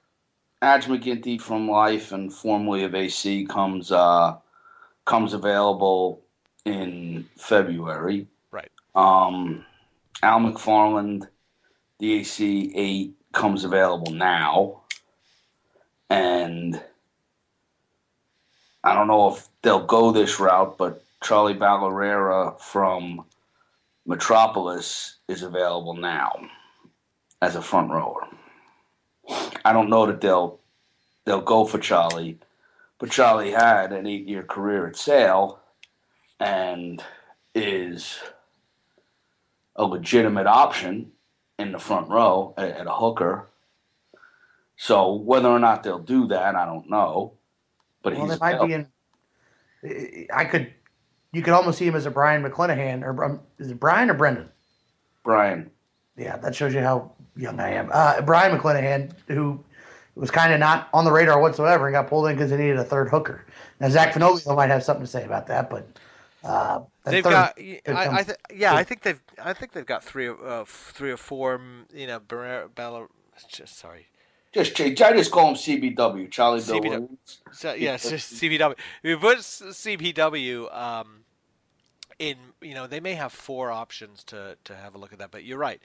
AJ 0.61 0.89
McGinty 0.89 1.41
from 1.41 1.71
Life 1.71 2.11
and 2.11 2.33
formerly 2.35 2.83
of 2.83 2.97
AC 2.97 3.47
comes 3.47 3.93
uh, 3.93 4.39
comes 5.05 5.35
available 5.35 6.21
in 6.65 7.29
February. 7.39 8.27
Um, 8.95 9.65
Al 10.23 10.41
McFarland, 10.41 11.27
the 11.99 12.15
AC 12.15 12.73
eight 12.75 13.15
comes 13.33 13.65
available 13.65 14.13
now, 14.13 14.83
and 16.11 16.81
I 18.85 18.95
don't 18.95 19.09
know 19.09 19.35
if 19.35 19.49
they'll 19.63 19.87
go 19.87 20.11
this 20.11 20.39
route, 20.39 20.77
but 20.77 21.03
Charlie 21.23 21.55
Ballarera 21.55 22.61
from 22.61 23.25
Metropolis 24.05 25.19
is 25.29 25.43
available 25.43 25.95
now 25.95 26.33
as 27.41 27.57
a 27.57 27.63
front 27.63 27.91
rower. 27.91 28.27
I 29.65 29.73
don't 29.73 29.91
know 29.91 30.07
that 30.07 30.21
they'll 30.21 30.59
they'll 31.25 31.41
go 31.41 31.65
for 31.65 31.79
Charlie, 31.79 32.39
but 32.99 33.11
Charlie 33.11 33.53
had 33.53 33.93
an 33.93 34.07
eight 34.07 34.27
year 34.27 34.43
career 34.43 34.87
at 34.87 34.97
Sale 34.97 35.61
and 36.41 37.03
is 37.55 38.19
a 39.77 39.85
legitimate 39.85 40.47
option 40.47 41.13
in 41.59 41.73
the 41.73 41.79
front 41.79 42.09
row 42.09 42.55
at, 42.57 42.71
at 42.71 42.87
a 42.87 42.93
hooker. 42.93 43.49
So 44.77 45.15
whether 45.15 45.49
or 45.49 45.59
not 45.59 45.83
they'll 45.83 45.99
do 45.99 46.27
that, 46.29 46.55
I 46.55 46.65
don't 46.65 46.91
know. 46.91 47.35
But 48.03 48.15
Well, 48.15 48.23
he's 48.23 48.39
they 48.39 48.55
might 48.55 48.67
be 48.67 48.73
in. 48.75 50.29
I 50.33 50.45
could, 50.45 50.73
you 51.33 51.43
could 51.43 51.55
almost 51.55 51.79
see 51.79 51.87
him 51.87 51.95
as 51.95 52.07
a 52.07 52.11
Brian 52.11 52.43
McClenahan, 52.43 53.03
or 53.03 53.25
um, 53.25 53.41
is 53.59 53.71
it 53.71 53.81
Brian 53.81 54.11
or 54.11 54.15
Brendan? 54.15 54.49
Brian. 55.23 55.71
Yeah, 56.17 56.37
that 56.39 56.55
shows 56.55 56.75
you 56.75 56.81
how 56.81 57.13
young 57.37 57.59
I 57.61 57.71
am. 57.71 57.91
Uh, 57.93 58.21
Brian 58.23 58.57
McClenahan, 58.57 59.13
who 59.29 59.65
was 60.15 60.31
kind 60.31 60.53
of 60.53 60.61
not 60.61 60.89
on 60.93 61.05
the 61.05 61.13
radar 61.13 61.41
whatsoever 61.41 61.87
and 61.87 61.95
got 61.95 62.09
pulled 62.09 62.27
in 62.29 62.35
because 62.35 62.51
they 62.51 62.57
needed 62.57 62.77
a 62.77 62.85
third 62.85 63.09
hooker. 63.09 63.47
Now 63.81 63.89
Zach 63.89 64.13
Fenoglio 64.13 64.55
might 64.55 64.71
have 64.71 64.83
something 64.85 65.05
to 65.05 65.11
say 65.11 65.25
about 65.25 65.47
that, 65.47 65.71
but 65.71 65.99
uh, 66.45 66.81
They've 67.05 67.23
third- 67.25 67.31
got, 67.31 67.57
third 67.57 67.81
I, 67.97 68.17
I 68.19 68.23
th- 68.23 68.39
yeah, 68.55 68.75
I 68.75 68.85
think 68.85 69.03
they've, 69.03 69.21
I 69.43 69.53
think 69.53 69.73
they've 69.73 69.87
got 69.87 70.03
three, 70.05 70.29
uh, 70.29 70.65
three 70.67 71.11
or 71.11 71.17
four, 71.17 71.59
mm, 71.59 71.85
you 71.95 72.07
know, 72.07 72.21
Barrera, 72.21 72.73
Bella, 72.75 73.07
just 73.49 73.79
sorry, 73.79 74.07
Just 74.53 74.75
ch- 74.77 74.81
I 74.81 75.13
just 75.17 75.31
call 75.31 75.49
him 75.51 75.55
CBW, 75.55 76.31
Charlie 76.31 76.61
CBW. 76.61 76.83
Williams. 76.83 77.41
So, 77.53 77.73
yeah, 77.75 77.95
it's 77.95 78.09
just 78.11 78.35
CBW. 78.35 78.77
We 79.03 79.17
put 79.17 79.39
s- 79.39 79.63
CBW 79.65 80.75
um, 80.77 81.25
in. 82.19 82.37
You 82.61 82.75
know, 82.75 82.87
they 82.87 83.01
may 83.01 83.15
have 83.15 83.33
four 83.33 83.71
options 83.71 84.23
to, 84.25 84.57
to 84.65 84.75
have 84.77 84.95
a 84.95 84.99
look 84.99 85.13
at 85.13 85.19
that. 85.21 85.31
But 85.31 85.45
you're 85.45 85.59
right, 85.59 85.81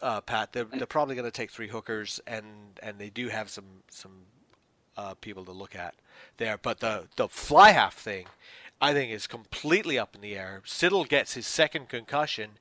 uh, 0.00 0.20
Pat. 0.20 0.52
They're, 0.52 0.64
they're 0.64 0.86
probably 0.86 1.14
going 1.16 1.24
to 1.24 1.30
take 1.32 1.50
three 1.50 1.68
hookers, 1.68 2.20
and 2.26 2.78
and 2.82 2.98
they 2.98 3.10
do 3.10 3.28
have 3.28 3.50
some 3.50 3.82
some 3.90 4.22
uh, 4.96 5.14
people 5.14 5.44
to 5.46 5.52
look 5.52 5.74
at 5.74 5.94
there. 6.36 6.58
But 6.58 6.78
the 6.80 7.08
the 7.16 7.28
fly 7.28 7.70
half 7.72 7.96
thing, 7.96 8.26
I 8.80 8.92
think, 8.92 9.12
is 9.12 9.26
completely 9.26 9.98
up 9.98 10.14
in 10.14 10.20
the 10.20 10.36
air. 10.36 10.62
Siddall 10.64 11.04
gets 11.04 11.34
his 11.34 11.46
second 11.46 11.88
concussion 11.88 12.52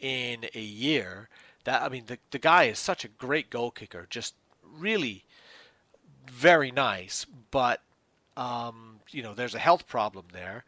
in 0.00 0.46
a 0.54 0.60
year. 0.60 1.28
That 1.64 1.82
I 1.82 1.88
mean, 1.88 2.04
the 2.06 2.18
the 2.30 2.38
guy 2.38 2.64
is 2.64 2.78
such 2.78 3.04
a 3.04 3.08
great 3.08 3.50
goal 3.50 3.70
kicker. 3.70 4.06
Just 4.10 4.34
really 4.76 5.24
very 6.30 6.70
nice, 6.70 7.26
but 7.50 7.82
um, 8.36 9.00
you 9.10 9.22
know 9.22 9.34
there's 9.34 9.54
a 9.54 9.58
health 9.58 9.86
problem 9.86 10.26
there. 10.32 10.64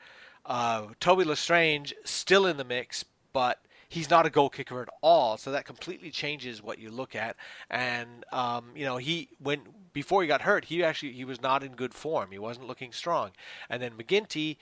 Uh, 0.46 0.86
Toby 1.00 1.24
L'Estrange 1.24 1.94
still 2.04 2.46
in 2.46 2.56
the 2.56 2.64
mix, 2.64 3.04
but 3.32 3.60
he's 3.88 4.10
not 4.10 4.26
a 4.26 4.30
goal 4.30 4.48
kicker 4.48 4.80
at 4.82 4.88
all, 5.00 5.36
so 5.36 5.52
that 5.52 5.64
completely 5.64 6.10
changes 6.10 6.62
what 6.62 6.78
you 6.78 6.90
look 6.90 7.14
at. 7.14 7.36
And 7.68 8.24
um, 8.32 8.70
you 8.74 8.84
know 8.84 8.96
he 8.96 9.28
when 9.42 9.62
before 9.92 10.22
he 10.22 10.28
got 10.28 10.42
hurt, 10.42 10.66
he 10.66 10.82
actually 10.84 11.12
he 11.12 11.24
was 11.24 11.42
not 11.42 11.62
in 11.62 11.72
good 11.72 11.94
form. 11.94 12.30
He 12.30 12.38
wasn't 12.38 12.66
looking 12.66 12.92
strong. 12.92 13.30
And 13.68 13.82
then 13.82 13.92
McGinty. 13.92 14.56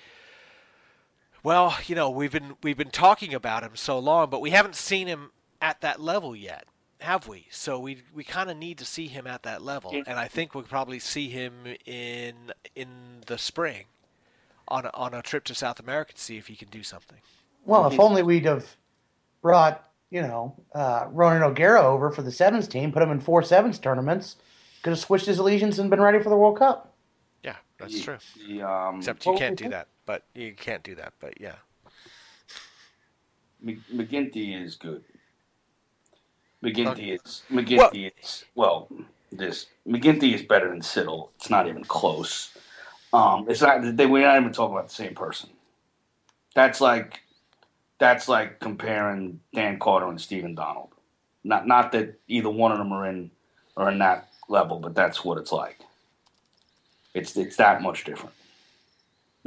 Well, 1.42 1.76
you 1.86 1.94
know 1.94 2.10
we've 2.10 2.32
been 2.32 2.56
we've 2.62 2.76
been 2.76 2.90
talking 2.90 3.32
about 3.34 3.62
him 3.62 3.74
so 3.76 3.98
long, 3.98 4.30
but 4.30 4.40
we 4.40 4.50
haven't 4.50 4.74
seen 4.76 5.06
him 5.06 5.30
at 5.62 5.80
that 5.82 6.00
level 6.00 6.34
yet, 6.34 6.64
have 7.00 7.28
we? 7.28 7.46
So 7.50 7.78
we 7.78 8.02
we 8.14 8.24
kind 8.24 8.50
of 8.50 8.56
need 8.56 8.78
to 8.78 8.84
see 8.84 9.06
him 9.06 9.26
at 9.26 9.42
that 9.44 9.62
level, 9.62 9.94
Yeah. 9.94 10.02
and 10.06 10.18
I 10.18 10.26
think 10.28 10.54
we'll 10.54 10.64
probably 10.64 10.98
see 10.98 11.28
him 11.28 11.52
in 11.86 12.52
in 12.74 12.88
the 13.26 13.38
spring 13.38 13.84
on 14.66 14.84
a, 14.84 14.90
on 14.94 15.14
a 15.14 15.22
trip 15.22 15.44
to 15.44 15.54
South 15.54 15.80
America 15.80 16.12
to 16.12 16.20
see 16.20 16.36
if 16.36 16.48
he 16.48 16.56
can 16.56 16.68
do 16.68 16.82
something. 16.82 17.18
Well, 17.64 17.86
if 17.86 17.98
only 17.98 18.22
we'd 18.22 18.44
have 18.44 18.76
brought, 19.42 19.88
you 20.10 20.20
know, 20.22 20.54
uh, 20.74 21.06
Ronan 21.10 21.42
O'Gara 21.42 21.80
over 21.82 22.10
for 22.10 22.22
the 22.22 22.32
sevens 22.32 22.66
team, 22.68 22.92
put 22.92 23.02
him 23.02 23.10
in 23.10 23.20
four 23.20 23.42
sevens 23.42 23.78
tournaments, 23.78 24.36
could 24.82 24.90
have 24.90 24.98
switched 24.98 25.26
his 25.26 25.38
allegiance 25.38 25.78
and 25.78 25.88
been 25.88 26.00
ready 26.00 26.18
for 26.22 26.28
the 26.30 26.36
World 26.36 26.58
Cup. 26.58 26.94
Yeah, 27.42 27.56
that's 27.78 27.94
The- 27.94 28.02
true. 28.02 28.18
The, 28.46 28.62
um, 28.62 28.98
Except 28.98 29.24
you 29.24 29.36
can't 29.36 29.56
do 29.56 29.68
that. 29.70 29.88
But 30.08 30.22
you 30.34 30.54
can't 30.54 30.82
do 30.82 30.94
that. 30.94 31.12
But 31.20 31.38
yeah, 31.38 31.56
McGinty 33.62 34.58
is 34.64 34.74
good. 34.74 35.04
McGinty 36.64 37.14
is 37.14 37.42
McGinty 37.50 38.10
is 38.18 38.46
well. 38.54 38.88
This 39.30 39.66
McGinty 39.86 40.32
is 40.32 40.40
better 40.40 40.70
than 40.70 40.80
Siddall. 40.80 41.30
It's 41.36 41.50
not 41.50 41.68
even 41.68 41.84
close. 41.84 42.56
Um, 43.12 43.44
it's 43.50 43.60
not. 43.60 43.98
They, 43.98 44.06
we're 44.06 44.26
not 44.26 44.40
even 44.40 44.50
talking 44.50 44.76
about 44.76 44.88
the 44.88 44.94
same 44.94 45.14
person. 45.14 45.50
That's 46.54 46.80
like, 46.80 47.20
that's 47.98 48.30
like 48.30 48.60
comparing 48.60 49.40
Dan 49.52 49.78
Carter 49.78 50.08
and 50.08 50.18
Stephen 50.18 50.54
Donald. 50.54 50.88
Not 51.44 51.66
not 51.66 51.92
that 51.92 52.18
either 52.28 52.48
one 52.48 52.72
of 52.72 52.78
them 52.78 52.94
are 52.94 53.06
in 53.06 53.30
are 53.76 53.90
in 53.90 53.98
that 53.98 54.30
level, 54.48 54.78
but 54.78 54.94
that's 54.94 55.22
what 55.22 55.36
it's 55.36 55.52
like. 55.52 55.80
It's 57.12 57.36
it's 57.36 57.56
that 57.56 57.82
much 57.82 58.04
different. 58.04 58.34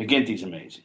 McGinty's 0.07 0.43
amazing. 0.43 0.83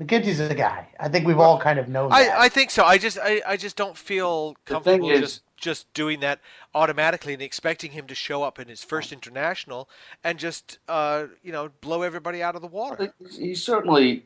McGinty's 0.00 0.40
a 0.40 0.54
guy. 0.54 0.88
I 0.98 1.08
think 1.08 1.26
we've 1.26 1.38
all 1.38 1.60
kind 1.60 1.78
of 1.78 1.88
known 1.88 2.10
that. 2.10 2.16
I, 2.16 2.44
I 2.44 2.48
think 2.48 2.70
so. 2.70 2.84
I 2.84 2.98
just 2.98 3.18
I, 3.22 3.42
I 3.46 3.56
just 3.56 3.76
don't 3.76 3.96
feel 3.96 4.56
comfortable 4.64 5.10
is- 5.10 5.20
just 5.20 5.40
just 5.56 5.92
doing 5.94 6.20
that 6.20 6.40
automatically 6.74 7.32
and 7.32 7.40
expecting 7.40 7.92
him 7.92 8.06
to 8.08 8.14
show 8.14 8.42
up 8.42 8.58
in 8.58 8.68
his 8.68 8.82
first 8.84 9.12
international 9.12 9.88
and 10.24 10.38
just 10.38 10.78
uh, 10.88 11.26
you 11.42 11.52
know 11.52 11.70
blow 11.80 12.02
everybody 12.02 12.42
out 12.42 12.56
of 12.56 12.62
the 12.62 12.68
water. 12.68 13.12
He's- 13.20 13.36
He's 13.36 13.62
certainly 13.62 14.24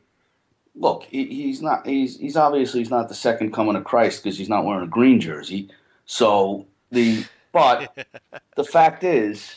look. 0.75 1.03
He, 1.03 1.25
he's 1.25 1.61
not. 1.61 1.85
He's 1.85 2.17
he's 2.17 2.35
obviously 2.35 2.79
he's 2.79 2.89
not 2.89 3.07
the 3.07 3.15
second 3.15 3.53
coming 3.53 3.75
of 3.75 3.83
Christ 3.83 4.23
because 4.23 4.37
he's 4.39 4.49
not 4.49 4.65
wearing 4.65 4.83
a 4.83 4.87
green 4.87 5.19
jersey. 5.21 5.69
So 6.07 6.65
the 6.91 7.25
but 7.51 7.95
the 8.55 8.63
fact 8.63 9.03
is, 9.03 9.55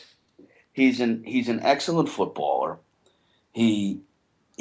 he's 0.74 1.00
an 1.00 1.24
he's 1.24 1.48
an 1.48 1.60
excellent 1.60 2.10
footballer. 2.10 2.78
He 3.52 4.00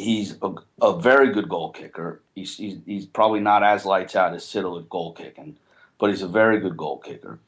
he's 0.01 0.37
a, 0.41 0.53
a 0.81 0.99
very 0.99 1.31
good 1.31 1.47
goal 1.47 1.71
kicker. 1.71 2.21
He's, 2.35 2.57
he's 2.57 2.79
he's 2.85 3.05
probably 3.05 3.39
not 3.39 3.63
as 3.63 3.85
lights 3.85 4.15
out 4.15 4.33
as 4.33 4.45
Siddall 4.45 4.79
at 4.79 4.89
goal 4.89 5.13
kicking, 5.13 5.57
but 5.99 6.09
he's 6.09 6.21
a 6.21 6.27
very 6.27 6.59
good 6.59 6.75
goal 6.75 6.97
kicker. 6.97 7.39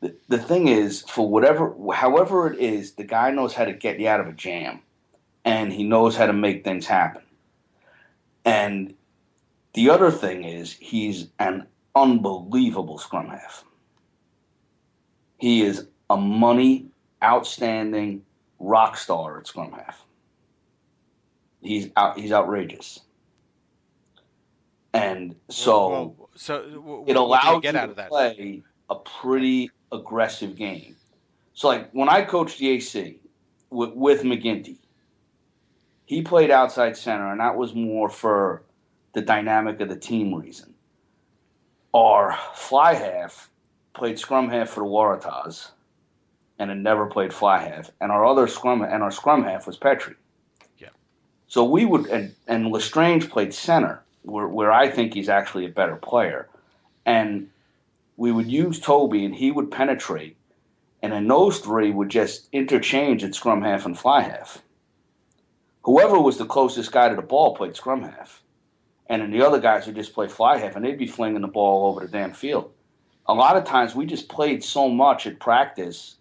The, 0.00 0.14
the 0.28 0.38
thing 0.38 0.68
is, 0.68 1.02
for 1.02 1.28
whatever, 1.28 1.74
however 1.94 2.52
it 2.52 2.58
is, 2.58 2.92
the 2.92 3.04
guy 3.04 3.30
knows 3.30 3.54
how 3.54 3.64
to 3.64 3.72
get 3.72 3.98
you 3.98 4.08
out 4.08 4.20
of 4.20 4.26
a 4.26 4.32
jam 4.32 4.80
and 5.44 5.72
he 5.72 5.84
knows 5.84 6.16
how 6.16 6.26
to 6.26 6.32
make 6.32 6.64
things 6.64 6.86
happen. 6.86 7.22
And 8.44 8.94
the 9.72 9.90
other 9.90 10.10
thing 10.10 10.44
is, 10.44 10.72
he's 10.72 11.28
an 11.38 11.66
unbelievable 11.94 12.98
scrum 12.98 13.28
half. 13.28 13.64
He 15.38 15.62
is 15.62 15.86
a 16.10 16.16
money, 16.16 16.86
outstanding 17.22 18.22
rock 18.58 18.96
star 18.96 19.38
at 19.38 19.46
scrum 19.46 19.72
half. 19.72 20.04
He's 21.64 21.88
out. 21.96 22.18
He's 22.18 22.30
outrageous, 22.30 23.00
and 24.92 25.34
so 25.48 25.88
Well, 25.88 26.28
so 26.36 26.58
w- 26.62 26.80
w- 26.82 27.04
it 27.08 27.14
do 27.14 27.20
you 27.20 27.60
get 27.62 27.74
you 27.74 27.80
out 27.80 27.84
to 27.86 27.90
of 27.90 27.96
that. 27.96 28.08
play 28.10 28.62
a 28.90 28.94
pretty 28.96 29.70
aggressive 29.90 30.56
game. 30.56 30.94
So, 31.54 31.68
like 31.68 31.90
when 31.92 32.08
I 32.08 32.22
coached 32.24 32.58
the 32.58 32.68
AC 32.70 33.18
with, 33.70 33.92
with 33.94 34.22
McGinty, 34.22 34.76
he 36.04 36.22
played 36.22 36.50
outside 36.50 36.96
center, 36.96 37.30
and 37.30 37.40
that 37.40 37.56
was 37.56 37.74
more 37.74 38.08
for 38.08 38.62
the 39.14 39.22
dynamic 39.22 39.80
of 39.80 39.88
the 39.88 39.96
team 39.96 40.34
reason. 40.34 40.74
Our 41.94 42.36
fly 42.54 42.94
half 42.94 43.50
played 43.94 44.18
scrum 44.18 44.48
half 44.50 44.68
for 44.70 44.80
the 44.80 44.86
Waratahs, 44.90 45.70
and 46.58 46.68
had 46.70 46.78
never 46.80 47.06
played 47.06 47.32
fly 47.32 47.58
half. 47.62 47.90
And 48.00 48.12
our 48.12 48.24
other 48.26 48.46
scrum 48.48 48.82
and 48.82 49.02
our 49.02 49.10
scrum 49.12 49.44
half 49.44 49.66
was 49.66 49.76
Petri. 49.76 50.16
So 51.54 51.62
we 51.62 51.84
would 51.84 52.06
and 52.06 52.34
and 52.48 52.72
L'Estrange 52.72 53.30
played 53.30 53.54
center, 53.54 54.02
where 54.22 54.48
where 54.48 54.72
I 54.72 54.88
think 54.88 55.14
he's 55.14 55.28
actually 55.28 55.64
a 55.66 55.68
better 55.80 55.94
player, 55.94 56.48
and 57.06 57.48
we 58.16 58.32
would 58.32 58.50
use 58.50 58.80
Toby, 58.80 59.24
and 59.24 59.32
he 59.32 59.52
would 59.52 59.70
penetrate, 59.70 60.36
and 61.00 61.12
then 61.12 61.28
those 61.28 61.60
three 61.60 61.92
would 61.92 62.08
just 62.08 62.48
interchange 62.50 63.22
at 63.22 63.36
scrum 63.36 63.62
half 63.62 63.86
and 63.86 63.96
fly 63.96 64.22
half. 64.22 64.62
Whoever 65.82 66.18
was 66.18 66.38
the 66.38 66.44
closest 66.44 66.90
guy 66.90 67.08
to 67.08 67.14
the 67.14 67.22
ball 67.22 67.54
played 67.54 67.76
scrum 67.76 68.02
half, 68.02 68.42
and 69.06 69.22
then 69.22 69.30
the 69.30 69.46
other 69.46 69.60
guys 69.60 69.86
would 69.86 69.94
just 69.94 70.12
play 70.12 70.26
fly 70.26 70.58
half, 70.58 70.74
and 70.74 70.84
they'd 70.84 70.98
be 70.98 71.06
flinging 71.06 71.42
the 71.42 71.46
ball 71.46 71.84
all 71.84 71.90
over 71.92 72.00
the 72.04 72.10
damn 72.10 72.32
field. 72.32 72.72
A 73.26 73.32
lot 73.32 73.56
of 73.56 73.62
times 73.62 73.94
we 73.94 74.06
just 74.06 74.28
played 74.28 74.64
so 74.64 74.88
much 74.88 75.24
at 75.28 75.38
practice, 75.38 76.16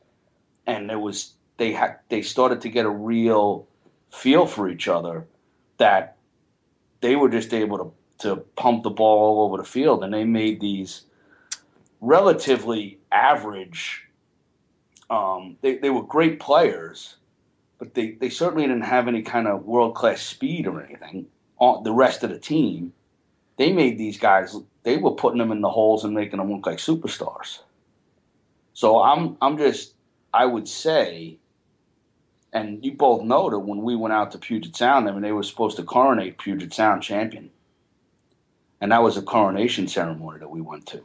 and 0.67 0.87
there 0.87 0.99
was 0.99 1.33
they 1.57 1.71
had 1.71 2.01
they 2.09 2.21
started 2.21 2.61
to 2.61 2.69
get 2.69 2.85
a 2.85 2.89
real 2.91 3.67
feel 4.13 4.45
for 4.45 4.69
each 4.69 4.87
other 4.87 5.25
that 5.77 6.17
they 7.01 7.15
were 7.15 7.29
just 7.29 7.53
able 7.53 7.77
to 7.77 7.93
to 8.19 8.37
pump 8.55 8.83
the 8.83 8.89
ball 8.89 9.19
all 9.19 9.45
over 9.45 9.57
the 9.57 9.67
field, 9.67 10.03
and 10.03 10.13
they 10.13 10.23
made 10.23 10.61
these 10.61 11.03
relatively 11.99 12.99
average. 13.11 14.07
Um, 15.09 15.57
they 15.61 15.77
they 15.77 15.89
were 15.89 16.03
great 16.03 16.39
players, 16.39 17.15
but 17.79 17.95
they, 17.95 18.11
they 18.11 18.29
certainly 18.29 18.65
didn't 18.65 18.83
have 18.83 19.07
any 19.07 19.23
kind 19.23 19.47
of 19.47 19.65
world 19.65 19.95
class 19.95 20.21
speed 20.21 20.67
or 20.67 20.81
anything. 20.81 21.25
On 21.57 21.83
the 21.83 21.91
rest 21.91 22.23
of 22.23 22.29
the 22.29 22.39
team, 22.39 22.93
they 23.57 23.73
made 23.73 23.97
these 23.97 24.17
guys. 24.17 24.55
They 24.83 24.97
were 24.97 25.11
putting 25.11 25.39
them 25.39 25.51
in 25.51 25.61
the 25.61 25.69
holes 25.69 26.03
and 26.03 26.13
making 26.13 26.37
them 26.37 26.51
look 26.51 26.65
like 26.65 26.77
superstars. 26.77 27.59
So 28.73 29.01
I'm 29.01 29.37
I'm 29.41 29.57
just 29.57 29.95
I 30.33 30.45
would 30.45 30.67
say, 30.67 31.37
and 32.53 32.85
you 32.85 32.93
both 32.93 33.23
know 33.23 33.49
that 33.49 33.59
when 33.59 33.81
we 33.81 33.95
went 33.95 34.13
out 34.13 34.31
to 34.31 34.37
Puget 34.37 34.75
Sound, 34.75 35.09
I 35.09 35.11
mean 35.11 35.21
they 35.21 35.31
were 35.31 35.43
supposed 35.43 35.75
to 35.77 35.83
coronate 35.83 36.37
Puget 36.37 36.73
Sound 36.73 37.03
champion, 37.03 37.49
and 38.79 38.91
that 38.91 39.03
was 39.03 39.17
a 39.17 39.21
coronation 39.21 39.87
ceremony 39.87 40.39
that 40.39 40.49
we 40.49 40.61
went 40.61 40.85
to, 40.87 41.03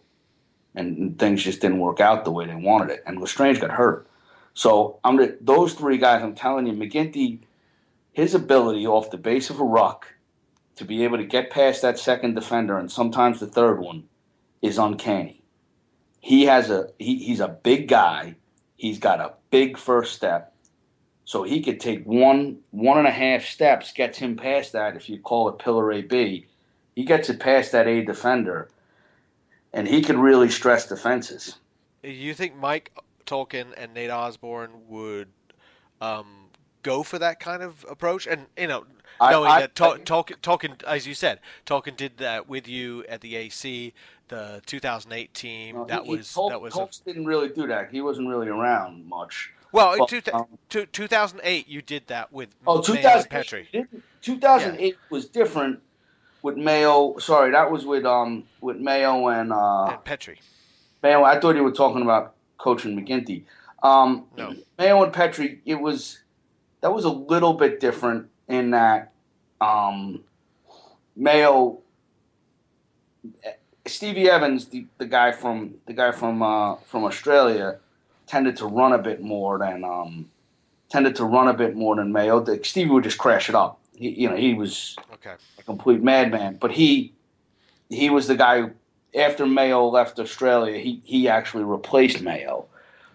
and, 0.74 1.18
things 1.18 1.42
just 1.42 1.60
didn't 1.60 1.80
work 1.80 2.00
out 2.00 2.24
the 2.24 2.30
way 2.30 2.46
they 2.46 2.54
wanted 2.54 2.90
it, 2.90 3.02
and 3.06 3.20
L'Estrange 3.20 3.60
got 3.60 3.70
hurt. 3.70 4.06
So 4.54 5.00
I'm 5.02 5.16
the, 5.16 5.38
those 5.40 5.72
three 5.74 5.98
guys. 5.98 6.22
I'm 6.22 6.34
telling 6.34 6.66
you, 6.66 6.74
McGinty, 6.74 7.40
his 8.12 8.34
ability 8.34 8.86
off 8.86 9.10
the 9.10 9.16
base 9.16 9.50
of 9.50 9.60
a 9.60 9.64
ruck 9.64 10.14
to 10.76 10.84
be 10.84 11.04
able 11.04 11.16
to 11.16 11.24
get 11.24 11.50
past 11.50 11.82
that 11.82 11.98
second 11.98 12.34
defender 12.34 12.78
and 12.78 12.90
sometimes 12.90 13.40
the 13.40 13.46
third 13.46 13.80
one 13.80 14.04
is 14.62 14.78
uncanny. 14.78 15.42
He 16.20 16.44
has 16.44 16.70
a 16.70 16.90
he, 16.98 17.16
he's 17.16 17.40
a 17.40 17.48
big 17.48 17.88
guy 17.88 18.36
he's 18.78 18.98
got 18.98 19.20
a 19.20 19.34
big 19.50 19.76
first 19.76 20.14
step. 20.14 20.54
So 21.28 21.42
he 21.42 21.60
could 21.60 21.78
take 21.78 22.06
one 22.06 22.60
one 22.70 22.96
and 22.96 23.06
a 23.06 23.10
half 23.10 23.44
steps, 23.44 23.92
gets 23.92 24.16
him 24.16 24.34
past 24.34 24.72
that. 24.72 24.96
If 24.96 25.10
you 25.10 25.18
call 25.18 25.50
it 25.50 25.58
pillar 25.58 25.92
A 25.92 26.00
B, 26.00 26.46
he 26.96 27.04
gets 27.04 27.28
it 27.28 27.38
past 27.38 27.70
that 27.72 27.86
A 27.86 28.02
defender, 28.02 28.70
and 29.74 29.86
he 29.86 30.00
could 30.00 30.16
really 30.16 30.48
stress 30.48 30.88
defenses. 30.88 31.56
You 32.02 32.32
think 32.32 32.56
Mike 32.56 32.96
Tolkin 33.26 33.74
and 33.76 33.92
Nate 33.92 34.08
Osborne 34.08 34.70
would 34.88 35.28
um, 36.00 36.46
go 36.82 37.02
for 37.02 37.18
that 37.18 37.40
kind 37.40 37.62
of 37.62 37.84
approach? 37.90 38.26
And 38.26 38.46
you 38.56 38.66
know, 38.66 38.86
knowing 39.20 39.50
I, 39.50 39.56
I, 39.56 39.60
that 39.60 39.74
Tol- 39.74 39.98
Tolkin, 39.98 40.38
Tolkin, 40.40 40.82
as 40.84 41.06
you 41.06 41.12
said, 41.12 41.40
Tolkin 41.66 41.94
did 41.94 42.16
that 42.16 42.48
with 42.48 42.66
you 42.66 43.04
at 43.06 43.20
the 43.20 43.36
AC, 43.36 43.92
the 44.28 44.62
2008 44.64 45.34
team. 45.34 45.76
No, 45.76 45.84
that 45.84 46.04
he, 46.04 46.10
was 46.10 46.32
Tol- 46.32 46.48
that 46.48 46.62
was. 46.62 46.72
Tolkin 46.72 47.04
didn't 47.04 47.26
really 47.26 47.50
do 47.50 47.66
that. 47.66 47.90
He 47.92 48.00
wasn't 48.00 48.28
really 48.30 48.48
around 48.48 49.06
much. 49.06 49.52
Well, 49.72 49.94
in 49.94 50.06
two, 50.06 50.22
um, 50.32 50.46
2008, 50.68 51.68
you 51.68 51.82
did 51.82 52.06
that 52.06 52.32
with 52.32 52.48
oh, 52.66 52.80
2008, 52.80 53.86
2008 54.22 54.80
yeah. 54.80 54.92
was 55.10 55.26
different 55.26 55.80
with 56.42 56.56
Mayo. 56.56 57.18
Sorry, 57.18 57.50
that 57.52 57.70
was 57.70 57.84
with 57.84 58.04
um 58.04 58.44
with 58.60 58.78
Mayo 58.78 59.28
and 59.28 59.52
uh 59.52 59.84
and 59.84 60.04
Petri. 60.04 60.40
Mayo. 61.02 61.22
I 61.22 61.38
thought 61.38 61.56
you 61.56 61.64
were 61.64 61.72
talking 61.72 62.02
about 62.02 62.34
Coach 62.56 62.84
and 62.84 62.98
McGinty. 62.98 63.44
Um, 63.82 64.24
no. 64.36 64.54
Mayo 64.78 65.02
and 65.02 65.12
Petri. 65.12 65.60
It 65.64 65.76
was 65.76 66.20
that 66.80 66.92
was 66.92 67.04
a 67.04 67.10
little 67.10 67.54
bit 67.54 67.80
different 67.80 68.28
in 68.48 68.70
that 68.70 69.12
um, 69.60 70.24
Mayo. 71.16 71.78
Stevie 73.86 74.28
Evans, 74.28 74.66
the, 74.66 74.86
the 74.98 75.06
guy 75.06 75.32
from 75.32 75.76
the 75.86 75.92
guy 75.94 76.12
from 76.12 76.42
uh, 76.42 76.76
from 76.76 77.04
Australia, 77.04 77.78
tended 78.28 78.56
to 78.58 78.66
run 78.66 78.92
a 78.92 78.98
bit 78.98 79.22
more 79.22 79.58
than 79.58 79.84
um, 79.84 80.30
tended 80.88 81.16
to 81.16 81.24
run 81.24 81.48
a 81.48 81.54
bit 81.54 81.76
more 81.76 81.96
than 81.96 82.12
Mayo. 82.12 82.44
Stevie 82.62 82.90
would 82.90 83.04
just 83.04 83.18
crash 83.18 83.48
it 83.48 83.54
up. 83.54 83.80
He, 83.94 84.10
you 84.10 84.28
know, 84.28 84.36
he 84.36 84.54
was 84.54 84.96
okay. 85.14 85.34
a 85.58 85.62
complete 85.62 86.02
madman. 86.02 86.56
But 86.60 86.72
he 86.72 87.12
he 87.88 88.10
was 88.10 88.26
the 88.26 88.36
guy 88.36 88.60
who, 88.60 88.70
after 89.14 89.46
Mayo 89.46 89.88
left 89.88 90.18
Australia, 90.18 90.78
he 90.78 91.00
he 91.04 91.28
actually 91.28 91.64
replaced 91.64 92.22
Mayo. 92.22 92.66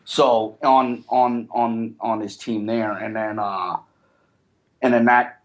So 0.06 0.58
on 0.63 1.06
on 1.10 1.47
on 1.52 1.95
on 1.99 2.19
his 2.19 2.36
team 2.38 2.65
there, 2.65 2.91
and 2.91 3.15
then 3.15 3.39
uh, 3.39 3.78
and 4.82 4.93
then 4.93 5.06
that 5.06 5.41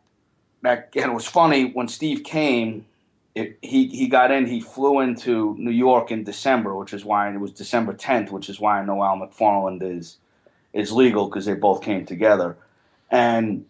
that 0.62 0.90
and 0.96 1.04
it 1.04 1.14
was 1.14 1.26
funny 1.26 1.70
when 1.72 1.88
Steve 1.88 2.24
came. 2.24 2.85
It, 3.38 3.59
he 3.62 3.87
he 3.87 4.09
got 4.09 4.33
in. 4.33 4.46
He 4.46 4.61
flew 4.61 4.98
into 5.01 5.55
New 5.59 5.70
York 5.70 6.11
in 6.11 6.24
December, 6.24 6.74
which 6.74 6.92
is 6.92 7.05
why 7.05 7.33
it 7.33 7.38
was 7.38 7.53
December 7.53 7.92
10th, 7.92 8.33
which 8.33 8.48
is 8.48 8.59
why 8.59 8.81
I 8.81 8.85
know 8.85 9.03
Al 9.05 9.16
McFarland 9.16 9.81
is 9.83 10.16
is 10.72 10.90
legal 10.90 11.29
because 11.29 11.44
they 11.44 11.55
both 11.55 11.83
came 11.83 12.05
together. 12.05 12.57
And 13.11 13.64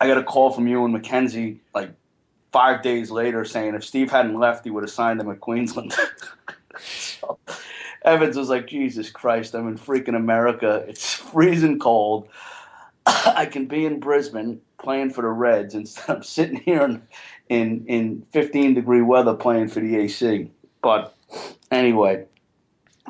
I 0.00 0.06
got 0.06 0.18
a 0.18 0.22
call 0.22 0.50
from 0.50 0.68
you 0.68 0.84
and 0.84 0.94
McKenzie 0.94 1.58
like 1.74 1.90
five 2.52 2.82
days 2.82 3.10
later 3.10 3.44
saying 3.44 3.74
if 3.74 3.84
Steve 3.84 4.10
hadn't 4.10 4.38
left, 4.38 4.64
he 4.64 4.70
would 4.70 4.84
have 4.84 4.90
signed 4.90 5.20
him 5.20 5.30
at 5.30 5.40
Queensland. 5.40 5.94
so 6.78 7.38
Evans 8.04 8.36
was 8.36 8.50
like, 8.50 8.68
Jesus 8.68 9.10
Christ, 9.10 9.54
I'm 9.54 9.66
in 9.68 9.78
freaking 9.78 10.14
America. 10.14 10.84
It's 10.86 11.14
freezing 11.14 11.78
cold. 11.78 12.28
I 13.06 13.46
can 13.46 13.64
be 13.64 13.86
in 13.86 13.98
Brisbane 13.98 14.60
playing 14.78 15.10
for 15.10 15.22
the 15.22 15.28
Reds 15.28 15.74
instead 15.74 16.18
of 16.18 16.26
sitting 16.26 16.58
here 16.58 16.82
in, 16.82 17.02
in, 17.48 17.84
in 17.86 18.22
15 18.30 18.74
degree 18.74 19.02
weather 19.02 19.34
playing 19.34 19.68
for 19.68 19.80
the 19.80 19.96
AC. 19.96 20.50
But 20.82 21.14
anyway, 21.70 22.26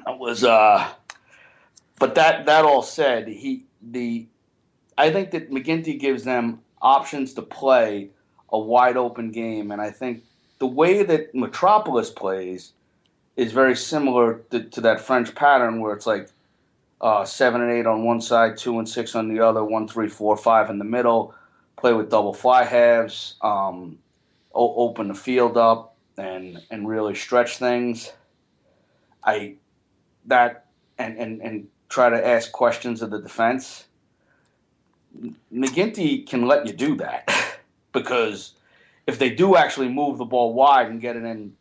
it 0.06 0.18
was, 0.18 0.44
uh, 0.44 0.88
but 1.98 2.14
that, 2.14 2.46
that 2.46 2.64
all 2.64 2.82
said, 2.82 3.28
he, 3.28 3.64
the, 3.82 4.26
I 4.96 5.10
think 5.10 5.30
that 5.32 5.50
McGinty 5.50 5.98
gives 5.98 6.24
them 6.24 6.60
options 6.80 7.34
to 7.34 7.42
play 7.42 8.10
a 8.50 8.58
wide 8.58 8.96
open 8.96 9.30
game. 9.30 9.70
And 9.70 9.80
I 9.80 9.90
think 9.90 10.22
the 10.58 10.66
way 10.66 11.02
that 11.02 11.34
Metropolis 11.34 12.10
plays 12.10 12.72
is 13.36 13.52
very 13.52 13.76
similar 13.76 14.40
to, 14.50 14.64
to 14.64 14.80
that 14.80 15.00
French 15.00 15.34
pattern 15.34 15.80
where 15.80 15.94
it's 15.94 16.06
like 16.06 16.28
uh, 17.00 17.24
seven 17.24 17.60
and 17.62 17.70
eight 17.70 17.86
on 17.86 18.04
one 18.04 18.20
side, 18.20 18.56
two 18.56 18.78
and 18.78 18.88
six 18.88 19.14
on 19.14 19.28
the 19.28 19.40
other, 19.40 19.64
one, 19.64 19.86
three, 19.86 20.08
four, 20.08 20.36
five 20.36 20.70
in 20.70 20.78
the 20.78 20.84
middle. 20.84 21.34
Play 21.76 21.92
with 21.92 22.10
double 22.10 22.34
fly 22.34 22.64
halves, 22.64 23.36
um, 23.40 23.98
open 24.54 25.08
the 25.08 25.14
field 25.14 25.56
up, 25.56 25.96
and 26.16 26.60
and 26.70 26.88
really 26.88 27.14
stretch 27.14 27.58
things. 27.58 28.12
I 29.24 29.54
that 30.26 30.66
and 30.98 31.16
and 31.18 31.40
and 31.40 31.68
try 31.88 32.10
to 32.10 32.26
ask 32.26 32.52
questions 32.52 33.02
of 33.02 33.10
the 33.10 33.20
defense. 33.20 33.86
McGinty 35.52 36.26
can 36.26 36.46
let 36.46 36.66
you 36.66 36.72
do 36.72 36.96
that 36.96 37.58
because 37.92 38.54
if 39.06 39.18
they 39.18 39.30
do 39.30 39.56
actually 39.56 39.88
move 39.88 40.18
the 40.18 40.24
ball 40.24 40.52
wide 40.52 40.88
and 40.88 41.00
get 41.00 41.16
it 41.16 41.24
in 41.24 41.54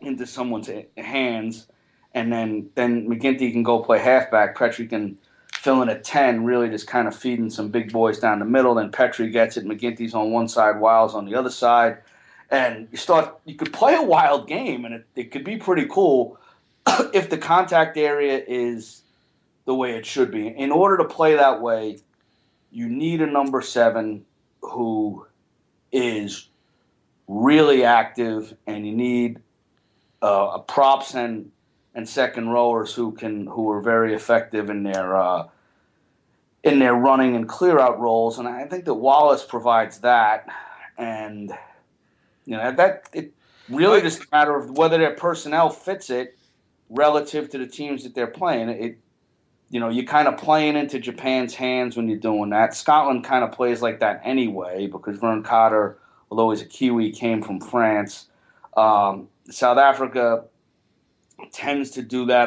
into 0.00 0.26
someone's 0.26 0.70
hands, 0.96 1.66
and 2.14 2.32
then 2.32 2.70
then 2.74 3.08
McGinty 3.08 3.52
can 3.52 3.62
go 3.62 3.80
play 3.80 3.98
halfback. 3.98 4.56
Petri 4.56 4.86
can 4.86 5.18
fill 5.54 5.82
in 5.82 5.90
at 5.90 6.04
ten, 6.04 6.44
really 6.44 6.70
just 6.70 6.86
kind 6.86 7.06
of 7.06 7.14
feeding 7.14 7.50
some 7.50 7.68
big 7.68 7.92
boys 7.92 8.18
down 8.18 8.38
the 8.38 8.44
middle. 8.46 8.74
Then 8.74 8.90
Petri 8.90 9.30
gets 9.30 9.56
it. 9.56 9.66
McGinty's 9.66 10.14
on 10.14 10.30
one 10.30 10.48
side, 10.48 10.80
Wiles 10.80 11.14
on 11.14 11.26
the 11.26 11.34
other 11.34 11.50
side, 11.50 11.98
and 12.50 12.88
you 12.90 12.98
start. 12.98 13.38
You 13.44 13.54
could 13.54 13.72
play 13.72 13.94
a 13.94 14.02
wild 14.02 14.48
game, 14.48 14.84
and 14.84 14.94
it, 14.94 15.06
it 15.14 15.30
could 15.30 15.44
be 15.44 15.56
pretty 15.56 15.86
cool 15.86 16.38
if 17.14 17.30
the 17.30 17.38
contact 17.38 17.96
area 17.96 18.42
is 18.46 19.02
the 19.66 19.74
way 19.74 19.96
it 19.96 20.04
should 20.04 20.30
be. 20.30 20.48
In 20.48 20.72
order 20.72 20.96
to 20.98 21.04
play 21.04 21.36
that 21.36 21.60
way, 21.60 21.98
you 22.70 22.88
need 22.88 23.20
a 23.20 23.26
number 23.26 23.60
seven 23.60 24.24
who 24.62 25.26
is 25.92 26.48
really 27.28 27.84
active, 27.84 28.54
and 28.66 28.86
you 28.86 28.94
need 28.94 29.40
uh, 30.22 30.58
props 30.58 31.14
and 31.14 31.52
and 31.94 32.08
second 32.08 32.48
rowers 32.48 32.94
who 32.94 33.12
can 33.12 33.46
who 33.46 33.70
are 33.70 33.80
very 33.80 34.14
effective 34.14 34.70
in 34.70 34.82
their 34.82 35.16
uh, 35.16 35.48
in 36.64 36.78
their 36.80 36.94
running 36.94 37.36
and 37.36 37.48
clear 37.48 37.78
out 37.78 38.00
roles, 38.00 38.38
and 38.38 38.48
I 38.48 38.64
think 38.66 38.84
that 38.86 38.94
Wallace 38.94 39.44
provides 39.44 40.00
that, 40.00 40.46
and 40.98 41.52
you 42.44 42.56
know 42.56 42.72
that 42.72 43.08
it 43.12 43.32
really 43.68 44.00
just 44.00 44.22
a 44.22 44.26
matter 44.32 44.56
of 44.56 44.76
whether 44.76 44.98
their 44.98 45.14
personnel 45.14 45.70
fits 45.70 46.10
it 46.10 46.36
relative 46.88 47.48
to 47.50 47.58
the 47.58 47.66
teams 47.66 48.02
that 48.02 48.14
they're 48.14 48.26
playing. 48.26 48.68
It 48.68 48.98
you 49.70 49.78
know, 49.78 49.88
you're 49.88 50.04
kind 50.04 50.26
of 50.26 50.36
playing 50.36 50.76
into 50.76 50.98
Japan's 50.98 51.54
hands 51.54 51.96
when 51.96 52.08
you're 52.08 52.18
doing 52.18 52.50
that. 52.50 52.74
Scotland 52.74 53.22
kind 53.22 53.44
of 53.44 53.52
plays 53.52 53.80
like 53.80 54.00
that 54.00 54.20
anyway 54.24 54.88
because 54.88 55.16
Vern 55.18 55.44
Cotter, 55.44 55.96
although 56.28 56.50
he's 56.50 56.60
a 56.60 56.66
Kiwi, 56.66 57.12
came 57.12 57.40
from 57.40 57.60
France. 57.60 58.26
Um, 58.76 59.28
South 59.48 59.78
Africa 59.78 60.44
tends 61.52 61.92
to 61.92 62.02
do 62.02 62.26
that. 62.26 62.46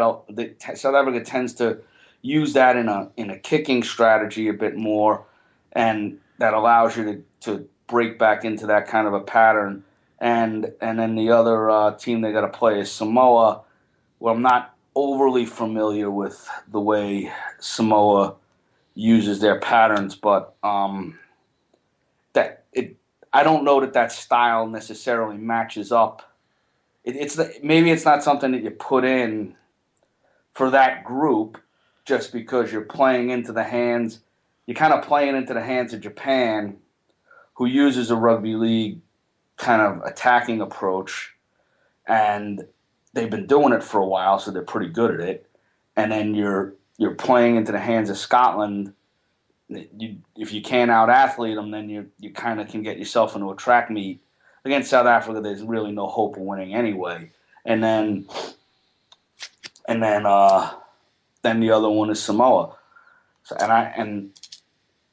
South 0.75 0.95
Africa 0.95 1.23
tends 1.23 1.53
to 1.55 1.79
use 2.21 2.53
that 2.53 2.75
in 2.75 2.89
a 2.89 3.09
in 3.15 3.29
a 3.29 3.39
kicking 3.39 3.83
strategy 3.83 4.49
a 4.49 4.53
bit 4.53 4.75
more, 4.75 5.25
and 5.71 6.19
that 6.39 6.53
allows 6.53 6.97
you 6.97 7.05
to, 7.05 7.23
to 7.41 7.69
break 7.87 8.17
back 8.19 8.45
into 8.45 8.67
that 8.67 8.87
kind 8.87 9.07
of 9.07 9.13
a 9.13 9.19
pattern. 9.21 9.83
And 10.19 10.71
and 10.81 10.97
then 10.97 11.15
the 11.15 11.31
other 11.31 11.69
uh, 11.69 11.95
team 11.95 12.21
they 12.21 12.31
got 12.31 12.41
to 12.41 12.47
play 12.47 12.79
is 12.79 12.91
Samoa. 12.91 13.61
Well, 14.19 14.33
I'm 14.33 14.41
not 14.41 14.75
overly 14.95 15.45
familiar 15.45 16.09
with 16.09 16.47
the 16.71 16.79
way 16.79 17.31
Samoa 17.59 18.35
uses 18.95 19.39
their 19.41 19.59
patterns, 19.59 20.15
but 20.15 20.55
um, 20.63 21.19
that 22.33 22.65
it 22.71 22.95
I 23.33 23.43
don't 23.43 23.63
know 23.65 23.81
that 23.81 23.93
that 23.93 24.11
style 24.11 24.67
necessarily 24.67 25.37
matches 25.37 25.91
up 25.91 26.33
it, 27.03 27.15
it's 27.15 27.35
the, 27.35 27.53
maybe 27.61 27.91
it's 27.91 28.05
not 28.05 28.23
something 28.23 28.51
that 28.51 28.63
you 28.63 28.71
put 28.71 29.03
in 29.03 29.55
for 30.53 30.69
that 30.71 31.03
group 31.03 31.57
just 32.05 32.31
because 32.31 32.71
you're 32.71 32.81
playing 32.81 33.29
into 33.29 33.51
the 33.51 33.63
hands. 33.63 34.19
You're 34.65 34.75
kind 34.75 34.93
of 34.93 35.03
playing 35.03 35.35
into 35.35 35.53
the 35.53 35.63
hands 35.63 35.93
of 35.93 36.01
Japan, 36.01 36.77
who 37.53 37.65
uses 37.65 38.11
a 38.11 38.15
rugby 38.15 38.55
league 38.55 38.99
kind 39.57 39.81
of 39.81 40.03
attacking 40.03 40.61
approach, 40.61 41.33
and 42.07 42.65
they've 43.13 43.29
been 43.29 43.47
doing 43.47 43.73
it 43.73 43.83
for 43.83 43.99
a 43.99 44.05
while, 44.05 44.39
so 44.39 44.51
they're 44.51 44.61
pretty 44.61 44.89
good 44.89 45.13
at 45.13 45.19
it. 45.19 45.49
And 45.95 46.11
then 46.11 46.33
you're 46.35 46.73
you're 46.97 47.15
playing 47.15 47.55
into 47.55 47.71
the 47.71 47.79
hands 47.79 48.09
of 48.09 48.17
Scotland. 48.17 48.93
You, 49.69 50.17
if 50.35 50.53
you 50.53 50.61
can't 50.61 50.91
out 50.91 51.09
athlete 51.09 51.55
them, 51.55 51.71
then 51.71 51.89
you 51.89 52.09
you 52.19 52.31
kind 52.31 52.59
of 52.59 52.67
can 52.67 52.83
get 52.83 52.97
yourself 52.97 53.35
into 53.35 53.51
a 53.51 53.55
track 53.55 53.89
meet 53.89 54.23
against 54.65 54.89
South 54.89 55.05
Africa, 55.05 55.41
there's 55.41 55.61
really 55.61 55.91
no 55.91 56.07
hope 56.07 56.37
of 56.37 56.43
winning 56.43 56.73
anyway. 56.73 57.31
And 57.65 57.83
then, 57.83 58.27
and 59.87 60.01
then, 60.01 60.25
uh, 60.25 60.71
then 61.41 61.59
the 61.59 61.71
other 61.71 61.89
one 61.89 62.09
is 62.09 62.21
Samoa. 62.21 62.75
So, 63.43 63.55
and 63.59 63.71
I 63.71 63.93
and 63.97 64.31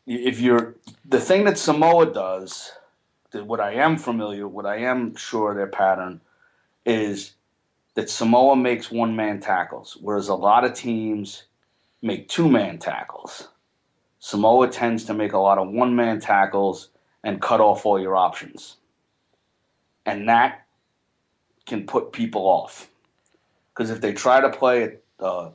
if 0.06 0.40
you're 0.40 0.76
the 1.04 1.20
thing 1.20 1.44
that 1.44 1.58
Samoa 1.58 2.12
does, 2.12 2.72
that 3.30 3.46
what 3.46 3.60
I 3.60 3.74
am 3.74 3.96
familiar, 3.96 4.46
what 4.46 4.66
I 4.66 4.78
am 4.78 5.14
sure 5.16 5.54
their 5.54 5.66
pattern 5.66 6.20
is 6.84 7.34
that 7.94 8.10
Samoa 8.10 8.56
makes 8.56 8.90
one 8.90 9.14
man 9.16 9.40
tackles, 9.40 9.96
whereas 10.00 10.28
a 10.28 10.34
lot 10.34 10.64
of 10.64 10.74
teams 10.74 11.44
make 12.02 12.28
two 12.28 12.48
man 12.48 12.78
tackles. 12.78 13.48
Samoa 14.18 14.68
tends 14.68 15.04
to 15.04 15.14
make 15.14 15.32
a 15.32 15.38
lot 15.38 15.58
of 15.58 15.70
one 15.70 15.96
man 15.96 16.20
tackles 16.20 16.88
and 17.24 17.40
cut 17.40 17.60
off 17.60 17.86
all 17.86 18.00
your 18.00 18.16
options. 18.16 18.76
And 20.06 20.28
that 20.28 20.66
can 21.66 21.86
put 21.86 22.12
people 22.12 22.42
off. 22.42 22.90
Because 23.72 23.90
if 23.90 24.00
they 24.00 24.12
try 24.12 24.40
to 24.40 24.50
play 24.50 24.98
a, 25.18 25.50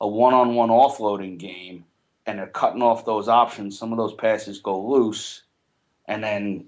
a 0.00 0.08
one 0.08 0.34
on 0.34 0.54
one 0.54 0.68
offloading 0.68 1.38
game 1.38 1.84
and 2.26 2.38
they're 2.38 2.46
cutting 2.46 2.82
off 2.82 3.04
those 3.04 3.28
options, 3.28 3.78
some 3.78 3.92
of 3.92 3.98
those 3.98 4.14
passes 4.14 4.58
go 4.60 4.80
loose, 4.80 5.42
and 6.06 6.22
then 6.22 6.66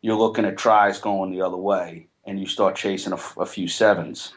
you're 0.00 0.16
looking 0.16 0.44
at 0.44 0.58
tries 0.58 0.98
going 0.98 1.30
the 1.30 1.42
other 1.42 1.56
way, 1.56 2.08
and 2.24 2.38
you 2.38 2.46
start 2.46 2.76
chasing 2.76 3.12
a, 3.12 3.40
a 3.40 3.46
few 3.46 3.68
sevens. 3.68 4.34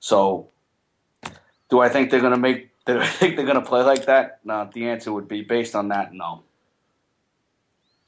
So, 0.00 0.48
do 1.70 1.80
I 1.80 1.88
think 1.88 2.10
they're 2.10 2.20
going 2.20 2.32
to 2.32 2.38
make? 2.38 2.70
Do 2.86 3.00
I 3.00 3.06
think 3.06 3.36
they're 3.36 3.46
going 3.46 3.58
to 3.58 3.66
play 3.66 3.82
like 3.82 4.04
that? 4.04 4.40
No. 4.44 4.68
The 4.74 4.90
answer 4.90 5.10
would 5.10 5.26
be 5.26 5.40
based 5.40 5.74
on 5.74 5.88
that, 5.88 6.12
no. 6.12 6.42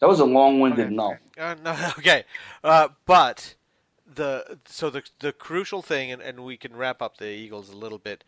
That 0.00 0.06
was 0.06 0.20
a 0.20 0.26
long-winded 0.26 0.88
Okay. 0.88 0.94
no. 0.94 1.16
Uh, 1.38 1.54
no, 1.64 1.90
okay, 1.98 2.24
uh, 2.62 2.88
but 3.06 3.54
the 4.14 4.58
so 4.66 4.90
the 4.90 5.02
the 5.20 5.32
crucial 5.32 5.80
thing, 5.82 6.12
and, 6.12 6.20
and 6.20 6.44
we 6.44 6.56
can 6.56 6.76
wrap 6.76 7.00
up 7.00 7.16
the 7.16 7.28
Eagles 7.28 7.70
a 7.70 7.76
little 7.76 7.98
bit. 7.98 8.22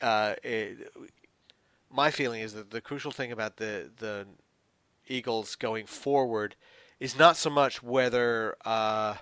Uh, 0.00 0.34
it, 0.44 0.92
my 1.90 2.10
feeling 2.10 2.40
is 2.40 2.52
that 2.54 2.70
the 2.70 2.80
crucial 2.80 3.12
thing 3.12 3.32
about 3.32 3.56
the 3.56 3.90
the 3.98 4.26
Eagles 5.06 5.56
going 5.56 5.86
forward 5.86 6.54
is 7.00 7.18
not 7.18 7.36
so 7.36 7.48
much 7.48 7.82
whether 7.82 8.56
uh, 8.64 9.14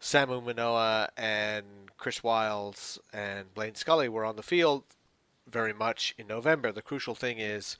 Samu 0.00 0.42
Manoa 0.42 1.10
and 1.16 1.64
Chris 1.96 2.22
Wiles 2.22 2.98
and 3.12 3.52
Blaine 3.54 3.74
Scully 3.74 4.08
were 4.08 4.24
on 4.24 4.36
the 4.36 4.42
field 4.42 4.84
very 5.46 5.72
much 5.72 6.14
in 6.16 6.26
November. 6.26 6.72
The 6.72 6.82
crucial 6.82 7.14
thing 7.14 7.38
is 7.38 7.76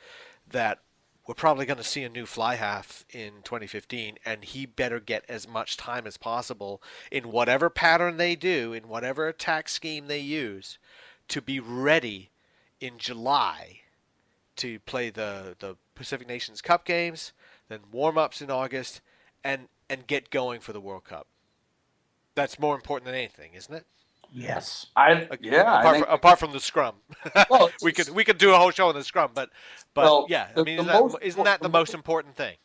that 0.51 0.81
we're 1.27 1.35
probably 1.35 1.67
going 1.67 1.79
to 1.79 1.85
see 1.85 2.03
a 2.03 2.09
new 2.09 2.25
fly 2.25 2.55
half 2.57 3.05
in 3.11 3.43
2015, 3.45 4.19
and 4.25 4.45
he 4.45 4.65
better 4.65 4.99
get 4.99 5.25
as 5.29 5.47
much 5.47 5.77
time 5.77 6.07
as 6.07 6.17
possible 6.17 6.83
in 7.13 7.31
whatever 7.31 7.69
pattern 7.69 8.17
they 8.17 8.35
do, 8.35 8.73
in 8.73 8.89
whatever 8.89 9.29
attack 9.29 9.69
scheme 9.69 10.07
they 10.07 10.19
use, 10.19 10.79
to 11.29 11.43
be 11.43 11.61
ready 11.61 12.31
in 12.81 12.97
July 12.97 13.83
to 14.59 14.79
play 14.81 15.11
the, 15.11 15.57
the 15.59 15.77
Pacific 15.95 16.29
Nations 16.29 16.61
Cup 16.61 16.85
games, 16.85 17.33
then 17.69 17.81
warm 17.91 18.19
ups 18.19 18.41
in 18.43 18.51
August, 18.51 19.01
and, 19.43 19.69
and 19.89 20.07
get 20.07 20.31
going 20.31 20.61
for 20.61 20.73
the 20.73 20.81
World 20.81 21.05
Cup. 21.05 21.27
That's 22.35 22.59
more 22.59 22.75
important 22.75 23.07
than 23.07 23.15
anything, 23.15 23.53
isn't 23.55 23.75
it? 23.75 23.85
Yes. 24.31 24.87
I 24.95 25.27
yeah. 25.41 25.63
I 25.63 25.81
apart, 25.81 25.95
think, 25.95 26.05
from, 26.07 26.15
apart 26.15 26.39
from 26.39 26.53
the 26.53 26.61
scrum, 26.61 26.95
Well, 27.51 27.71
we 27.83 27.93
could 27.93 28.11
we 28.11 28.25
could 28.25 28.37
do 28.37 28.53
a 28.53 28.59
whole 28.59 28.71
show 28.71 28.89
on 28.89 28.95
the 28.95 29.03
scrum, 29.03 29.31
but 29.35 29.49
but 29.95 30.05
Well, 30.05 30.27
yeah, 30.29 30.49
I 30.55 30.63
mean, 30.63 30.77
the 30.77 30.83
is 30.83 30.87
that, 30.87 31.01
most- 31.01 31.17
isn't 31.23 31.45
that 31.45 31.61
the 31.61 31.69
the 31.69 31.73
most 31.73 31.89
most- 31.89 31.95
important 31.95 32.37
thing? 32.37 32.57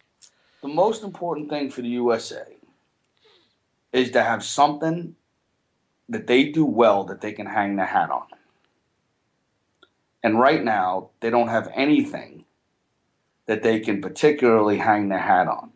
the 0.62 0.68
most 0.68 1.04
important 1.04 1.50
thing 1.50 1.70
for 1.72 1.82
the 1.82 1.88
USA 1.90 2.44
is 3.94 4.12
to 4.12 4.22
have 4.24 4.44
something 4.44 5.16
that 6.10 6.28
they 6.28 6.46
do 6.46 6.66
well 6.66 7.06
that 7.06 7.22
they 7.22 7.32
can 7.32 7.46
hang 7.46 7.76
their 7.78 7.86
hat 7.86 8.10
on. 8.10 8.28
And 10.24 10.40
right 10.40 10.64
now, 10.64 11.10
they 11.20 11.30
don't 11.30 11.50
have 11.50 11.70
anything 11.76 12.46
that 13.46 13.62
they 13.62 13.80
can 13.80 14.02
particularly 14.02 14.78
hang 14.78 15.10
their 15.10 15.20
hat 15.20 15.48
on. 15.48 15.72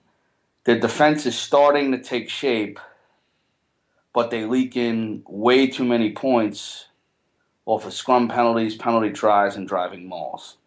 Their 0.64 0.80
defense 0.80 1.26
is 1.26 1.38
starting 1.38 1.92
to 1.92 2.00
take 2.00 2.30
shape, 2.30 2.80
but 4.14 4.32
they 4.32 4.46
leak 4.46 4.78
in 4.78 5.24
way 5.28 5.68
too 5.68 5.86
many 5.86 6.14
points 6.14 6.88
off 7.66 7.86
of 7.86 7.94
scrum 7.94 8.30
penalties, 8.30 8.76
penalty 8.76 9.12
tries, 9.12 9.58
and 9.58 9.68
driving 9.68 10.08
mauls. 10.08 10.58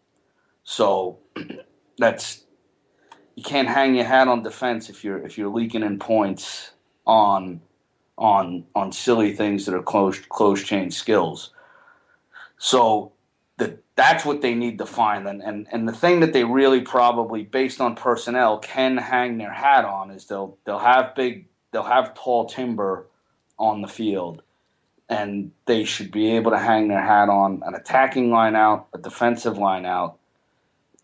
So 0.62 1.18
that's 1.98 2.44
you 3.34 3.42
can't 3.42 3.68
hang 3.68 3.94
your 3.94 4.04
hat 4.04 4.28
on 4.28 4.42
defense 4.42 4.90
if 4.90 5.02
you're 5.02 5.18
if 5.24 5.38
you're 5.38 5.50
leaking 5.50 5.82
in 5.82 5.98
points 5.98 6.72
on 7.06 7.60
on 8.18 8.64
on 8.74 8.92
silly 8.92 9.34
things 9.34 9.64
that 9.64 9.74
are 9.74 9.82
close 9.82 10.18
close 10.18 10.62
chain 10.62 10.90
skills. 10.90 11.50
So 12.58 13.12
that's 14.00 14.24
what 14.24 14.40
they 14.40 14.54
need 14.54 14.78
to 14.78 14.86
find. 14.86 15.28
And, 15.28 15.42
and 15.42 15.66
and 15.70 15.86
the 15.86 15.92
thing 15.92 16.20
that 16.20 16.32
they 16.32 16.42
really 16.42 16.80
probably 16.80 17.42
based 17.42 17.82
on 17.82 17.94
personnel 17.94 18.58
can 18.58 18.96
hang 18.96 19.36
their 19.36 19.52
hat 19.52 19.84
on 19.84 20.10
is 20.10 20.24
they'll 20.24 20.56
they'll 20.64 20.78
have 20.78 21.14
big 21.14 21.44
they'll 21.70 21.82
have 21.82 22.14
tall 22.14 22.46
timber 22.46 23.06
on 23.58 23.82
the 23.82 23.88
field. 23.88 24.42
And 25.10 25.50
they 25.66 25.84
should 25.84 26.10
be 26.10 26.30
able 26.36 26.50
to 26.52 26.58
hang 26.58 26.88
their 26.88 27.02
hat 27.02 27.28
on 27.28 27.62
an 27.66 27.74
attacking 27.74 28.30
line 28.30 28.56
out, 28.56 28.86
a 28.94 28.98
defensive 28.98 29.58
line 29.58 29.84
out, 29.84 30.18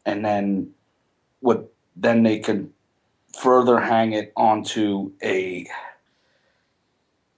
and 0.06 0.24
then 0.24 0.70
what 1.40 1.70
then 1.96 2.22
they 2.22 2.38
could 2.38 2.72
further 3.38 3.78
hang 3.78 4.14
it 4.14 4.32
onto 4.36 5.12
a 5.22 5.66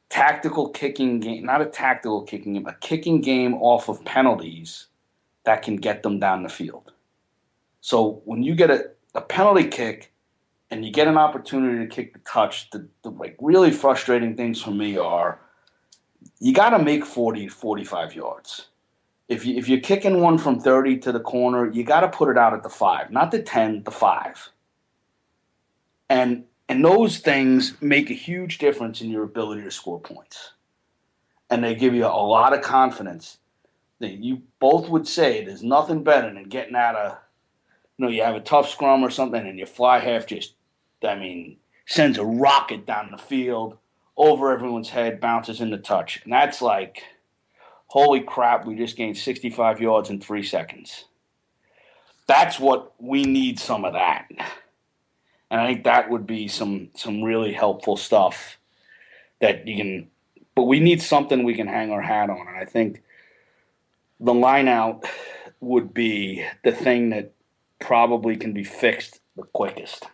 tactical 0.08 0.68
kicking 0.68 1.18
game, 1.18 1.44
not 1.44 1.62
a 1.62 1.66
tactical 1.66 2.22
kicking 2.22 2.52
game, 2.52 2.66
a 2.68 2.74
kicking 2.74 3.20
game 3.20 3.54
off 3.54 3.88
of 3.88 4.04
penalties 4.04 4.86
that 5.48 5.62
can 5.62 5.76
get 5.76 6.02
them 6.02 6.20
down 6.20 6.42
the 6.42 6.48
field. 6.50 6.92
So 7.80 8.20
when 8.26 8.42
you 8.42 8.54
get 8.54 8.70
a, 8.70 8.90
a 9.14 9.22
penalty 9.22 9.66
kick 9.66 10.12
and 10.70 10.84
you 10.84 10.92
get 10.92 11.08
an 11.08 11.16
opportunity 11.16 11.78
to 11.78 11.86
kick 11.86 12.12
the 12.12 12.18
touch, 12.18 12.68
the, 12.68 12.86
the 13.02 13.12
like 13.12 13.34
really 13.40 13.70
frustrating 13.70 14.36
things 14.36 14.60
for 14.60 14.72
me 14.72 14.98
are 14.98 15.40
you 16.38 16.52
got 16.52 16.70
to 16.76 16.78
make 16.78 17.02
40, 17.02 17.48
45 17.48 18.14
yards. 18.14 18.66
If, 19.28 19.46
you, 19.46 19.56
if 19.56 19.70
you're 19.70 19.80
kicking 19.80 20.20
one 20.20 20.36
from 20.36 20.60
30 20.60 20.98
to 20.98 21.12
the 21.12 21.20
corner, 21.20 21.72
you 21.72 21.82
got 21.82 22.00
to 22.00 22.08
put 22.08 22.28
it 22.28 22.36
out 22.36 22.52
at 22.52 22.62
the 22.62 22.68
five, 22.68 23.10
not 23.10 23.30
the 23.30 23.40
10, 23.40 23.84
the 23.84 23.90
five. 23.90 24.50
And, 26.10 26.44
and 26.68 26.84
those 26.84 27.20
things 27.20 27.72
make 27.80 28.10
a 28.10 28.14
huge 28.14 28.58
difference 28.58 29.00
in 29.00 29.08
your 29.08 29.22
ability 29.22 29.62
to 29.62 29.70
score 29.70 29.98
points. 29.98 30.52
And 31.48 31.64
they 31.64 31.74
give 31.74 31.94
you 31.94 32.04
a 32.04 32.26
lot 32.36 32.52
of 32.52 32.60
confidence 32.60 33.38
that 34.00 34.12
you 34.12 34.42
both 34.60 34.88
would 34.88 35.06
say 35.06 35.44
there's 35.44 35.62
nothing 35.62 36.04
better 36.04 36.32
than 36.32 36.48
getting 36.48 36.76
out 36.76 36.94
of, 36.94 37.18
you 37.96 38.04
know, 38.04 38.10
you 38.10 38.22
have 38.22 38.36
a 38.36 38.40
tough 38.40 38.70
scrum 38.70 39.02
or 39.02 39.10
something 39.10 39.46
and 39.46 39.58
your 39.58 39.66
fly 39.66 39.98
half 39.98 40.26
just, 40.26 40.54
I 41.02 41.14
mean, 41.16 41.56
sends 41.86 42.18
a 42.18 42.24
rocket 42.24 42.86
down 42.86 43.10
the 43.10 43.18
field 43.18 43.76
over 44.16 44.52
everyone's 44.52 44.90
head, 44.90 45.20
bounces 45.20 45.60
in 45.60 45.70
the 45.70 45.78
touch. 45.78 46.20
And 46.24 46.32
that's 46.32 46.62
like, 46.62 47.02
holy 47.86 48.20
crap, 48.20 48.66
we 48.66 48.76
just 48.76 48.96
gained 48.96 49.16
65 49.16 49.80
yards 49.80 50.10
in 50.10 50.20
three 50.20 50.42
seconds. 50.42 51.04
That's 52.26 52.60
what 52.60 52.92
we 53.00 53.24
need 53.24 53.58
some 53.58 53.84
of 53.84 53.94
that. 53.94 54.26
And 55.50 55.60
I 55.60 55.66
think 55.66 55.84
that 55.84 56.10
would 56.10 56.26
be 56.26 56.46
some 56.46 56.90
some 56.94 57.22
really 57.22 57.54
helpful 57.54 57.96
stuff 57.96 58.58
that 59.40 59.66
you 59.66 59.76
can 59.76 60.10
but 60.54 60.64
we 60.64 60.80
need 60.80 61.00
something 61.00 61.44
we 61.44 61.54
can 61.54 61.68
hang 61.68 61.92
our 61.92 62.02
hat 62.02 62.30
on. 62.30 62.48
And 62.48 62.56
I 62.56 62.64
think 62.64 63.02
the 64.20 64.34
line 64.34 64.68
out 64.68 65.04
would 65.60 65.92
be 65.94 66.44
the 66.64 66.72
thing 66.72 67.10
that 67.10 67.32
probably 67.80 68.36
can 68.36 68.52
be 68.52 68.64
fixed 68.64 69.20
the 69.36 69.44
quickest. 69.44 70.06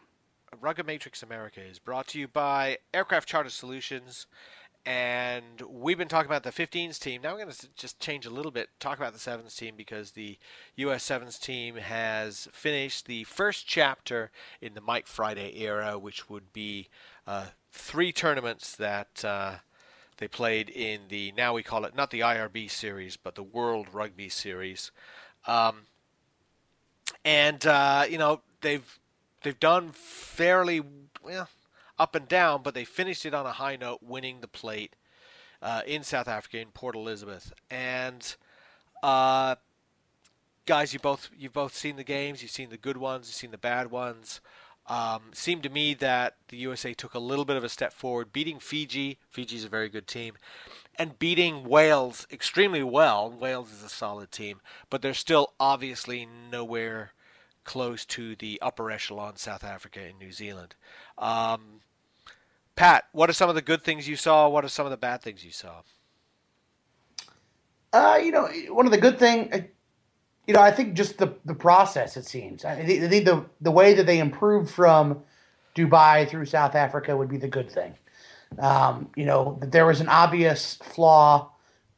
Rugged 0.60 0.86
Matrix 0.86 1.22
America 1.22 1.60
is 1.60 1.78
brought 1.78 2.06
to 2.08 2.18
you 2.18 2.28
by 2.28 2.78
Aircraft 2.92 3.28
Charter 3.28 3.50
Solutions. 3.50 4.26
And 4.86 5.62
we've 5.62 5.96
been 5.96 6.08
talking 6.08 6.30
about 6.30 6.42
the 6.42 6.50
15s 6.50 6.98
team. 6.98 7.22
Now 7.22 7.32
we're 7.32 7.44
going 7.44 7.50
to 7.50 7.68
just 7.74 8.00
change 8.00 8.26
a 8.26 8.30
little 8.30 8.50
bit, 8.50 8.68
talk 8.80 8.98
about 8.98 9.14
the 9.14 9.18
7s 9.18 9.56
team 9.56 9.74
because 9.76 10.10
the 10.10 10.38
U.S. 10.76 11.08
7s 11.08 11.40
team 11.40 11.76
has 11.76 12.48
finished 12.52 13.06
the 13.06 13.24
first 13.24 13.66
chapter 13.66 14.30
in 14.60 14.74
the 14.74 14.82
Mike 14.82 15.06
Friday 15.06 15.58
era, 15.58 15.98
which 15.98 16.28
would 16.28 16.52
be 16.52 16.88
uh, 17.26 17.46
three 17.72 18.12
tournaments 18.12 18.76
that 18.76 19.24
uh, 19.24 19.56
they 20.16 20.28
played 20.28 20.68
in 20.70 21.02
the, 21.08 21.32
now 21.36 21.54
we 21.54 21.62
call 21.62 21.84
it 21.84 21.94
not 21.94 22.10
the 22.10 22.20
IRB 22.20 22.70
series, 22.70 23.16
but 23.16 23.34
the 23.34 23.42
World 23.42 23.88
Rugby 23.92 24.28
Series. 24.28 24.90
Um, 25.46 25.82
and, 27.24 27.64
uh, 27.66 28.04
you 28.08 28.18
know, 28.18 28.40
they've 28.60 28.98
they've 29.42 29.60
done 29.60 29.90
fairly 29.92 30.82
well 31.22 31.48
up 31.98 32.14
and 32.14 32.26
down, 32.26 32.62
but 32.62 32.74
they 32.74 32.84
finished 32.84 33.24
it 33.24 33.34
on 33.34 33.46
a 33.46 33.52
high 33.52 33.76
note, 33.76 34.00
winning 34.02 34.40
the 34.40 34.48
plate 34.48 34.96
uh, 35.62 35.82
in 35.86 36.02
South 36.02 36.28
Africa 36.28 36.58
in 36.58 36.68
Port 36.68 36.96
Elizabeth. 36.96 37.52
And 37.70 38.36
uh, 39.02 39.54
guys, 40.66 40.92
you 40.92 40.98
both 40.98 41.30
you've 41.36 41.52
both 41.52 41.74
seen 41.74 41.96
the 41.96 42.04
games. 42.04 42.42
You've 42.42 42.50
seen 42.50 42.70
the 42.70 42.76
good 42.76 42.96
ones. 42.96 43.28
You've 43.28 43.36
seen 43.36 43.50
the 43.50 43.58
bad 43.58 43.90
ones. 43.90 44.40
Um, 44.86 45.22
seemed 45.32 45.62
to 45.62 45.70
me 45.70 45.94
that 45.94 46.36
the 46.48 46.58
USA 46.58 46.92
took 46.92 47.14
a 47.14 47.18
little 47.18 47.44
bit 47.46 47.56
of 47.56 47.64
a 47.64 47.68
step 47.68 47.92
forward, 47.92 48.32
beating 48.32 48.58
Fiji. 48.58 49.18
Fiji's 49.30 49.64
a 49.64 49.68
very 49.68 49.88
good 49.88 50.06
team, 50.06 50.34
and 50.96 51.18
beating 51.18 51.64
Wales 51.64 52.26
extremely 52.30 52.82
well. 52.82 53.30
Wales 53.30 53.72
is 53.72 53.82
a 53.82 53.88
solid 53.88 54.30
team, 54.30 54.60
but 54.90 55.00
they're 55.00 55.14
still 55.14 55.54
obviously 55.58 56.28
nowhere 56.50 57.12
close 57.64 58.04
to 58.04 58.36
the 58.36 58.58
upper 58.60 58.90
echelon 58.90 59.36
South 59.36 59.64
Africa 59.64 60.00
and 60.00 60.18
New 60.18 60.32
Zealand. 60.32 60.74
Um, 61.16 61.80
Pat, 62.76 63.04
what 63.12 63.30
are 63.30 63.34
some 63.34 63.48
of 63.48 63.54
the 63.54 63.62
good 63.62 63.84
things 63.84 64.08
you 64.08 64.16
saw? 64.16 64.48
What 64.48 64.64
are 64.64 64.68
some 64.68 64.86
of 64.86 64.90
the 64.90 64.96
bad 64.96 65.22
things 65.22 65.44
you 65.44 65.50
saw? 65.50 65.82
Uh, 67.92 68.18
you 68.22 68.32
know, 68.32 68.48
one 68.70 68.86
of 68.86 68.92
the 68.92 68.98
good 68.98 69.18
thing, 69.18 69.52
uh, 69.52 69.58
you 70.46 70.54
know, 70.54 70.60
I 70.60 70.70
think 70.70 70.94
just 70.94 71.18
the 71.18 71.34
the 71.44 71.54
process. 71.54 72.16
It 72.16 72.26
seems. 72.26 72.64
I 72.64 72.84
think, 72.84 73.00
the 73.24 73.44
the 73.60 73.70
way 73.70 73.94
that 73.94 74.06
they 74.06 74.18
improved 74.18 74.70
from 74.70 75.22
Dubai 75.74 76.28
through 76.28 76.46
South 76.46 76.74
Africa 76.74 77.16
would 77.16 77.28
be 77.28 77.38
the 77.38 77.48
good 77.48 77.70
thing. 77.70 77.94
Um, 78.58 79.10
you 79.16 79.24
know, 79.24 79.58
there 79.62 79.86
was 79.86 80.00
an 80.00 80.08
obvious 80.08 80.76
flaw 80.82 81.50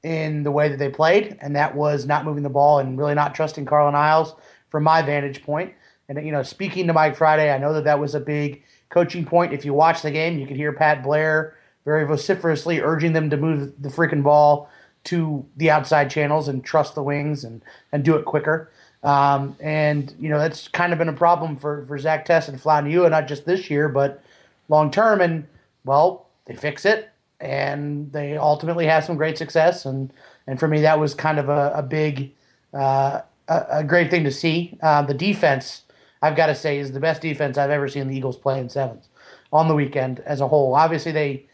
in 0.03 0.43
the 0.43 0.51
way 0.51 0.69
that 0.69 0.79
they 0.79 0.89
played, 0.89 1.37
and 1.41 1.57
that 1.57 1.75
was 1.75 2.07
not 2.07 2.25
moving 2.25 2.43
the 2.43 2.49
ball 2.49 2.79
and 2.79 2.97
really 2.97 3.15
not 3.15 3.35
trusting 3.35 3.67
Carlin 3.67 3.95
Isles 3.95 4.35
from 4.71 4.85
my 4.85 5.03
vantage 5.03 5.43
point. 5.43 5.75
And 6.09 6.25
you 6.25 6.33
know, 6.33 6.43
speaking 6.43 6.87
to 6.87 6.93
Mike 6.93 7.17
Friday, 7.17 7.53
I 7.53 7.59
know 7.59 7.73
that 7.73 7.85
that 7.85 7.99
was 7.99 8.15
a 8.15 8.21
big 8.21 8.63
coaching 8.91 9.25
point. 9.25 9.53
If 9.53 9.65
you 9.65 9.75
watch 9.75 10.03
the 10.03 10.11
game, 10.13 10.39
you 10.39 10.47
could 10.47 10.57
hear 10.57 10.73
Pat 10.73 11.03
Blair 11.03 11.57
very 11.85 12.05
vociferously 12.05 12.81
urging 12.81 13.13
them 13.13 13.31
to 13.31 13.37
move 13.37 13.73
the 13.81 13.89
freaking 13.89 14.23
ball 14.23 14.71
to 15.07 15.45
the 15.57 15.71
outside 15.71 16.11
channels 16.11 16.49
and 16.49 16.65
trust 16.65 16.95
the 16.95 17.03
wings 17.03 17.45
and 17.45 17.63
and 17.93 18.05
do 18.05 18.17
it 18.17 18.25
quicker. 18.25 18.71
Um, 19.03 19.57
and 19.61 20.15
you 20.19 20.29
know 20.29 20.39
that's 20.39 20.69
kind 20.69 20.93
of 20.93 20.99
been 20.99 21.09
a 21.09 21.13
problem 21.15 21.57
for 21.57 21.85
for 21.87 21.99
Zach 21.99 22.25
Test 22.25 22.49
and 22.49 22.61
Folau 22.61 23.11
not 23.11 23.29
just 23.29 23.47
this 23.47 23.71
year, 23.71 23.89
but 23.89 24.23
long 24.69 24.91
term. 24.91 25.21
And 25.21 25.47
well, 25.85 26.27
they 26.47 26.55
fix 26.55 26.85
it, 26.85 27.11
and 27.41 28.13
they 28.13 28.37
ultimately 28.37 28.87
have 28.87 29.05
some 29.05 29.17
great 29.17 29.39
success. 29.39 29.85
And 29.87 30.13
and 30.47 30.59
for 30.59 30.69
me, 30.69 30.81
that 30.83 30.99
was 30.99 31.15
kind 31.15 31.39
of 31.39 31.49
a, 31.49 31.73
a 31.77 31.83
big, 31.83 32.33
uh, 32.75 33.21
a, 33.49 33.67
a, 33.71 33.85
great 33.85 34.11
thing 34.11 34.25
to 34.25 34.31
see. 34.31 34.79
Uh, 34.83 35.03
the 35.03 35.15
defense, 35.15 35.83
I've 36.23 36.37
got 36.37 36.47
to 36.47 36.55
say, 36.55 36.79
is 36.79 36.93
the 36.93 37.01
best 37.01 37.21
defense 37.21 37.59
I've 37.59 37.71
ever 37.71 37.89
seen 37.89 38.07
the 38.07 38.17
Eagles 38.17 38.37
play 38.37 38.61
in 38.61 38.69
sevens 38.69 39.09
on 39.53 39.69
the 39.69 39.75
weekend 39.75 40.21
as 40.21 40.41
a 40.41 40.49
whole. 40.49 40.75
Obviously, 40.75 41.13
they 41.13 41.47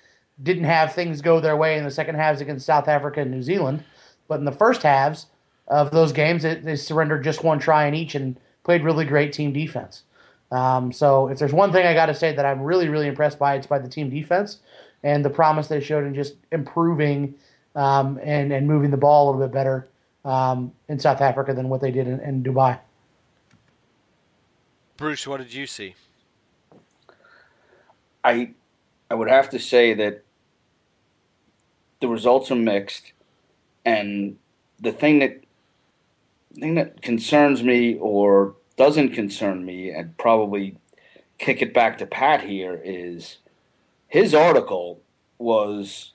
didn't 0.42 0.64
have 0.64 0.94
things 0.94 1.20
go 1.20 1.40
their 1.40 1.56
way 1.56 1.78
in 1.78 1.84
the 1.84 1.90
second 1.90 2.16
halves 2.16 2.40
against 2.40 2.66
South 2.66 2.88
Africa 2.88 3.20
and 3.20 3.30
New 3.30 3.42
Zealand, 3.42 3.84
but 4.28 4.38
in 4.38 4.44
the 4.44 4.52
first 4.52 4.82
halves 4.82 5.26
of 5.68 5.90
those 5.90 6.12
games, 6.12 6.42
they, 6.42 6.56
they 6.56 6.76
surrendered 6.76 7.24
just 7.24 7.44
one 7.44 7.58
try 7.58 7.86
in 7.86 7.94
each 7.94 8.14
and 8.14 8.38
played 8.64 8.82
really 8.82 9.04
great 9.04 9.32
team 9.32 9.52
defense. 9.52 10.02
Um, 10.50 10.92
so 10.92 11.28
if 11.28 11.38
there's 11.38 11.52
one 11.52 11.72
thing 11.72 11.86
I 11.86 11.94
got 11.94 12.06
to 12.06 12.14
say 12.14 12.34
that 12.34 12.44
I'm 12.44 12.60
really, 12.62 12.88
really 12.88 13.08
impressed 13.08 13.38
by, 13.38 13.54
it's 13.54 13.66
by 13.66 13.78
the 13.78 13.88
team 13.88 14.10
defense 14.10 14.58
and 15.02 15.24
the 15.24 15.30
promise 15.30 15.68
they 15.68 15.80
showed 15.80 16.04
in 16.04 16.14
just 16.14 16.34
improving 16.50 17.34
um, 17.74 18.20
and 18.22 18.52
and 18.52 18.66
moving 18.66 18.90
the 18.90 18.96
ball 18.96 19.24
a 19.24 19.32
little 19.32 19.46
bit 19.46 19.52
better 19.52 19.88
um, 20.24 20.72
in 20.88 20.98
South 20.98 21.20
Africa 21.20 21.54
than 21.54 21.68
what 21.68 21.80
they 21.80 21.90
did 21.90 22.06
in, 22.06 22.20
in 22.20 22.42
Dubai. 22.42 22.78
Bruce, 24.96 25.26
what 25.26 25.38
did 25.38 25.52
you 25.52 25.66
see? 25.66 25.94
I 28.22 28.50
I 29.10 29.14
would 29.14 29.28
have 29.28 29.50
to 29.50 29.58
say 29.58 29.94
that 29.94 30.22
the 32.02 32.08
results 32.08 32.50
are 32.50 32.56
mixed, 32.56 33.12
and 33.86 34.36
the 34.78 34.92
thing 34.92 35.20
that 35.20 35.42
thing 36.54 36.74
that 36.74 37.00
concerns 37.00 37.62
me 37.62 37.96
or 37.96 38.54
doesn't 38.76 39.10
concern 39.10 39.64
me, 39.64 39.90
and 39.90 40.18
probably 40.18 40.76
kick 41.38 41.62
it 41.62 41.72
back 41.72 41.96
to 41.98 42.06
Pat 42.06 42.42
here 42.42 42.78
is 42.84 43.38
his 44.08 44.34
article 44.34 45.00
was 45.38 46.12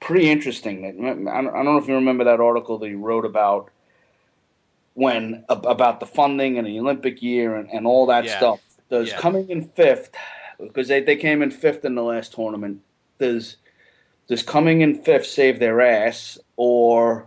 pretty 0.00 0.30
interesting. 0.30 0.84
I 1.28 1.42
don't 1.42 1.64
know 1.64 1.76
if 1.76 1.88
you 1.88 1.94
remember 1.94 2.24
that 2.24 2.40
article 2.40 2.78
that 2.78 2.88
he 2.88 2.94
wrote 2.94 3.26
about 3.26 3.70
when 4.94 5.44
about 5.48 6.00
the 6.00 6.06
funding 6.06 6.56
and 6.56 6.66
the 6.66 6.78
Olympic 6.78 7.20
year 7.20 7.56
and, 7.56 7.68
and 7.70 7.86
all 7.86 8.06
that 8.06 8.24
yeah. 8.24 8.38
stuff. 8.38 8.60
Does 8.88 9.10
yeah. 9.10 9.18
coming 9.18 9.50
in 9.50 9.68
fifth 9.68 10.10
because 10.58 10.88
they, 10.88 11.00
they 11.00 11.16
came 11.16 11.42
in 11.42 11.50
fifth 11.50 11.84
in 11.84 11.94
the 11.94 12.02
last 12.02 12.32
tournament. 12.32 12.80
Does 13.18 13.56
does 14.28 14.42
coming 14.42 14.80
in 14.80 15.02
fifth 15.02 15.26
save 15.26 15.58
their 15.58 15.80
ass 15.80 16.38
or 16.56 17.26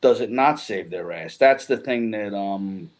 does 0.00 0.20
it 0.20 0.30
not 0.30 0.60
save 0.60 0.90
their 0.90 1.10
ass? 1.12 1.36
That's 1.36 1.66
the 1.66 1.76
thing 1.76 2.10
that 2.10 2.34
um 2.36 2.90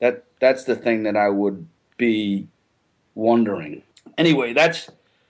that 0.00 0.24
that's 0.40 0.64
the 0.64 0.76
thing 0.76 1.04
that 1.04 1.16
I 1.16 1.28
would 1.28 1.66
be 1.96 2.48
wondering 3.14 3.82
anyway, 4.18 4.52
that's 4.52 4.88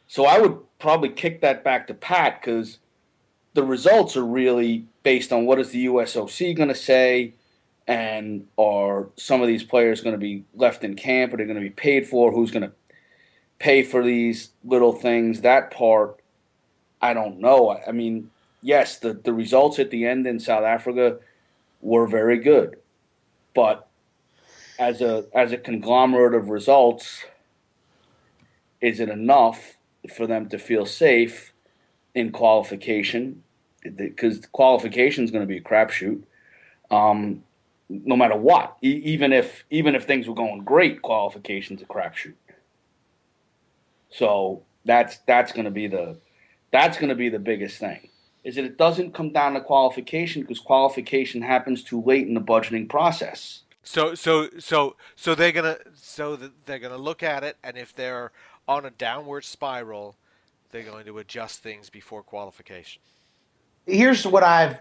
so 0.08 0.26
I 0.26 0.38
would 0.38 0.58
probably 0.78 1.10
kick 1.10 1.40
that 1.40 1.64
back 1.64 1.86
to 1.86 1.94
Pat 1.94 2.40
because 2.40 2.78
the 3.54 3.62
results 3.62 4.16
are 4.16 4.24
really 4.24 4.86
based 5.02 5.32
on 5.32 5.46
what 5.46 5.58
is 5.58 5.70
the 5.70 5.86
USOC 5.86 6.56
going 6.56 6.68
to 6.68 6.74
say, 6.74 7.34
and 7.86 8.46
are 8.58 9.08
some 9.16 9.40
of 9.40 9.48
these 9.48 9.64
players 9.64 10.00
going 10.00 10.14
to 10.14 10.18
be 10.18 10.44
left 10.54 10.84
in 10.84 10.94
camp? 10.94 11.32
Are 11.32 11.36
they 11.36 11.44
going 11.44 11.54
to 11.56 11.60
be 11.60 11.70
paid 11.70 12.06
for? 12.06 12.32
Who's 12.32 12.50
going 12.50 12.62
to 12.62 12.72
pay 13.58 13.82
for 13.82 14.04
these 14.04 14.50
little 14.64 14.92
things? 14.92 15.40
That 15.40 15.70
part, 15.70 16.19
I 17.00 17.14
don't 17.14 17.38
know. 17.40 17.78
I 17.86 17.92
mean, 17.92 18.30
yes, 18.62 18.98
the, 18.98 19.14
the 19.14 19.32
results 19.32 19.78
at 19.78 19.90
the 19.90 20.06
end 20.06 20.26
in 20.26 20.38
South 20.38 20.64
Africa 20.64 21.18
were 21.80 22.06
very 22.06 22.38
good, 22.38 22.76
but 23.54 23.88
as 24.78 25.00
a 25.00 25.26
as 25.34 25.52
a 25.52 25.58
conglomerate 25.58 26.34
of 26.34 26.48
results, 26.48 27.24
is 28.80 29.00
it 29.00 29.08
enough 29.08 29.76
for 30.14 30.26
them 30.26 30.48
to 30.48 30.58
feel 30.58 30.86
safe 30.86 31.52
in 32.14 32.32
qualification? 32.32 33.42
Because 33.82 34.46
qualification 34.52 35.24
is 35.24 35.30
going 35.30 35.42
to 35.42 35.46
be 35.46 35.58
a 35.58 35.62
crapshoot, 35.62 36.22
um, 36.90 37.42
no 37.88 38.16
matter 38.16 38.36
what. 38.36 38.76
E- 38.82 39.02
even 39.04 39.32
if 39.32 39.64
even 39.70 39.94
if 39.94 40.04
things 40.04 40.28
were 40.28 40.34
going 40.34 40.64
great, 40.64 41.02
qualification's 41.02 41.82
a 41.82 41.86
crapshoot. 41.86 42.34
So 44.10 44.62
that's 44.84 45.18
that's 45.26 45.52
going 45.52 45.66
to 45.66 45.70
be 45.70 45.86
the 45.86 46.18
that's 46.72 46.98
going 46.98 47.08
to 47.08 47.14
be 47.14 47.28
the 47.28 47.38
biggest 47.38 47.78
thing. 47.78 48.08
Is 48.42 48.56
that 48.56 48.64
it 48.64 48.78
doesn't 48.78 49.12
come 49.12 49.32
down 49.32 49.54
to 49.54 49.60
qualification 49.60 50.42
because 50.42 50.60
qualification 50.60 51.42
happens 51.42 51.82
too 51.82 52.02
late 52.02 52.26
in 52.26 52.34
the 52.34 52.40
budgeting 52.40 52.88
process. 52.88 53.62
So 53.82 54.14
so 54.14 54.48
so 54.58 54.96
so 55.16 55.34
they're 55.34 55.52
gonna 55.52 55.78
so 55.94 56.36
they're 56.64 56.78
gonna 56.78 56.98
look 56.98 57.22
at 57.22 57.44
it, 57.44 57.56
and 57.62 57.76
if 57.76 57.94
they're 57.94 58.32
on 58.68 58.86
a 58.86 58.90
downward 58.90 59.44
spiral, 59.44 60.16
they're 60.70 60.84
going 60.84 61.06
to 61.06 61.18
adjust 61.18 61.62
things 61.62 61.90
before 61.90 62.22
qualification. 62.22 63.02
Here's 63.86 64.26
what 64.26 64.42
I've 64.42 64.78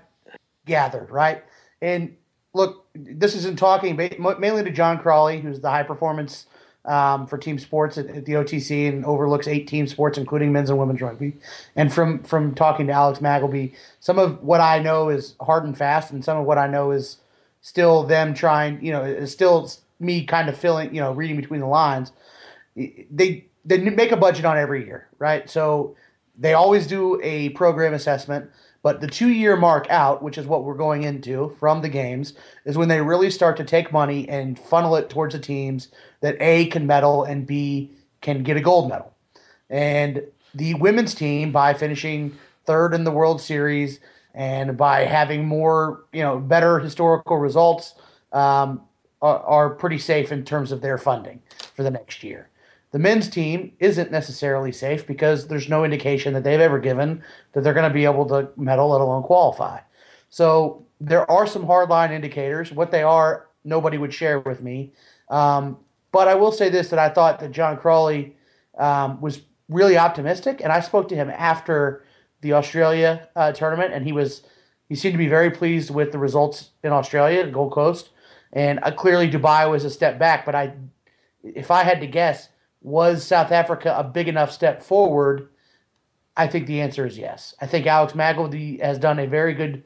gathered, 0.66 1.10
right? 1.10 1.44
And 1.82 2.16
look, 2.54 2.88
this 2.94 3.36
isn't 3.36 3.58
talking 3.58 3.96
mainly 3.96 4.64
to 4.64 4.72
John 4.72 5.00
Crawley, 5.00 5.40
who's 5.40 5.60
the 5.60 5.70
high 5.70 5.84
performance 5.84 6.46
um, 6.86 7.28
for 7.28 7.38
team 7.38 7.60
sports 7.60 7.98
at, 7.98 8.08
at, 8.08 8.26
the 8.26 8.34
OTC 8.34 8.88
and 8.88 9.06
overlooks 9.06 9.48
eight 9.48 9.68
team 9.68 9.88
sports, 9.88 10.18
including 10.18 10.52
men's 10.52 10.70
and 10.70 10.80
women's 10.80 11.02
rugby. 11.02 11.34
And 11.76 11.94
from 11.94 12.24
from 12.24 12.56
talking 12.56 12.88
to 12.88 12.94
Alex 12.94 13.20
Magleby, 13.20 13.74
some 14.00 14.18
of 14.18 14.42
what 14.44 14.62
I 14.62 14.80
know 14.80 15.10
is 15.10 15.36
hard 15.42 15.66
and 15.66 15.78
fast, 15.78 16.12
and 16.12 16.24
some 16.24 16.38
of 16.38 16.46
what 16.46 16.58
I 16.58 16.68
know 16.68 16.92
is 16.92 17.18
still 17.62 18.04
them 18.04 18.34
trying. 18.34 18.84
You 18.84 18.92
know, 18.92 19.04
is 19.04 19.32
still 19.32 19.72
me 20.00 20.26
kind 20.26 20.50
of 20.50 20.58
filling. 20.58 20.94
You 20.96 21.02
know, 21.02 21.12
reading 21.12 21.36
between 21.36 21.60
the 21.60 21.68
lines. 21.68 22.12
They 22.76 23.46
they 23.66 23.78
make 23.78 24.12
a 24.12 24.18
budget 24.18 24.46
on 24.46 24.58
every 24.58 24.86
year, 24.86 25.08
right? 25.20 25.50
So 25.50 25.96
they 26.38 26.54
always 26.54 26.88
do 26.88 27.20
a 27.22 27.50
program 27.50 27.94
assessment, 27.94 28.50
but 28.82 29.02
the 29.02 29.08
two 29.08 29.30
year 29.30 29.56
mark 29.56 29.88
out, 29.90 30.24
which 30.24 30.38
is 30.38 30.48
what 30.48 30.64
we're 30.64 30.74
going 30.76 31.04
into 31.04 31.56
from 31.60 31.82
the 31.82 31.90
games, 31.90 32.34
is 32.66 32.78
when 32.78 32.88
they 32.88 33.02
really 33.02 33.30
start 33.30 33.58
to 33.58 33.64
take 33.64 33.92
money 33.92 34.28
and 34.30 34.58
funnel 34.58 34.96
it 34.96 35.10
towards 35.10 35.34
the 35.34 35.40
teams 35.40 35.90
that 36.22 36.38
A 36.40 36.68
can 36.68 36.88
medal 36.88 37.24
and 37.24 37.46
B 37.46 37.92
can 38.22 38.44
get 38.44 38.58
a 38.58 38.62
gold 38.62 38.90
medal. 38.90 39.14
And 39.70 40.24
the 40.54 40.74
women's 40.76 41.14
team, 41.14 41.52
by 41.52 41.74
finishing 41.74 42.38
third 42.66 42.94
in 42.94 43.04
the 43.04 43.12
World 43.12 43.42
Series 43.42 44.00
and 44.34 44.78
by 44.78 45.06
having 45.06 45.46
more, 45.46 46.06
you 46.14 46.22
know, 46.22 46.40
better 46.40 46.80
historical 46.80 47.38
results, 47.38 47.96
um, 48.32 48.82
are, 49.22 49.40
are 49.40 49.70
pretty 49.72 49.98
safe 49.98 50.32
in 50.32 50.46
terms 50.46 50.72
of 50.72 50.82
their 50.82 50.98
funding 50.98 51.42
for 51.76 51.84
the 51.84 51.92
next 51.92 52.24
year. 52.24 52.50
The 52.92 53.00
men's 53.00 53.30
team 53.30 53.74
isn't 53.80 54.12
necessarily 54.12 54.72
safe 54.72 55.06
because 55.06 55.48
there's 55.48 55.70
no 55.70 55.84
indication 55.84 56.34
that 56.34 56.44
they've 56.44 56.60
ever 56.60 56.80
given 56.80 57.24
that 57.54 57.64
they're 57.64 57.74
going 57.74 57.88
to 57.88 57.94
be 57.94 58.06
able 58.06 58.26
to 58.30 58.50
medal, 58.58 58.90
let 58.90 59.02
alone 59.02 59.24
qualify. 59.24 59.80
So 60.30 60.86
there 61.00 61.30
are 61.30 61.46
some 61.46 61.66
hardline 61.66 62.12
indicators. 62.12 62.72
What 62.72 62.92
they 62.92 63.04
are, 63.04 63.48
nobody 63.64 63.98
would 63.98 64.14
share 64.14 64.40
with 64.40 64.62
me. 64.62 64.94
Um, 65.30 65.78
but 66.12 66.28
I 66.28 66.36
will 66.36 66.52
say 66.52 66.70
this: 66.70 66.90
that 66.90 67.00
I 67.00 67.10
thought 67.10 67.40
that 67.40 67.52
John 67.52 67.78
Crawley 67.78 68.36
um, 68.78 69.22
was 69.22 69.42
really 69.70 69.98
optimistic, 69.98 70.62
and 70.64 70.72
I 70.74 70.80
spoke 70.80 71.08
to 71.10 71.16
him 71.16 71.30
after 71.30 72.04
the 72.42 72.54
Australia 72.54 73.28
uh, 73.36 73.52
tournament, 73.52 73.94
and 73.94 74.04
he 74.06 74.12
was 74.12 74.42
he 74.88 74.96
seemed 74.96 75.14
to 75.14 75.20
be 75.20 75.28
very 75.28 75.52
pleased 75.52 75.92
with 75.92 76.12
the 76.12 76.18
results 76.18 76.72
in 76.84 76.92
Australia, 76.92 77.46
Gold 77.48 77.72
Coast, 77.72 78.10
and 78.52 78.80
uh, 78.82 78.92
clearly 78.92 79.30
Dubai 79.30 79.70
was 79.70 79.86
a 79.86 79.90
step 79.90 80.18
back. 80.18 80.46
But 80.46 80.56
I, 80.56 80.74
if 81.44 81.70
I 81.70 81.84
had 81.84 82.02
to 82.02 82.08
guess, 82.08 82.50
was 82.82 83.26
South 83.26 83.52
Africa 83.52 83.96
a 83.98 84.04
big 84.04 84.28
enough 84.28 84.52
step 84.52 84.82
forward? 84.84 85.50
I 86.38 86.48
think 86.48 86.68
the 86.68 86.82
answer 86.82 87.06
is 87.06 87.18
yes. 87.18 87.54
I 87.60 87.68
think 87.68 87.86
Alex 87.86 88.14
Magleby 88.14 88.82
has 88.82 88.98
done 88.98 89.20
a 89.20 89.28
very 89.28 89.54
good, 89.54 89.84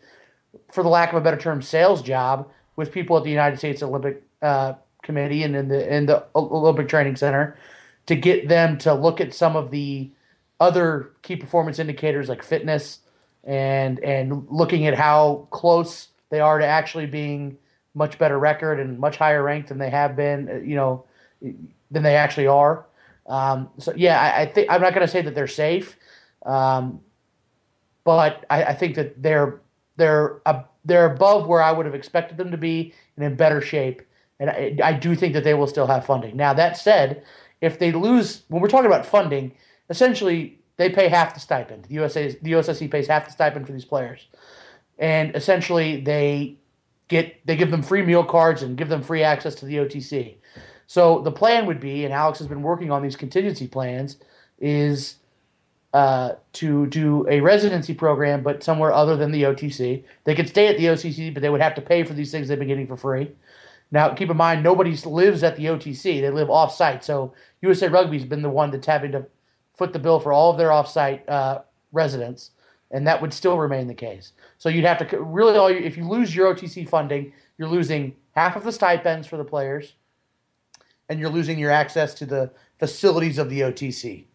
for 0.71 0.83
the 0.83 0.89
lack 0.89 1.09
of 1.09 1.15
a 1.15 1.21
better 1.21 1.37
term, 1.37 1.61
sales 1.61 2.01
job 2.01 2.49
with 2.75 2.91
people 2.91 3.17
at 3.17 3.23
the 3.23 3.31
United 3.31 3.57
States 3.57 3.81
Olympic 3.81 4.23
uh, 4.41 4.73
Committee 5.01 5.43
and 5.43 5.55
in 5.55 5.67
the 5.67 5.95
in 5.95 6.05
the 6.05 6.25
Olympic 6.35 6.87
Training 6.87 7.15
Center 7.15 7.57
to 8.05 8.15
get 8.15 8.47
them 8.47 8.77
to 8.79 8.93
look 8.93 9.21
at 9.21 9.33
some 9.33 9.55
of 9.55 9.71
the 9.71 10.09
other 10.59 11.11
key 11.21 11.35
performance 11.35 11.79
indicators 11.79 12.29
like 12.29 12.41
fitness 12.43 12.99
and 13.43 13.99
and 13.99 14.47
looking 14.49 14.87
at 14.87 14.95
how 14.95 15.47
close 15.51 16.09
they 16.29 16.39
are 16.39 16.57
to 16.57 16.65
actually 16.65 17.05
being 17.05 17.57
much 17.93 18.17
better 18.17 18.39
record 18.39 18.79
and 18.79 18.97
much 18.97 19.17
higher 19.17 19.43
ranked 19.43 19.69
than 19.69 19.77
they 19.77 19.89
have 19.89 20.15
been, 20.15 20.49
uh, 20.49 20.55
you 20.55 20.75
know, 20.75 21.05
than 21.93 22.03
they 22.03 22.15
actually 22.15 22.47
are. 22.47 22.85
Um, 23.27 23.69
so 23.77 23.93
yeah, 23.95 24.19
I, 24.19 24.41
I 24.41 24.45
think 24.47 24.69
I'm 24.69 24.81
not 24.81 24.93
going 24.93 25.05
to 25.05 25.11
say 25.11 25.21
that 25.21 25.33
they're 25.33 25.47
safe, 25.47 25.95
um, 26.45 26.99
but 28.03 28.45
I, 28.49 28.63
I, 28.65 28.73
think 28.73 28.95
that 28.95 29.21
they're 29.23 29.61
they're 29.95 30.41
uh, 30.45 30.63
they're 30.83 31.05
above 31.05 31.47
where 31.47 31.61
I 31.61 31.71
would 31.71 31.85
have 31.85 31.95
expected 31.95 32.35
them 32.35 32.51
to 32.51 32.57
be 32.57 32.93
and 33.15 33.25
in 33.25 33.35
better 33.35 33.61
shape. 33.61 34.01
And 34.41 34.49
I, 34.49 34.77
I 34.83 34.91
do 34.91 35.15
think 35.15 35.33
that 35.35 35.45
they 35.45 35.53
will 35.53 35.67
still 35.67 35.87
have 35.87 36.05
funding. 36.05 36.35
Now 36.35 36.53
that 36.53 36.75
said, 36.75 37.23
if 37.61 37.79
they 37.79 37.93
lose, 37.93 38.41
when 38.49 38.61
we're 38.61 38.67
talking 38.67 38.87
about 38.87 39.05
funding, 39.05 39.53
essentially 39.89 40.59
they 40.75 40.89
pay 40.89 41.07
half 41.07 41.33
the 41.33 41.39
stipend. 41.39 41.85
The 41.85 41.93
USA 41.93 42.35
the 42.41 42.51
USSC 42.51 42.91
pays 42.91 43.07
half 43.07 43.25
the 43.25 43.31
stipend 43.31 43.67
for 43.67 43.71
these 43.71 43.85
players, 43.85 44.27
and 44.99 45.33
essentially 45.33 46.01
they 46.01 46.57
get 47.07 47.45
they 47.45 47.55
give 47.55 47.71
them 47.71 47.83
free 47.83 48.01
meal 48.01 48.25
cards 48.25 48.63
and 48.63 48.75
give 48.75 48.89
them 48.89 49.01
free 49.01 49.23
access 49.23 49.55
to 49.55 49.65
the 49.65 49.77
OTC. 49.77 50.35
So 50.93 51.21
the 51.21 51.31
plan 51.31 51.65
would 51.65 51.79
be, 51.79 52.05
and 52.05 52.13
Alex 52.13 52.37
has 52.37 52.47
been 52.47 52.61
working 52.61 52.91
on 52.91 53.01
these 53.01 53.15
contingency 53.15 53.67
plans, 53.67 54.17
is 54.59 55.15
uh, 55.91 56.33
to 56.51 56.85
do 56.85 57.27
a 57.27 57.41
residency 57.41 57.95
program, 57.95 58.43
but 58.43 58.61
somewhere 58.61 58.93
other 58.93 59.17
than 59.17 59.31
the 59.31 59.41
OTC. 59.41 60.03
They 60.23 60.35
could 60.35 60.47
stay 60.47 60.67
at 60.67 60.77
the 60.77 60.85
OTC, 60.85 61.33
but 61.33 61.41
they 61.41 61.49
would 61.49 61.61
have 61.61 61.73
to 61.73 61.81
pay 61.81 62.03
for 62.03 62.13
these 62.13 62.29
things 62.29 62.47
they've 62.47 62.59
been 62.59 62.67
getting 62.67 62.85
for 62.85 62.95
free. 62.95 63.31
Now, 63.89 64.13
keep 64.13 64.29
in 64.29 64.37
mind, 64.37 64.61
nobody 64.61 64.95
lives 64.97 65.41
at 65.41 65.55
the 65.55 65.65
OTC; 65.65 66.21
they 66.21 66.29
live 66.29 66.51
off-site. 66.51 67.03
So 67.03 67.33
USA 67.63 67.87
Rugby's 67.87 68.25
been 68.25 68.43
the 68.43 68.49
one 68.51 68.69
that's 68.69 68.85
having 68.85 69.13
to 69.13 69.25
foot 69.75 69.93
the 69.93 69.99
bill 69.99 70.19
for 70.19 70.31
all 70.31 70.51
of 70.51 70.59
their 70.59 70.71
off-site 70.71 71.27
uh, 71.27 71.61
residents, 71.91 72.51
and 72.91 73.07
that 73.07 73.19
would 73.19 73.33
still 73.33 73.57
remain 73.57 73.87
the 73.87 73.95
case. 73.95 74.33
So 74.59 74.69
you'd 74.69 74.85
have 74.85 74.99
to 75.09 75.19
really 75.19 75.57
all 75.57 75.71
you, 75.71 75.79
if 75.79 75.97
you 75.97 76.07
lose 76.07 76.35
your 76.35 76.53
OTC 76.53 76.87
funding, 76.87 77.33
you're 77.57 77.67
losing 77.67 78.15
half 78.33 78.55
of 78.55 78.63
the 78.63 78.71
stipends 78.71 79.25
for 79.25 79.37
the 79.37 79.43
players, 79.43 79.95
and 81.09 81.19
you're 81.19 81.29
losing 81.29 81.59
your 81.59 81.71
access 81.71 82.13
to 82.15 82.25
the 82.25 82.51
facilities 82.79 83.37
of 83.37 83.49
the 83.49 83.61
OTC. 83.61 84.25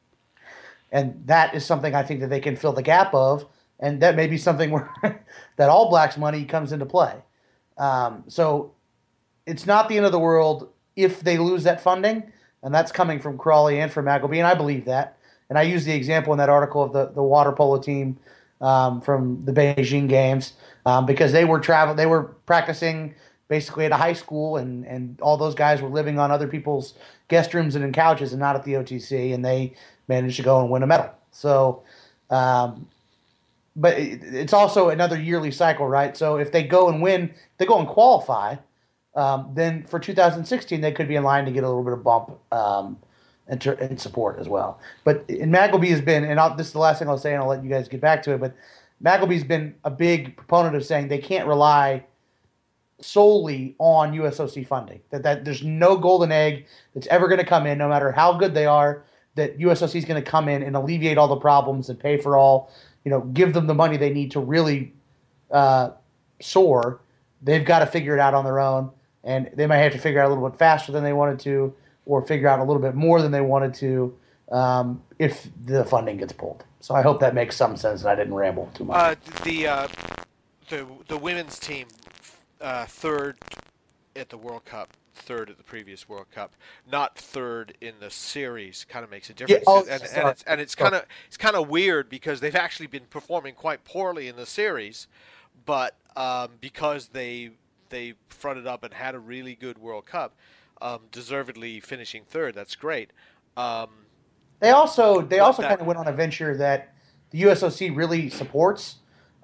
And 0.90 1.22
that 1.26 1.54
is 1.54 1.64
something 1.64 1.94
I 1.94 2.02
think 2.02 2.20
that 2.20 2.30
they 2.30 2.40
can 2.40 2.56
fill 2.56 2.72
the 2.72 2.82
gap 2.82 3.14
of, 3.14 3.46
and 3.80 4.00
that 4.00 4.16
may 4.16 4.26
be 4.26 4.38
something 4.38 4.70
where 5.02 5.24
that 5.56 5.68
All 5.68 5.90
Blacks 5.90 6.16
money 6.16 6.44
comes 6.44 6.72
into 6.72 6.86
play. 6.86 7.14
Um, 7.76 8.24
so 8.28 8.72
it's 9.46 9.66
not 9.66 9.88
the 9.88 9.96
end 9.96 10.06
of 10.06 10.12
the 10.12 10.18
world 10.18 10.68
if 10.96 11.20
they 11.20 11.38
lose 11.38 11.64
that 11.64 11.80
funding, 11.80 12.32
and 12.62 12.74
that's 12.74 12.90
coming 12.90 13.20
from 13.20 13.38
Crawley 13.38 13.80
and 13.80 13.90
from 13.90 14.06
Magleby, 14.06 14.38
and 14.38 14.46
I 14.46 14.54
believe 14.54 14.84
that. 14.86 15.18
And 15.48 15.58
I 15.58 15.62
use 15.62 15.84
the 15.84 15.92
example 15.92 16.32
in 16.32 16.38
that 16.38 16.48
article 16.48 16.82
of 16.82 16.92
the, 16.92 17.06
the 17.06 17.22
water 17.22 17.52
polo 17.52 17.78
team 17.78 18.18
um, 18.60 19.00
from 19.00 19.44
the 19.44 19.52
Beijing 19.52 20.08
games 20.08 20.54
um, 20.84 21.06
because 21.06 21.32
they 21.32 21.44
were 21.44 21.60
travel 21.60 21.94
they 21.94 22.06
were 22.06 22.24
practicing 22.24 23.14
basically 23.48 23.86
at 23.86 23.92
a 23.92 23.96
high 23.96 24.12
school 24.12 24.58
and, 24.58 24.84
and 24.86 25.20
all 25.20 25.36
those 25.36 25.54
guys 25.54 25.80
were 25.80 25.88
living 25.88 26.18
on 26.18 26.30
other 26.30 26.46
people's 26.46 26.94
guest 27.28 27.54
rooms 27.54 27.74
and 27.74 27.84
in 27.84 27.92
couches 27.92 28.32
and 28.32 28.40
not 28.40 28.54
at 28.54 28.64
the 28.64 28.74
OTC 28.74 29.34
and 29.34 29.44
they 29.44 29.74
managed 30.06 30.36
to 30.36 30.42
go 30.42 30.60
and 30.60 30.70
win 30.70 30.82
a 30.82 30.86
medal. 30.86 31.10
So, 31.30 31.82
um, 32.30 32.86
but 33.74 33.94
it's 33.96 34.52
also 34.52 34.90
another 34.90 35.18
yearly 35.18 35.50
cycle, 35.50 35.86
right? 35.86 36.16
So 36.16 36.36
if 36.36 36.52
they 36.52 36.62
go 36.62 36.88
and 36.88 37.00
win, 37.00 37.32
they 37.58 37.66
go 37.66 37.78
and 37.78 37.88
qualify, 37.88 38.56
um, 39.14 39.50
then 39.54 39.84
for 39.84 39.98
2016 39.98 40.80
they 40.80 40.92
could 40.92 41.08
be 41.08 41.16
in 41.16 41.22
line 41.22 41.44
to 41.44 41.50
get 41.50 41.64
a 41.64 41.68
little 41.68 41.84
bit 41.84 41.92
of 41.92 42.02
bump 42.02 42.38
um, 42.52 42.98
and, 43.46 43.64
and 43.66 44.00
support 44.00 44.38
as 44.38 44.48
well. 44.48 44.80
But 45.04 45.24
in 45.28 45.50
Magleby 45.50 45.88
has 45.88 46.00
been, 46.00 46.24
and 46.24 46.38
I'll, 46.38 46.56
this 46.56 46.68
is 46.68 46.72
the 46.72 46.80
last 46.80 46.98
thing 46.98 47.08
I'll 47.08 47.18
say, 47.18 47.32
and 47.32 47.42
I'll 47.42 47.48
let 47.48 47.62
you 47.62 47.70
guys 47.70 47.88
get 47.88 48.00
back 48.00 48.22
to 48.24 48.34
it. 48.34 48.40
But 48.40 48.54
Magleby's 49.02 49.44
been 49.44 49.74
a 49.84 49.90
big 49.90 50.36
proponent 50.36 50.76
of 50.76 50.84
saying 50.84 51.08
they 51.08 51.18
can't 51.18 51.46
rely 51.46 52.04
solely 53.00 53.74
on 53.78 54.12
USOC 54.12 54.66
funding. 54.66 55.00
That 55.10 55.22
that 55.22 55.44
there's 55.44 55.62
no 55.62 55.96
golden 55.96 56.32
egg 56.32 56.66
that's 56.94 57.06
ever 57.08 57.28
going 57.28 57.38
to 57.38 57.46
come 57.46 57.66
in, 57.66 57.78
no 57.78 57.88
matter 57.88 58.12
how 58.12 58.32
good 58.34 58.54
they 58.54 58.66
are. 58.66 59.04
That 59.34 59.58
USOC 59.58 59.94
is 59.94 60.04
going 60.04 60.22
to 60.22 60.28
come 60.28 60.48
in 60.48 60.62
and 60.62 60.74
alleviate 60.74 61.16
all 61.16 61.28
the 61.28 61.36
problems 61.36 61.88
and 61.88 61.98
pay 61.98 62.16
for 62.16 62.36
all, 62.36 62.72
you 63.04 63.10
know, 63.10 63.20
give 63.20 63.52
them 63.52 63.68
the 63.68 63.74
money 63.74 63.96
they 63.96 64.12
need 64.12 64.32
to 64.32 64.40
really 64.40 64.92
uh, 65.52 65.90
soar. 66.40 67.00
They've 67.42 67.64
got 67.64 67.78
to 67.80 67.86
figure 67.86 68.14
it 68.14 68.20
out 68.20 68.34
on 68.34 68.44
their 68.44 68.58
own, 68.58 68.90
and 69.22 69.48
they 69.54 69.66
might 69.66 69.78
have 69.78 69.92
to 69.92 69.98
figure 69.98 70.20
out 70.20 70.26
a 70.26 70.34
little 70.34 70.48
bit 70.48 70.58
faster 70.58 70.90
than 70.90 71.04
they 71.04 71.12
wanted 71.12 71.38
to 71.40 71.72
or 72.04 72.22
figure 72.22 72.48
out 72.48 72.58
a 72.58 72.64
little 72.64 72.82
bit 72.82 72.94
more 72.94 73.22
than 73.22 73.30
they 73.30 73.40
wanted 73.40 73.74
to 73.74 74.16
um, 74.50 75.00
if 75.18 75.48
the 75.66 75.84
funding 75.84 76.16
gets 76.16 76.32
pulled. 76.32 76.64
So 76.80 76.94
I 76.94 77.02
hope 77.02 77.20
that 77.20 77.34
makes 77.34 77.56
some 77.56 77.76
sense 77.76 78.00
and 78.00 78.10
I 78.10 78.14
didn't 78.14 78.34
ramble 78.34 78.70
too 78.74 78.84
much. 78.84 78.96
Uh, 78.96 79.14
the 79.44 79.68
uh, 79.68 79.88
the 80.68 80.86
the 81.08 81.18
women's 81.18 81.58
team 81.58 81.86
uh, 82.60 82.86
third 82.86 83.38
at 84.16 84.28
the 84.28 84.38
World 84.38 84.64
Cup, 84.64 84.90
third 85.14 85.50
at 85.50 85.56
the 85.56 85.62
previous 85.62 86.08
World 86.08 86.26
Cup, 86.34 86.52
not 86.90 87.16
third 87.16 87.76
in 87.80 87.94
the 88.00 88.10
series, 88.10 88.84
kind 88.88 89.04
of 89.04 89.10
makes 89.10 89.30
a 89.30 89.34
difference. 89.34 89.64
Yeah, 89.66 89.72
oh, 89.72 89.80
and, 89.88 90.02
and, 90.02 90.28
it's 90.28 90.42
and 90.44 90.60
it's 90.60 90.74
kind 90.74 90.94
of 90.94 91.04
it's 91.26 91.36
kind 91.36 91.56
of 91.56 91.68
weird 91.68 92.08
because 92.08 92.40
they've 92.40 92.56
actually 92.56 92.86
been 92.86 93.06
performing 93.10 93.54
quite 93.54 93.84
poorly 93.84 94.28
in 94.28 94.36
the 94.36 94.46
series, 94.46 95.08
but 95.64 95.94
um, 96.16 96.50
because 96.60 97.08
they 97.08 97.50
they 97.90 98.14
fronted 98.28 98.66
up 98.66 98.82
and 98.84 98.94
had 98.94 99.14
a 99.14 99.18
really 99.18 99.54
good 99.54 99.78
World 99.78 100.06
Cup 100.06 100.34
um, 100.80 101.00
deservedly 101.12 101.80
finishing 101.80 102.22
third. 102.24 102.54
That's 102.54 102.76
great. 102.76 103.10
Um, 103.56 103.88
they 104.60 104.70
also 104.70 105.22
they 105.22 105.38
also 105.38 105.62
that, 105.62 105.68
kind 105.68 105.80
of 105.80 105.86
went 105.86 105.98
on 105.98 106.08
a 106.08 106.12
venture 106.12 106.56
that 106.56 106.94
the 107.30 107.42
USOC 107.42 107.94
really 107.94 108.30
supports, 108.30 108.96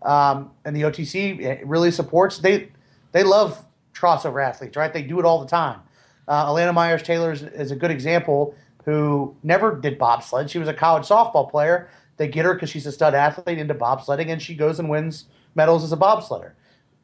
um, 0.03 0.51
and 0.65 0.75
the 0.75 0.83
OTC 0.83 1.45
eh, 1.45 1.61
really 1.65 1.91
supports. 1.91 2.39
They 2.39 2.71
they 3.15 3.23
love 3.23 3.65
crossover 3.95 4.45
athletes, 4.45 4.77
right? 4.77 4.93
They 4.93 5.03
do 5.03 5.19
it 5.21 5.25
all 5.25 5.41
the 5.41 5.47
time. 5.47 5.81
Uh, 6.27 6.47
Elana 6.47 6.75
Meyers 6.75 7.03
Taylor 7.03 7.33
is, 7.33 7.43
is, 7.43 7.71
a 7.71 7.77
good 7.77 7.93
example 7.93 8.55
who 8.85 9.35
never 9.45 9.77
did 9.77 9.99
bobsled. 9.99 10.51
She 10.51 10.59
was 10.59 10.69
a 10.69 10.75
college 10.75 11.07
softball 11.07 11.49
player. 11.49 11.89
They 12.17 12.27
get 12.27 12.45
her 12.45 12.55
because 12.55 12.71
she's 12.71 12.87
a 12.87 12.93
stud 12.93 13.15
athlete 13.15 13.59
into 13.59 13.75
bobsledding, 13.75 14.31
and 14.31 14.43
she 14.43 14.55
goes 14.55 14.81
and 14.81 14.91
wins 14.91 15.27
medals 15.55 15.85
as 15.85 15.93
a 15.93 15.97
bobsledder. 15.97 16.53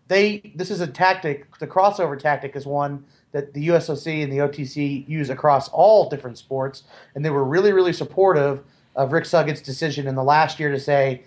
They 0.08 0.52
this 0.56 0.70
is 0.70 0.80
a 0.80 0.86
tactic. 0.86 1.56
The 1.58 1.66
crossover 1.66 2.18
tactic 2.18 2.56
is 2.56 2.66
one 2.66 3.04
that 3.30 3.54
the 3.54 3.68
USOC 3.68 4.24
and 4.24 4.32
the 4.32 4.38
OTC 4.38 5.08
use 5.08 5.30
across 5.30 5.68
all 5.68 6.08
different 6.08 6.38
sports, 6.38 6.82
and 7.14 7.24
they 7.24 7.30
were 7.30 7.44
really, 7.44 7.72
really 7.72 7.92
supportive 7.92 8.64
of 8.96 9.12
Ric 9.12 9.24
Suggitt's 9.24 9.60
decision 9.60 10.08
in 10.08 10.16
the 10.16 10.24
last 10.24 10.58
year 10.58 10.72
to 10.72 10.80
say, 10.80 11.22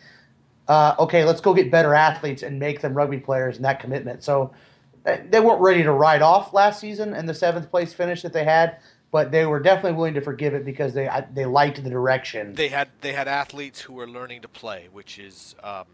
uh, 0.68 0.96
okay, 1.00 1.24
let's 1.24 1.40
go 1.40 1.54
get 1.54 1.72
better 1.72 1.96
athletes 1.96 2.44
and 2.44 2.60
make 2.60 2.82
them 2.82 2.94
rugby 2.94 3.20
players 3.20 3.56
and 3.56 3.64
that 3.64 3.80
commitment. 3.80 4.24
So 4.24 4.52
they 5.04 5.40
weren't 5.40 5.62
ready 5.62 5.84
to 5.84 5.92
write 5.92 6.22
off 6.22 6.54
last 6.54 6.80
season 6.80 7.14
and 7.14 7.28
the 7.28 7.34
seventh 7.34 7.70
place 7.70 7.94
finish 7.94 8.22
that 8.22 8.34
they 8.34 8.44
had, 8.44 8.78
but 9.12 9.32
they 9.32 9.46
were 9.46 9.60
definitely 9.60 9.94
willing 9.94 10.14
to 10.14 10.22
forgive 10.22 10.54
it 10.54 10.66
because 10.66 10.94
they 10.94 11.10
they 11.34 11.46
liked 11.46 11.84
the 11.84 11.90
direction. 11.90 12.54
They 12.54 12.70
had 12.70 12.90
they 13.02 13.14
had 13.14 13.28
athletes 13.28 13.82
who 13.82 13.94
were 13.94 14.08
learning 14.08 14.42
to 14.42 14.48
play, 14.48 14.88
which 14.92 15.20
is 15.20 15.56
um, 15.64 15.86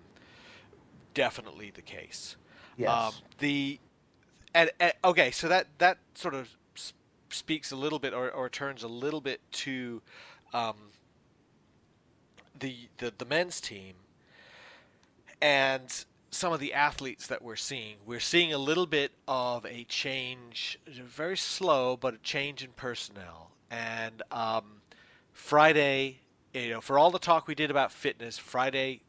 definitely 1.14 1.72
the 1.72 1.82
case. 1.82 2.36
Yes. 2.78 2.90
Um, 2.90 3.14
the 3.40 3.80
and, 4.54 4.72
and, 4.80 4.94
okay, 5.04 5.32
so 5.32 5.48
that 5.48 5.68
that 5.80 5.98
sort 6.16 6.34
of 6.34 6.50
speaks 7.30 7.72
a 7.72 7.76
little 7.76 8.00
bit, 8.00 8.14
or, 8.14 8.30
or 8.32 8.50
turns 8.50 8.84
a 8.84 8.88
little 8.88 9.22
bit 9.22 9.40
to 9.52 10.02
um, 10.54 10.76
the, 12.60 12.76
the 12.98 13.14
the 13.18 13.26
men's 13.26 13.62
team 13.62 13.96
and 15.42 16.06
some 16.32 16.54
of 16.54 16.60
the 16.60 16.74
athletes 16.74 17.28
that 17.28 17.42
we're 17.42 17.56
seeing. 17.56 17.98
We're 18.06 18.20
seeing 18.20 18.54
a 18.54 18.58
little 18.58 18.86
bit 18.86 19.12
of 19.28 19.66
a 19.66 19.84
change, 19.86 20.80
very 20.88 21.38
slow, 21.38 21.98
but 21.98 22.14
a 22.14 22.18
change 22.20 22.64
in 22.64 22.72
personnel. 22.72 23.52
And 23.72 24.22
um, 24.32 24.82
Friday, 25.32 26.20
you 26.54 26.70
know, 26.70 26.82
for 26.82 26.98
all 26.98 27.12
the 27.12 27.20
talk 27.20 27.48
we 27.48 27.56
did 27.56 27.72
about 27.72 27.92
fitness, 27.92 28.38
Friday 28.38 29.02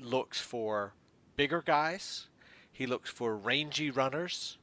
looks 0.00 0.40
for 0.40 0.92
bigger 1.36 1.62
guys. 1.62 2.28
He 2.72 2.86
looks 2.86 3.10
for 3.10 3.36
rangy 3.36 3.90
runners. 3.90 4.58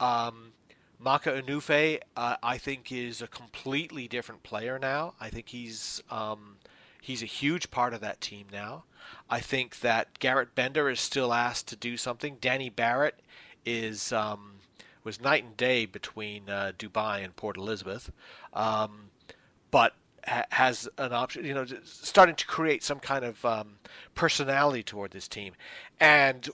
Um, 0.00 0.52
Maka 0.98 1.30
Unufe, 1.30 2.00
uh, 2.16 2.36
I 2.42 2.58
think, 2.58 2.90
is 2.90 3.22
a 3.22 3.28
completely 3.28 4.08
different 4.08 4.42
player 4.42 4.78
now. 4.78 5.14
I 5.20 5.30
think 5.30 5.48
he's 5.48 6.02
um, 6.10 6.56
he's 7.00 7.22
a 7.22 7.26
huge 7.26 7.70
part 7.70 7.94
of 7.94 8.00
that 8.00 8.20
team 8.20 8.46
now. 8.52 8.84
I 9.30 9.40
think 9.40 9.80
that 9.80 10.18
Garrett 10.18 10.54
Bender 10.54 10.88
is 10.88 11.00
still 11.00 11.32
asked 11.32 11.68
to 11.68 11.76
do 11.76 11.96
something. 11.96 12.38
Danny 12.40 12.70
Barrett 12.70 13.20
is 13.64 14.12
um, 14.12 14.54
was 15.04 15.20
night 15.20 15.44
and 15.44 15.56
day 15.56 15.86
between 15.86 16.48
uh, 16.48 16.72
Dubai 16.78 17.22
and 17.22 17.36
Port 17.36 17.56
Elizabeth, 17.56 18.10
um, 18.52 19.10
but 19.70 19.94
ha- 20.26 20.46
has 20.50 20.88
an 20.98 21.12
option. 21.12 21.44
You 21.44 21.54
know, 21.54 21.66
starting 21.84 22.36
to 22.36 22.46
create 22.46 22.82
some 22.82 23.00
kind 23.00 23.24
of 23.24 23.44
um, 23.44 23.78
personality 24.14 24.82
toward 24.82 25.10
this 25.10 25.28
team, 25.28 25.54
and 26.00 26.48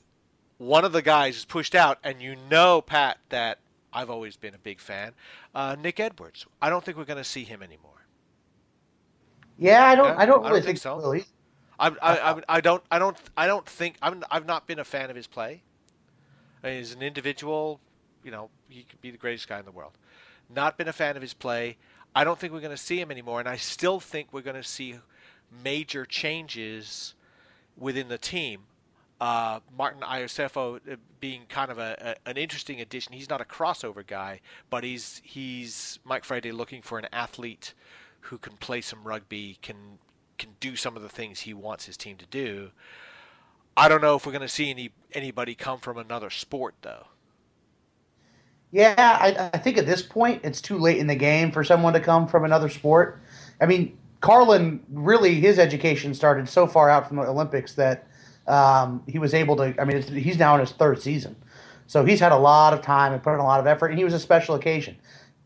one 0.59 0.85
of 0.85 0.93
the 0.93 1.03
guys 1.03 1.37
is 1.37 1.45
pushed 1.45 1.75
out, 1.75 1.99
and 2.03 2.21
you 2.21 2.37
know, 2.51 2.81
Pat, 2.81 3.19
that 3.29 3.59
I've 3.93 4.11
always 4.11 4.37
been 4.37 4.55
a 4.55 4.59
big 4.59 4.81
fan. 4.81 5.13
Uh, 5.55 5.77
Nick 5.81 6.01
Edwards. 6.01 6.47
I 6.61 6.71
don't 6.71 6.85
think 6.85 6.97
we're 6.97 7.05
going 7.05 7.19
to 7.19 7.25
see 7.25 7.45
him 7.45 7.63
anymore. 7.63 8.07
Yeah, 9.59 9.87
I 9.87 9.95
don't. 9.95 10.19
I 10.19 10.27
don't 10.27 10.39
really 10.39 10.47
I 10.47 10.51
don't 10.51 10.59
think, 10.59 10.67
think, 10.67 10.79
so. 10.79 10.97
Really. 10.97 11.25
I, 11.79 11.89
I, 11.89 12.33
I, 12.33 12.43
I, 12.49 12.61
don't. 12.61 12.83
I 12.91 12.99
don't. 12.99 13.17
I 13.37 13.47
don't 13.47 13.67
think. 13.67 13.97
I'm. 14.03 14.23
I've 14.31 14.47
not 14.47 14.67
been 14.67 14.79
a 14.79 14.85
fan 14.85 15.11
of 15.11 15.17
his 15.17 15.27
play. 15.27 15.63
I 16.63 16.69
mean, 16.69 16.81
as 16.81 16.93
an 16.93 17.03
individual, 17.03 17.81
you 18.23 18.31
know, 18.31 18.49
he 18.69 18.85
could 18.85 19.01
be 19.01 19.11
the 19.11 19.19
greatest 19.19 19.49
guy 19.49 19.59
in 19.59 19.65
the 19.65 19.71
world. 19.71 19.93
Not 20.49 20.79
been 20.79 20.89
a 20.89 20.93
fan 20.93 21.17
of 21.17 21.23
his 21.23 21.35
play. 21.35 21.77
I 22.15 22.25
don't 22.25 22.39
think 22.39 22.53
we're 22.53 22.61
going 22.61 22.71
to 22.71 22.77
see 22.77 23.01
him 23.01 23.11
anymore, 23.11 23.41
and 23.41 23.49
I 23.49 23.57
still 23.57 24.01
think 24.01 24.29
we're 24.33 24.43
going 24.43 24.57
to 24.57 24.63
see 24.63 24.97
major 25.63 26.05
changes 26.05 27.15
within 27.77 28.09
the 28.09 28.19
team. 28.19 28.63
Uh, 29.21 29.61
Martin 29.77 30.03
Iosefo 30.03 30.77
uh, 30.77 30.97
being 31.21 31.43
kind 31.49 31.71
of 31.71 31.79
a, 31.79 32.17
a, 32.27 32.31
an 32.31 32.37
interesting 32.37 32.81
addition. 32.81 33.13
He's 33.13 33.31
not 33.31 33.41
a 33.41 33.45
crossover 33.45 34.07
guy, 34.07 34.41
but 34.71 34.85
he's 34.85 35.23
he's 35.25 35.99
Mike 36.05 36.25
Friday 36.25 36.53
looking 36.53 36.83
for 36.83 36.99
an 36.99 37.07
athlete 37.13 37.75
who 38.21 38.39
can 38.39 38.57
play 38.57 38.81
some 38.81 39.05
rugby, 39.05 39.59
can 39.63 39.99
can 40.45 40.55
do 40.61 40.77
some 40.77 40.97
of 40.97 41.03
the 41.03 41.09
things 41.09 41.41
he 41.41 41.55
wants 41.55 41.87
his 41.87 41.97
team 41.97 42.17
to 42.19 42.27
do. 42.27 42.71
I 43.77 43.89
don't 43.89 44.01
know 44.01 44.15
if 44.15 44.27
we're 44.27 44.33
going 44.33 44.43
to 44.43 44.49
see 44.49 44.71
any 44.71 44.93
anybody 45.13 45.55
come 45.55 45.79
from 45.79 45.99
another 45.99 46.31
sport 46.31 46.75
though. 46.83 47.07
Yeah, 48.71 48.95
I, 48.99 49.51
I, 49.53 49.59
think 49.59 49.79
at 49.79 49.87
this 49.87 50.03
point 50.03 50.41
it's 50.43 50.61
too 50.61 50.79
late 50.79 50.99
in 50.99 51.07
the 51.07 51.15
game 51.15 51.53
for 51.53 51.63
someone 51.63 51.93
to 51.93 52.01
come 52.01 52.27
from 52.27 52.45
another 52.45 52.69
sport. 52.69 53.23
I 53.61 53.67
mean, 53.67 53.97
Carlin 54.21 54.81
really 54.91 55.35
his 55.35 55.61
education 55.61 56.13
started 56.13 56.49
so 56.49 56.67
far 56.67 56.91
out 56.91 57.07
from 57.07 57.19
the 57.19 57.23
Olympics 57.23 57.75
that 57.75 58.09
um, 58.49 59.03
he 59.07 59.19
was 59.19 59.33
able 59.33 59.57
to. 59.57 59.75
I 59.81 59.85
mean, 59.85 60.03
he's 60.03 60.39
now 60.39 60.55
in 60.55 60.61
his 60.61 60.73
third 60.73 61.01
season, 61.01 61.37
so 61.87 62.05
he's 62.05 62.21
had 62.21 62.33
a 62.33 62.37
lot 62.37 62.73
of 62.73 62.83
time 62.83 63.13
and 63.13 63.23
put 63.23 63.35
in 63.35 63.41
a 63.41 63.45
lot 63.45 63.61
of 63.61 63.67
effort, 63.67 63.89
and 63.89 63.99
he 63.99 64.05
was 64.05 64.15
a 64.15 64.21
special 64.21 64.57
occasion. 64.57 64.97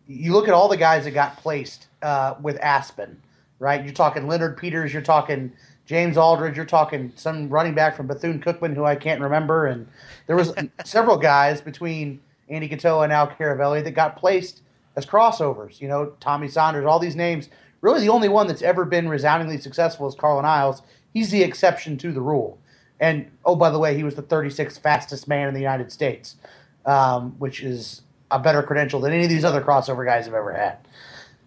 You 0.06 0.32
look 0.32 0.48
at 0.48 0.54
all 0.54 0.68
the 0.68 0.76
guys 0.76 1.04
that 1.04 1.10
got 1.10 1.36
placed 1.36 1.86
uh, 2.00 2.34
with 2.40 2.58
Aspen, 2.60 3.20
right? 3.58 3.84
You're 3.84 3.94
talking 3.94 4.26
Leonard 4.26 4.56
Peters, 4.56 4.92
you're 4.92 5.02
talking 5.02 5.52
James 5.86 6.16
Aldridge, 6.16 6.56
you're 6.56 6.66
talking 6.66 7.12
some 7.16 7.48
running 7.48 7.74
back 7.74 7.96
from 7.96 8.06
Bethune 8.06 8.40
Cookman 8.40 8.74
who 8.74 8.84
I 8.84 8.94
can't 8.94 9.20
remember, 9.20 9.66
and 9.66 9.86
there 10.26 10.36
was 10.36 10.52
several 10.84 11.16
guys 11.16 11.60
between 11.60 12.20
Andy 12.48 12.68
Katoa 12.68 13.04
and 13.04 13.12
Al 13.12 13.28
Caravelli 13.28 13.82
that 13.82 13.92
got 13.92 14.16
placed 14.16 14.62
as 14.96 15.06
crossovers. 15.06 15.80
You 15.80 15.88
know, 15.88 16.12
Tommy 16.20 16.48
Saunders, 16.48 16.84
all 16.84 16.98
these 16.98 17.16
names. 17.16 17.48
Really, 17.80 18.00
the 18.00 18.08
only 18.08 18.28
one 18.28 18.48
that's 18.48 18.62
ever 18.62 18.84
been 18.84 19.08
resoundingly 19.08 19.58
successful 19.58 20.08
is 20.08 20.14
Carlin 20.14 20.44
Isles. 20.44 20.82
He's 21.14 21.30
the 21.30 21.42
exception 21.42 21.96
to 21.98 22.12
the 22.12 22.20
rule. 22.20 22.58
And 23.00 23.30
oh, 23.44 23.54
by 23.54 23.70
the 23.70 23.78
way, 23.78 23.96
he 23.96 24.02
was 24.02 24.16
the 24.16 24.22
36th 24.22 24.80
fastest 24.80 25.28
man 25.28 25.48
in 25.48 25.54
the 25.54 25.60
United 25.60 25.92
States, 25.92 26.36
um, 26.84 27.36
which 27.38 27.62
is 27.62 28.02
a 28.30 28.38
better 28.38 28.62
credential 28.62 29.00
than 29.00 29.12
any 29.12 29.24
of 29.24 29.30
these 29.30 29.44
other 29.44 29.62
crossover 29.62 30.04
guys 30.04 30.24
have 30.24 30.34
ever 30.34 30.52
had. 30.52 30.78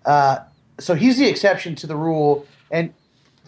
Uh, 0.05 0.39
so 0.81 0.95
he's 0.95 1.17
the 1.17 1.27
exception 1.27 1.75
to 1.75 1.87
the 1.87 1.95
rule. 1.95 2.45
And 2.69 2.93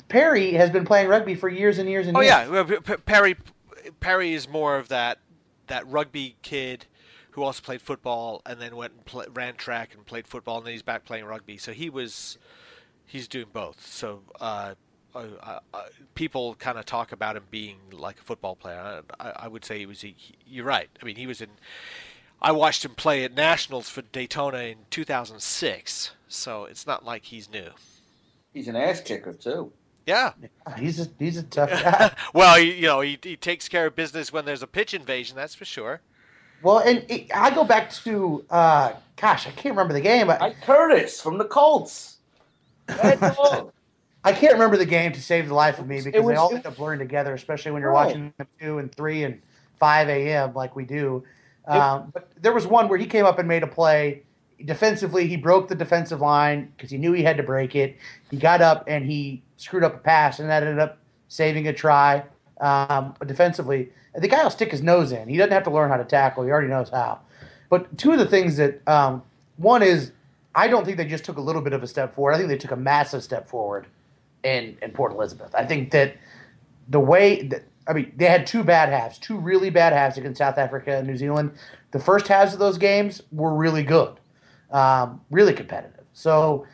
Perry 0.10 0.54
has 0.54 0.70
been 0.70 0.86
playing 0.86 1.08
rugby 1.08 1.36
for 1.36 1.50
years 1.50 1.78
and 1.80 1.90
years 1.90 2.08
and 2.08 2.16
oh, 2.16 2.22
years. 2.22 2.34
Oh 2.48 2.54
yeah, 2.54 2.96
Perry 3.06 3.36
Perry 4.00 4.34
is 4.34 4.48
more 4.48 4.78
of 4.78 4.90
that 4.90 5.20
that 5.68 5.88
rugby 5.88 6.36
kid 6.42 6.86
who 7.32 7.44
also 7.44 7.62
played 7.62 7.82
football 7.82 8.42
and 8.46 8.60
then 8.60 8.76
went 8.76 8.94
and 8.94 9.06
play, 9.06 9.26
ran 9.34 9.56
track 9.56 9.96
and 9.96 10.06
played 10.06 10.28
football 10.28 10.58
and 10.58 10.68
then 10.68 10.74
he's 10.74 10.84
back 10.84 11.04
playing 11.04 11.26
rugby. 11.26 11.58
So 11.58 11.72
he 11.72 11.90
was 11.90 12.38
he's 13.06 13.28
doing 13.28 13.48
both. 13.52 13.86
So 13.86 14.22
uh, 14.40 14.76
uh, 15.16 15.60
uh, 15.74 15.84
people 16.16 16.56
kind 16.56 16.78
of 16.78 16.86
talk 16.86 17.12
about 17.12 17.36
him 17.36 17.44
being 17.52 17.78
like 17.92 18.20
a 18.20 18.24
football 18.24 18.56
player. 18.56 19.04
I, 19.20 19.32
I 19.36 19.48
would 19.48 19.66
say 19.66 19.80
he 19.80 19.86
was. 19.86 20.02
He, 20.02 20.16
you're 20.46 20.66
right. 20.66 20.90
I 21.02 21.06
mean, 21.06 21.16
he 21.16 21.28
was 21.28 21.42
in. 21.42 21.50
I 22.44 22.52
watched 22.52 22.84
him 22.84 22.94
play 22.94 23.24
at 23.24 23.34
nationals 23.34 23.90
for 23.90 24.02
Daytona 24.02 24.58
in 24.60 24.78
2006, 24.90 26.12
so 26.28 26.66
it's 26.66 26.86
not 26.86 27.06
like 27.06 27.24
he's 27.24 27.50
new. 27.50 27.70
He's 28.54 28.68
an 28.68 28.76
ass 28.76 29.00
kicker 29.00 29.34
too. 29.34 29.72
Yeah, 30.06 30.34
he's 30.78 31.00
a 31.00 31.08
he's 31.18 31.38
a 31.38 31.44
tough 31.44 31.70
guy. 31.84 32.14
well, 32.34 32.60
you 32.60 32.82
know, 32.82 33.00
he, 33.00 33.18
he 33.24 33.38
takes 33.38 33.70
care 33.70 33.88
of 33.88 33.96
business 33.96 34.34
when 34.34 34.44
there's 34.44 34.62
a 34.62 34.68
pitch 34.68 34.94
invasion. 34.94 35.38
That's 35.38 35.56
for 35.56 35.64
sure. 35.64 36.02
Well, 36.62 36.80
and 36.80 37.06
it, 37.10 37.30
I 37.36 37.54
go 37.54 37.64
back 37.64 37.92
to, 37.92 38.46
uh, 38.50 38.94
gosh, 39.18 39.48
I 39.48 39.52
can't 39.52 39.76
remember 39.76 39.94
the 39.94 40.02
game. 40.02 40.28
But 40.28 40.42
Ike 40.42 40.62
Curtis 40.62 41.20
from 41.22 41.38
the 41.38 41.46
Colts. 41.46 42.18
I 42.90 44.32
can't 44.32 44.54
remember 44.54 44.78
the 44.78 44.86
game 44.86 45.12
to 45.12 45.22
save 45.22 45.50
the 45.50 45.54
life 45.54 45.80
of 45.80 45.88
me 45.88 46.02
because 46.02 46.24
was, 46.24 46.34
they 46.34 46.38
all 46.38 46.56
end 46.56 46.66
up 46.66 46.78
blurring 46.78 47.00
together, 47.00 47.34
especially 47.34 47.72
when 47.72 47.82
you're 47.82 47.92
right. 47.92 48.08
watching 48.08 48.34
them 48.38 48.48
two 48.62 48.78
and 48.78 48.94
three 48.94 49.24
and 49.24 49.42
five 49.78 50.08
a.m. 50.08 50.54
like 50.54 50.76
we 50.76 50.86
do. 50.86 51.24
Um, 51.68 52.12
but 52.14 52.30
there 52.42 52.54
was 52.54 52.68
one 52.68 52.90
where 52.90 53.00
he 53.00 53.06
came 53.06 53.26
up 53.26 53.40
and 53.40 53.48
made 53.48 53.64
a 53.64 53.68
play. 53.68 54.24
Defensively, 54.66 55.28
he 55.28 55.38
broke 55.38 55.68
the 55.68 55.76
defensive 55.76 56.22
line 56.22 56.72
because 56.76 56.90
he 56.90 56.98
knew 56.98 57.12
he 57.14 57.24
had 57.24 57.38
to 57.38 57.44
break 57.44 57.76
it. 57.76 57.98
He 58.30 58.38
got 58.38 58.62
up 58.62 58.84
and 58.88 59.06
he 59.06 59.42
screwed 59.58 59.84
up 59.84 59.96
a 59.96 60.00
pass, 60.00 60.40
and 60.40 60.50
that 60.50 60.64
ended 60.64 60.80
up 60.80 60.98
saving 61.28 61.68
a 61.68 61.74
try. 61.74 62.24
Um, 62.62 63.16
defensively, 63.26 63.90
the 64.16 64.28
guy 64.28 64.44
will 64.44 64.50
stick 64.50 64.72
his 64.72 64.82
nose 64.82 65.12
in. 65.12 65.28
He 65.28 65.38
doesn't 65.38 65.52
have 65.52 65.64
to 65.64 65.72
learn 65.72 65.90
how 65.90 65.98
to 65.98 66.06
tackle. 66.06 66.44
He 66.44 66.52
already 66.52 66.68
knows 66.68 66.90
how. 66.90 67.20
But 67.70 67.98
two 67.98 68.12
of 68.12 68.20
the 68.20 68.28
things 68.28 68.58
that 68.58 68.88
um, 68.88 69.24
one 69.58 69.82
is, 69.82 70.12
I 70.56 70.68
don't 70.68 70.86
think 70.86 70.98
they 70.98 71.06
just 71.06 71.26
took 71.26 71.38
a 71.38 71.42
little 71.42 71.62
bit 71.62 71.74
of 71.74 71.82
a 71.82 71.88
step 71.88 72.14
forward. 72.14 72.34
I 72.34 72.38
think 72.38 72.50
they 72.50 72.58
took 72.58 72.72
a 72.72 72.78
massive 72.78 73.24
step 73.24 73.50
forward 73.50 73.88
in 74.44 74.78
in 74.82 74.92
Port 74.92 75.12
Elizabeth. 75.14 75.54
I 75.56 75.66
think 75.66 75.92
that 75.92 76.16
the 76.88 77.00
way 77.00 77.42
that 77.44 77.64
I 77.88 77.94
mean, 77.94 78.14
they 78.16 78.26
had 78.26 78.48
two 78.48 78.64
bad 78.64 78.90
halves, 78.90 79.18
two 79.18 79.38
really 79.38 79.70
bad 79.70 79.94
halves 79.94 80.18
against 80.18 80.38
South 80.38 80.58
Africa 80.58 80.98
and 80.98 81.08
New 81.08 81.18
Zealand. 81.18 81.52
The 81.92 82.00
first 82.00 82.28
halves 82.28 82.54
of 82.54 82.60
those 82.60 82.78
games 82.78 83.22
were 83.32 83.54
really 83.54 83.84
good, 83.84 84.20
um, 84.72 85.22
really 85.30 85.54
competitive. 85.54 86.06
So 86.14 86.66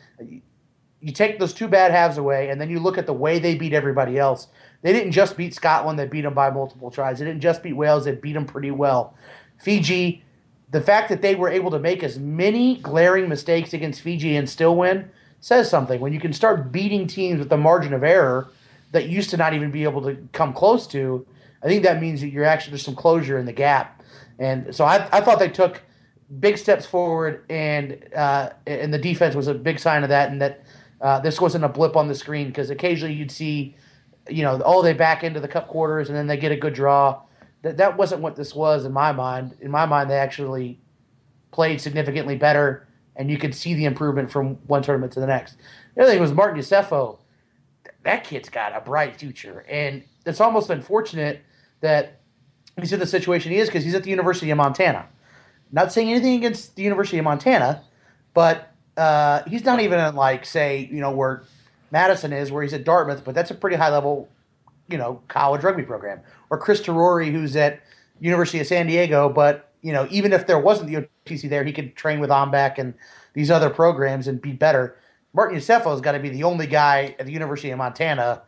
you 1.00 1.12
take 1.12 1.38
those 1.38 1.52
two 1.52 1.68
bad 1.68 1.90
halves 1.90 2.18
away, 2.18 2.50
and 2.50 2.60
then 2.60 2.70
you 2.70 2.78
look 2.78 2.98
at 2.98 3.06
the 3.06 3.12
way 3.12 3.38
they 3.38 3.54
beat 3.54 3.72
everybody 3.72 4.18
else. 4.18 4.48
They 4.82 4.92
didn't 4.92 5.12
just 5.12 5.36
beat 5.36 5.54
Scotland; 5.54 5.98
they 5.98 6.06
beat 6.06 6.22
them 6.22 6.34
by 6.34 6.50
multiple 6.50 6.90
tries. 6.90 7.18
They 7.18 7.24
didn't 7.24 7.40
just 7.40 7.62
beat 7.62 7.74
Wales; 7.74 8.04
they 8.04 8.12
beat 8.12 8.34
them 8.34 8.46
pretty 8.46 8.70
well. 8.70 9.14
Fiji, 9.58 10.22
the 10.70 10.80
fact 10.80 11.08
that 11.08 11.22
they 11.22 11.34
were 11.34 11.48
able 11.48 11.70
to 11.70 11.78
make 11.78 12.02
as 12.02 12.18
many 12.18 12.76
glaring 12.76 13.28
mistakes 13.28 13.72
against 13.72 14.00
Fiji 14.00 14.36
and 14.36 14.48
still 14.48 14.76
win 14.76 15.10
says 15.40 15.68
something. 15.68 16.00
When 16.00 16.12
you 16.12 16.20
can 16.20 16.32
start 16.32 16.70
beating 16.70 17.06
teams 17.06 17.38
with 17.38 17.48
the 17.48 17.56
margin 17.56 17.92
of 17.94 18.04
error 18.04 18.48
that 18.92 19.08
used 19.08 19.30
to 19.30 19.36
not 19.36 19.54
even 19.54 19.70
be 19.70 19.84
able 19.84 20.02
to 20.02 20.16
come 20.32 20.52
close 20.52 20.86
to, 20.88 21.26
I 21.62 21.66
think 21.66 21.82
that 21.84 22.00
means 22.00 22.20
that 22.20 22.30
you're 22.30 22.44
actually 22.44 22.72
there's 22.72 22.84
some 22.84 22.96
closure 22.96 23.38
in 23.38 23.46
the 23.46 23.52
gap. 23.52 24.02
And 24.38 24.74
so 24.74 24.84
I, 24.84 25.08
I 25.12 25.20
thought 25.20 25.38
they 25.38 25.48
took 25.48 25.82
big 26.38 26.56
steps 26.56 26.86
forward, 26.86 27.44
and 27.50 28.02
uh, 28.14 28.50
and 28.66 28.92
the 28.92 28.98
defense 28.98 29.34
was 29.34 29.48
a 29.48 29.54
big 29.54 29.78
sign 29.78 30.02
of 30.02 30.08
that, 30.08 30.30
and 30.30 30.40
that 30.40 30.64
uh, 31.00 31.20
this 31.20 31.40
wasn't 31.40 31.64
a 31.64 31.68
blip 31.68 31.96
on 31.96 32.08
the 32.08 32.14
screen 32.14 32.48
because 32.48 32.70
occasionally 32.70 33.14
you'd 33.14 33.30
see, 33.30 33.76
you 34.28 34.42
know, 34.42 34.60
oh 34.64 34.82
they 34.82 34.92
back 34.92 35.24
into 35.24 35.40
the 35.40 35.48
cup 35.48 35.68
quarters 35.68 36.08
and 36.08 36.16
then 36.16 36.26
they 36.26 36.36
get 36.36 36.52
a 36.52 36.56
good 36.56 36.74
draw. 36.74 37.20
That 37.62 37.76
that 37.76 37.96
wasn't 37.96 38.22
what 38.22 38.36
this 38.36 38.54
was 38.54 38.84
in 38.84 38.92
my 38.92 39.12
mind. 39.12 39.56
In 39.60 39.70
my 39.70 39.86
mind, 39.86 40.10
they 40.10 40.16
actually 40.16 40.80
played 41.50 41.80
significantly 41.80 42.36
better 42.36 42.86
and 43.16 43.30
you 43.30 43.38
could 43.38 43.54
see 43.54 43.74
the 43.74 43.84
improvement 43.84 44.30
from 44.30 44.54
one 44.66 44.82
tournament 44.82 45.12
to 45.12 45.20
the 45.20 45.26
next. 45.26 45.56
The 45.94 46.02
other 46.02 46.12
thing 46.12 46.20
was 46.20 46.32
Martin 46.32 46.58
Iosefo. 46.58 47.18
That 48.02 48.24
kid's 48.24 48.48
got 48.48 48.74
a 48.74 48.80
bright 48.80 49.16
future, 49.16 49.64
and 49.68 50.02
it's 50.24 50.40
almost 50.40 50.70
unfortunate 50.70 51.42
that 51.80 52.20
he's 52.78 52.92
in 52.92 53.00
the 53.00 53.06
situation 53.06 53.52
he 53.52 53.58
is 53.58 53.68
because 53.68 53.84
he's 53.84 53.94
at 53.94 54.04
the 54.04 54.10
University 54.10 54.50
of 54.50 54.56
Montana. 54.56 55.06
Not 55.72 55.92
saying 55.92 56.10
anything 56.10 56.34
against 56.36 56.76
the 56.76 56.82
University 56.82 57.18
of 57.18 57.24
Montana, 57.24 57.82
but 58.34 58.72
uh, 58.96 59.42
he's 59.46 59.64
not 59.64 59.80
even 59.80 59.98
at 59.98 60.14
like 60.14 60.44
say 60.44 60.88
you 60.90 61.00
know 61.00 61.10
where 61.10 61.42
Madison 61.90 62.32
is, 62.32 62.50
where 62.50 62.62
he's 62.62 62.72
at 62.72 62.84
Dartmouth, 62.84 63.24
but 63.24 63.34
that's 63.34 63.50
a 63.50 63.54
pretty 63.54 63.76
high 63.76 63.90
level, 63.90 64.28
you 64.88 64.98
know, 64.98 65.20
college 65.28 65.62
rugby 65.62 65.82
program. 65.82 66.20
Or 66.50 66.58
Chris 66.58 66.80
Terori, 66.80 67.30
who's 67.30 67.56
at 67.56 67.80
University 68.20 68.60
of 68.60 68.66
San 68.66 68.86
Diego, 68.86 69.28
but 69.28 69.72
you 69.82 69.92
know, 69.92 70.06
even 70.10 70.32
if 70.32 70.46
there 70.46 70.58
wasn't 70.58 70.90
the 70.90 71.08
OTC 71.26 71.48
there, 71.48 71.64
he 71.64 71.72
could 71.72 71.96
train 71.96 72.20
with 72.20 72.30
OMBAC 72.30 72.78
and 72.78 72.94
these 73.32 73.50
other 73.50 73.70
programs 73.70 74.28
and 74.28 74.40
be 74.40 74.52
better. 74.52 74.96
Martin 75.32 75.58
Iosefo 75.58 75.90
has 75.90 76.00
got 76.00 76.12
to 76.12 76.18
be 76.18 76.28
the 76.28 76.44
only 76.44 76.66
guy 76.66 77.14
at 77.18 77.26
the 77.26 77.32
University 77.32 77.70
of 77.70 77.78
Montana 77.78 78.42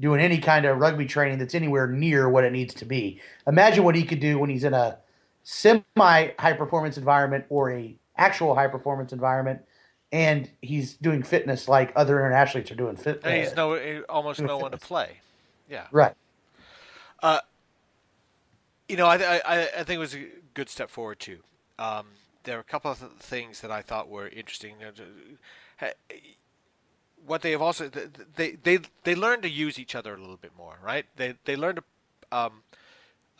doing 0.00 0.20
any 0.20 0.38
kind 0.38 0.64
of 0.66 0.78
rugby 0.78 1.06
training 1.06 1.38
that's 1.38 1.54
anywhere 1.54 1.86
near 1.86 2.28
what 2.28 2.44
it 2.44 2.52
needs 2.52 2.74
to 2.74 2.84
be. 2.84 3.20
Imagine 3.46 3.84
what 3.84 3.94
he 3.94 4.02
could 4.02 4.20
do 4.20 4.38
when 4.38 4.50
he's 4.50 4.64
in 4.64 4.74
a 4.74 4.98
semi 5.44 5.84
high 6.38 6.52
performance 6.52 6.98
environment 6.98 7.44
or 7.48 7.70
a 7.72 7.94
actual 8.16 8.54
high 8.54 8.66
performance 8.66 9.12
environment 9.12 9.60
and 10.12 10.48
he's 10.62 10.94
doing 10.94 11.22
fitness 11.24 11.68
like 11.68 11.92
other 11.96 12.20
international 12.20 12.60
athletes 12.60 12.70
are 12.70 12.76
doing 12.76 12.96
fit. 12.96 13.20
And 13.24 13.36
he's 13.36 13.56
no 13.56 14.02
almost 14.08 14.40
no 14.40 14.46
fitness. 14.46 14.62
one 14.62 14.70
to 14.70 14.78
play. 14.78 15.16
Yeah. 15.68 15.86
Right. 15.90 16.14
Uh, 17.20 17.40
you 18.88 18.96
know, 18.96 19.06
I, 19.06 19.16
I 19.16 19.60
I 19.78 19.82
think 19.82 19.96
it 19.96 19.98
was 19.98 20.14
a 20.14 20.26
good 20.54 20.68
step 20.68 20.88
forward 20.88 21.18
too. 21.18 21.38
Um, 21.80 22.06
there 22.44 22.56
are 22.56 22.60
a 22.60 22.64
couple 22.64 22.92
of 22.92 22.98
things 23.18 23.60
that 23.62 23.72
I 23.72 23.82
thought 23.82 24.08
were 24.08 24.28
interesting. 24.28 24.76
What 27.26 27.42
they 27.42 27.52
have 27.52 27.62
also 27.62 27.88
they 28.36 28.52
they 28.52 28.78
they 29.04 29.14
learn 29.14 29.40
to 29.42 29.48
use 29.48 29.78
each 29.78 29.94
other 29.94 30.14
a 30.14 30.18
little 30.18 30.36
bit 30.36 30.52
more, 30.56 30.78
right? 30.82 31.06
They 31.16 31.34
they 31.44 31.56
learn 31.56 31.76
to 31.76 31.84
um, 32.30 32.62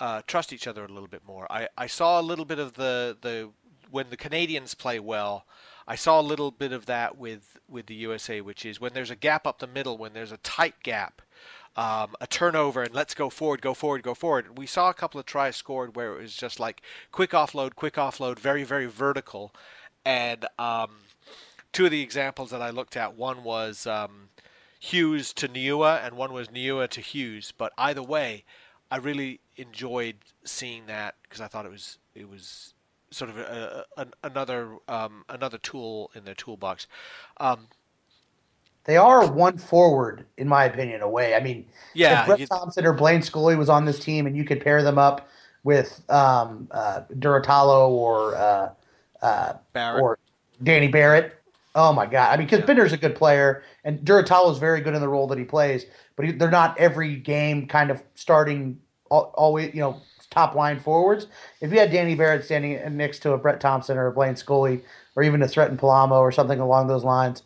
uh, 0.00 0.22
trust 0.26 0.52
each 0.52 0.66
other 0.66 0.84
a 0.84 0.88
little 0.88 1.08
bit 1.08 1.22
more. 1.26 1.46
I, 1.50 1.68
I 1.76 1.86
saw 1.86 2.20
a 2.20 2.22
little 2.22 2.44
bit 2.44 2.58
of 2.58 2.74
the 2.74 3.16
the 3.20 3.50
when 3.90 4.10
the 4.10 4.16
Canadians 4.16 4.74
play 4.74 4.98
well. 4.98 5.46
I 5.86 5.96
saw 5.96 6.20
a 6.20 6.22
little 6.22 6.50
bit 6.50 6.72
of 6.72 6.86
that 6.86 7.18
with 7.18 7.58
with 7.68 7.86
the 7.86 7.94
USA, 7.94 8.40
which 8.40 8.64
is 8.64 8.80
when 8.80 8.92
there's 8.94 9.10
a 9.10 9.16
gap 9.16 9.46
up 9.46 9.58
the 9.58 9.66
middle, 9.66 9.96
when 9.96 10.12
there's 10.12 10.32
a 10.32 10.38
tight 10.38 10.74
gap, 10.82 11.22
um, 11.76 12.14
a 12.20 12.26
turnover, 12.26 12.82
and 12.82 12.94
let's 12.94 13.14
go 13.14 13.30
forward, 13.30 13.60
go 13.60 13.74
forward, 13.74 14.02
go 14.02 14.14
forward. 14.14 14.58
We 14.58 14.66
saw 14.66 14.90
a 14.90 14.94
couple 14.94 15.20
of 15.20 15.26
tries 15.26 15.56
scored 15.56 15.94
where 15.94 16.14
it 16.14 16.22
was 16.22 16.34
just 16.34 16.58
like 16.58 16.82
quick 17.12 17.30
offload, 17.30 17.74
quick 17.74 17.94
offload, 17.94 18.38
very 18.38 18.64
very 18.64 18.86
vertical, 18.86 19.54
and 20.04 20.46
um, 20.58 20.90
two 21.74 21.84
of 21.84 21.90
the 21.90 22.00
examples 22.00 22.50
that 22.50 22.62
I 22.62 22.70
looked 22.70 22.96
at, 22.96 23.16
one 23.16 23.44
was 23.44 23.86
um, 23.86 24.30
Hughes 24.78 25.34
to 25.34 25.48
Niua, 25.48 26.04
and 26.06 26.16
one 26.16 26.32
was 26.32 26.48
Niua 26.48 26.88
to 26.88 27.02
Hughes. 27.02 27.52
But 27.56 27.72
either 27.76 28.02
way, 28.02 28.44
I 28.90 28.96
really 28.96 29.40
enjoyed 29.56 30.16
seeing 30.44 30.86
that 30.86 31.16
because 31.24 31.42
I 31.42 31.48
thought 31.48 31.66
it 31.66 31.72
was 31.72 31.98
it 32.14 32.30
was 32.30 32.72
sort 33.10 33.30
of 33.30 33.38
a, 33.38 33.84
a, 33.98 34.06
another 34.22 34.76
um, 34.88 35.24
another 35.28 35.58
tool 35.58 36.10
in 36.14 36.24
their 36.24 36.34
toolbox. 36.34 36.86
Um, 37.38 37.66
they 38.84 38.96
are 38.96 39.26
one 39.26 39.56
forward, 39.58 40.26
in 40.36 40.46
my 40.46 40.66
opinion, 40.66 41.00
away. 41.00 41.34
I 41.34 41.40
mean, 41.40 41.66
yeah, 41.94 42.20
if 42.20 42.26
Brett 42.26 42.40
you, 42.40 42.46
Thompson 42.46 42.86
or 42.86 42.92
Blaine 42.92 43.22
Scully 43.22 43.56
was 43.56 43.68
on 43.68 43.84
this 43.84 43.98
team, 43.98 44.26
and 44.26 44.36
you 44.36 44.44
could 44.44 44.60
pair 44.60 44.82
them 44.82 44.98
up 44.98 45.28
with 45.64 46.02
um, 46.10 46.68
uh, 46.70 47.00
Durutalo 47.18 47.88
or 47.88 48.36
uh, 48.36 48.70
uh, 49.22 49.54
or 49.74 50.18
Danny 50.62 50.88
Barrett. 50.88 51.40
Oh 51.74 51.92
my 51.92 52.06
God! 52.06 52.32
I 52.32 52.36
mean, 52.36 52.46
because 52.46 52.60
Yeah. 52.60 52.66
Binder's 52.66 52.92
a 52.92 52.96
good 52.96 53.16
player, 53.16 53.62
and 53.84 53.98
Durutalo 54.00 54.50
is 54.52 54.58
very 54.58 54.80
good 54.80 54.94
in 54.94 55.00
the 55.00 55.08
role 55.08 55.26
that 55.28 55.38
he 55.38 55.44
plays, 55.44 55.86
but 56.16 56.26
he, 56.26 56.32
they're 56.32 56.50
not 56.50 56.78
every 56.78 57.16
game 57.16 57.66
kind 57.66 57.90
of 57.90 58.02
starting 58.14 58.78
al- 59.10 59.32
always, 59.34 59.74
you 59.74 59.80
know, 59.80 60.00
top 60.30 60.54
line 60.54 60.78
forwards. 60.78 61.26
If 61.60 61.72
you 61.72 61.78
had 61.80 61.90
Danny 61.90 62.14
Barrett 62.14 62.44
standing 62.44 62.96
next 62.96 63.20
to 63.20 63.32
a 63.32 63.38
Brett 63.38 63.60
Thompson 63.60 63.98
or 63.98 64.06
a 64.06 64.12
Blaine 64.12 64.36
Scully, 64.36 64.84
or 65.16 65.24
even 65.24 65.42
a 65.42 65.48
Thretton 65.48 65.76
Palamo 65.76 66.20
or 66.20 66.30
something 66.30 66.60
along 66.60 66.86
those 66.86 67.04
lines, 67.04 67.42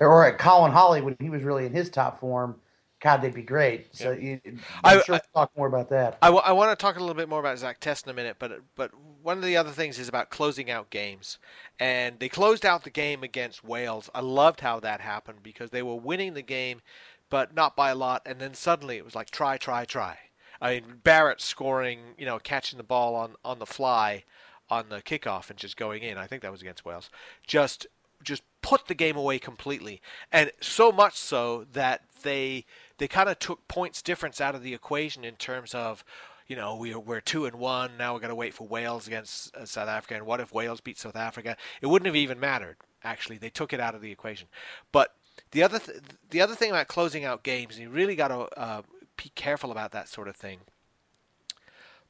or 0.00 0.24
at 0.24 0.38
Colin 0.38 0.72
Hawley 0.72 1.00
when 1.00 1.16
he 1.20 1.30
was 1.30 1.42
really 1.42 1.66
in 1.66 1.72
his 1.72 1.90
top 1.90 2.20
form, 2.20 2.56
God, 3.04 3.18
they'd 3.20 3.34
be 3.34 3.42
great. 3.42 3.94
So 3.94 4.12
you, 4.12 4.40
I'm 4.46 4.58
I- 4.82 5.02
sure 5.02 5.14
I- 5.16 5.20
we'll 5.34 5.42
talk 5.42 5.50
more 5.58 5.66
about 5.66 5.90
that. 5.90 6.16
I 6.22 6.30
want 6.30 6.76
to 6.76 6.82
talk 6.82 6.96
a 6.96 7.00
little 7.00 7.14
bit 7.14 7.28
more 7.28 7.38
about 7.38 7.58
Zach 7.58 7.78
Test 7.78 8.06
in 8.06 8.10
a 8.10 8.14
minute, 8.14 8.36
but 8.38 8.62
but 8.76 8.92
one 9.22 9.36
of 9.36 9.44
the 9.44 9.58
other 9.58 9.70
things 9.72 9.98
is 9.98 10.08
about 10.08 10.30
closing 10.30 10.70
out 10.70 10.88
games, 10.88 11.38
and 11.78 12.18
they 12.18 12.30
closed 12.30 12.64
out 12.64 12.82
the 12.82 12.88
game 12.90 13.22
against 13.22 13.62
Wales. 13.62 14.08
I 14.14 14.20
loved 14.20 14.60
how 14.60 14.80
that 14.80 15.02
happened 15.02 15.40
because 15.42 15.68
they 15.68 15.82
were 15.82 15.96
winning 15.96 16.32
the 16.32 16.40
game, 16.42 16.80
but 17.28 17.54
not 17.54 17.76
by 17.76 17.90
a 17.90 17.94
lot, 17.94 18.22
and 18.24 18.40
then 18.40 18.54
suddenly 18.54 18.96
it 18.96 19.04
was 19.04 19.14
like 19.14 19.28
try, 19.30 19.58
try, 19.58 19.84
try. 19.84 20.18
I 20.62 20.74
mean 20.80 21.00
Barrett 21.02 21.42
scoring, 21.42 22.14
you 22.16 22.24
know, 22.24 22.38
catching 22.38 22.78
the 22.78 22.84
ball 22.84 23.14
on 23.16 23.34
on 23.44 23.58
the 23.58 23.66
fly 23.66 24.24
on 24.70 24.88
the 24.88 25.02
kickoff 25.02 25.50
and 25.50 25.58
just 25.58 25.76
going 25.76 26.02
in. 26.02 26.16
I 26.16 26.26
think 26.26 26.40
that 26.40 26.50
was 26.50 26.62
against 26.62 26.86
Wales. 26.86 27.10
Just 27.46 27.86
just 28.22 28.42
put 28.62 28.86
the 28.86 28.94
game 28.94 29.18
away 29.18 29.38
completely, 29.38 30.00
and 30.32 30.50
so 30.62 30.90
much 30.90 31.16
so 31.16 31.66
that 31.74 32.00
they 32.22 32.64
they 33.04 33.08
kind 33.08 33.28
of 33.28 33.38
took 33.38 33.68
points 33.68 34.00
difference 34.00 34.40
out 34.40 34.54
of 34.54 34.62
the 34.62 34.72
equation 34.72 35.26
in 35.26 35.34
terms 35.34 35.74
of, 35.74 36.02
you 36.46 36.56
know, 36.56 36.74
we're 36.74 36.98
we're 36.98 37.20
two 37.20 37.44
and 37.44 37.56
one 37.56 37.98
now. 37.98 38.14
We're 38.14 38.20
going 38.20 38.30
to 38.30 38.34
wait 38.34 38.54
for 38.54 38.66
Wales 38.66 39.06
against 39.06 39.54
uh, 39.54 39.66
South 39.66 39.90
Africa, 39.90 40.14
and 40.14 40.24
what 40.24 40.40
if 40.40 40.54
Wales 40.54 40.80
beat 40.80 40.96
South 40.96 41.14
Africa? 41.14 41.54
It 41.82 41.88
wouldn't 41.88 42.06
have 42.06 42.16
even 42.16 42.40
mattered. 42.40 42.78
Actually, 43.02 43.36
they 43.36 43.50
took 43.50 43.74
it 43.74 43.78
out 43.78 43.94
of 43.94 44.00
the 44.00 44.10
equation. 44.10 44.48
But 44.90 45.14
the 45.50 45.62
other 45.62 45.80
th- 45.80 45.98
the 46.30 46.40
other 46.40 46.54
thing 46.54 46.70
about 46.70 46.88
closing 46.88 47.26
out 47.26 47.42
games, 47.42 47.78
you 47.78 47.90
really 47.90 48.16
got 48.16 48.28
to 48.28 48.58
uh, 48.58 48.82
be 49.22 49.30
careful 49.34 49.70
about 49.70 49.90
that 49.90 50.08
sort 50.08 50.26
of 50.26 50.34
thing. 50.34 50.60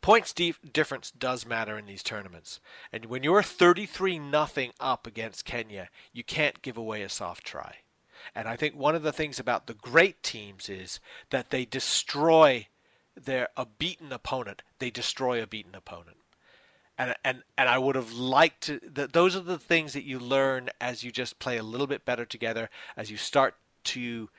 Points 0.00 0.32
dif- 0.32 0.60
difference 0.72 1.10
does 1.10 1.44
matter 1.44 1.76
in 1.76 1.86
these 1.86 2.04
tournaments, 2.04 2.60
and 2.92 3.06
when 3.06 3.24
you're 3.24 3.42
33 3.42 4.20
nothing 4.20 4.70
up 4.78 5.08
against 5.08 5.44
Kenya, 5.44 5.88
you 6.12 6.22
can't 6.22 6.62
give 6.62 6.76
away 6.76 7.02
a 7.02 7.08
soft 7.08 7.42
try. 7.44 7.78
And 8.34 8.48
I 8.48 8.56
think 8.56 8.74
one 8.74 8.94
of 8.94 9.02
the 9.02 9.12
things 9.12 9.38
about 9.38 9.66
the 9.66 9.74
great 9.74 10.22
teams 10.22 10.68
is 10.68 11.00
that 11.30 11.50
they 11.50 11.64
destroy 11.64 12.68
their 13.16 13.48
a 13.56 13.66
beaten 13.66 14.12
opponent. 14.12 14.62
They 14.78 14.90
destroy 14.90 15.42
a 15.42 15.46
beaten 15.46 15.74
opponent. 15.74 16.16
And 16.96 17.14
and 17.24 17.42
and 17.58 17.68
I 17.68 17.78
would 17.78 17.96
have 17.96 18.12
liked 18.12 18.62
to. 18.62 18.78
Th- 18.78 19.10
those 19.10 19.34
are 19.34 19.40
the 19.40 19.58
things 19.58 19.92
that 19.94 20.04
you 20.04 20.18
learn 20.18 20.70
as 20.80 21.02
you 21.02 21.10
just 21.10 21.38
play 21.38 21.56
a 21.56 21.62
little 21.62 21.86
bit 21.86 22.04
better 22.04 22.24
together, 22.24 22.70
as 22.96 23.10
you 23.10 23.16
start 23.16 23.56
to 23.84 24.30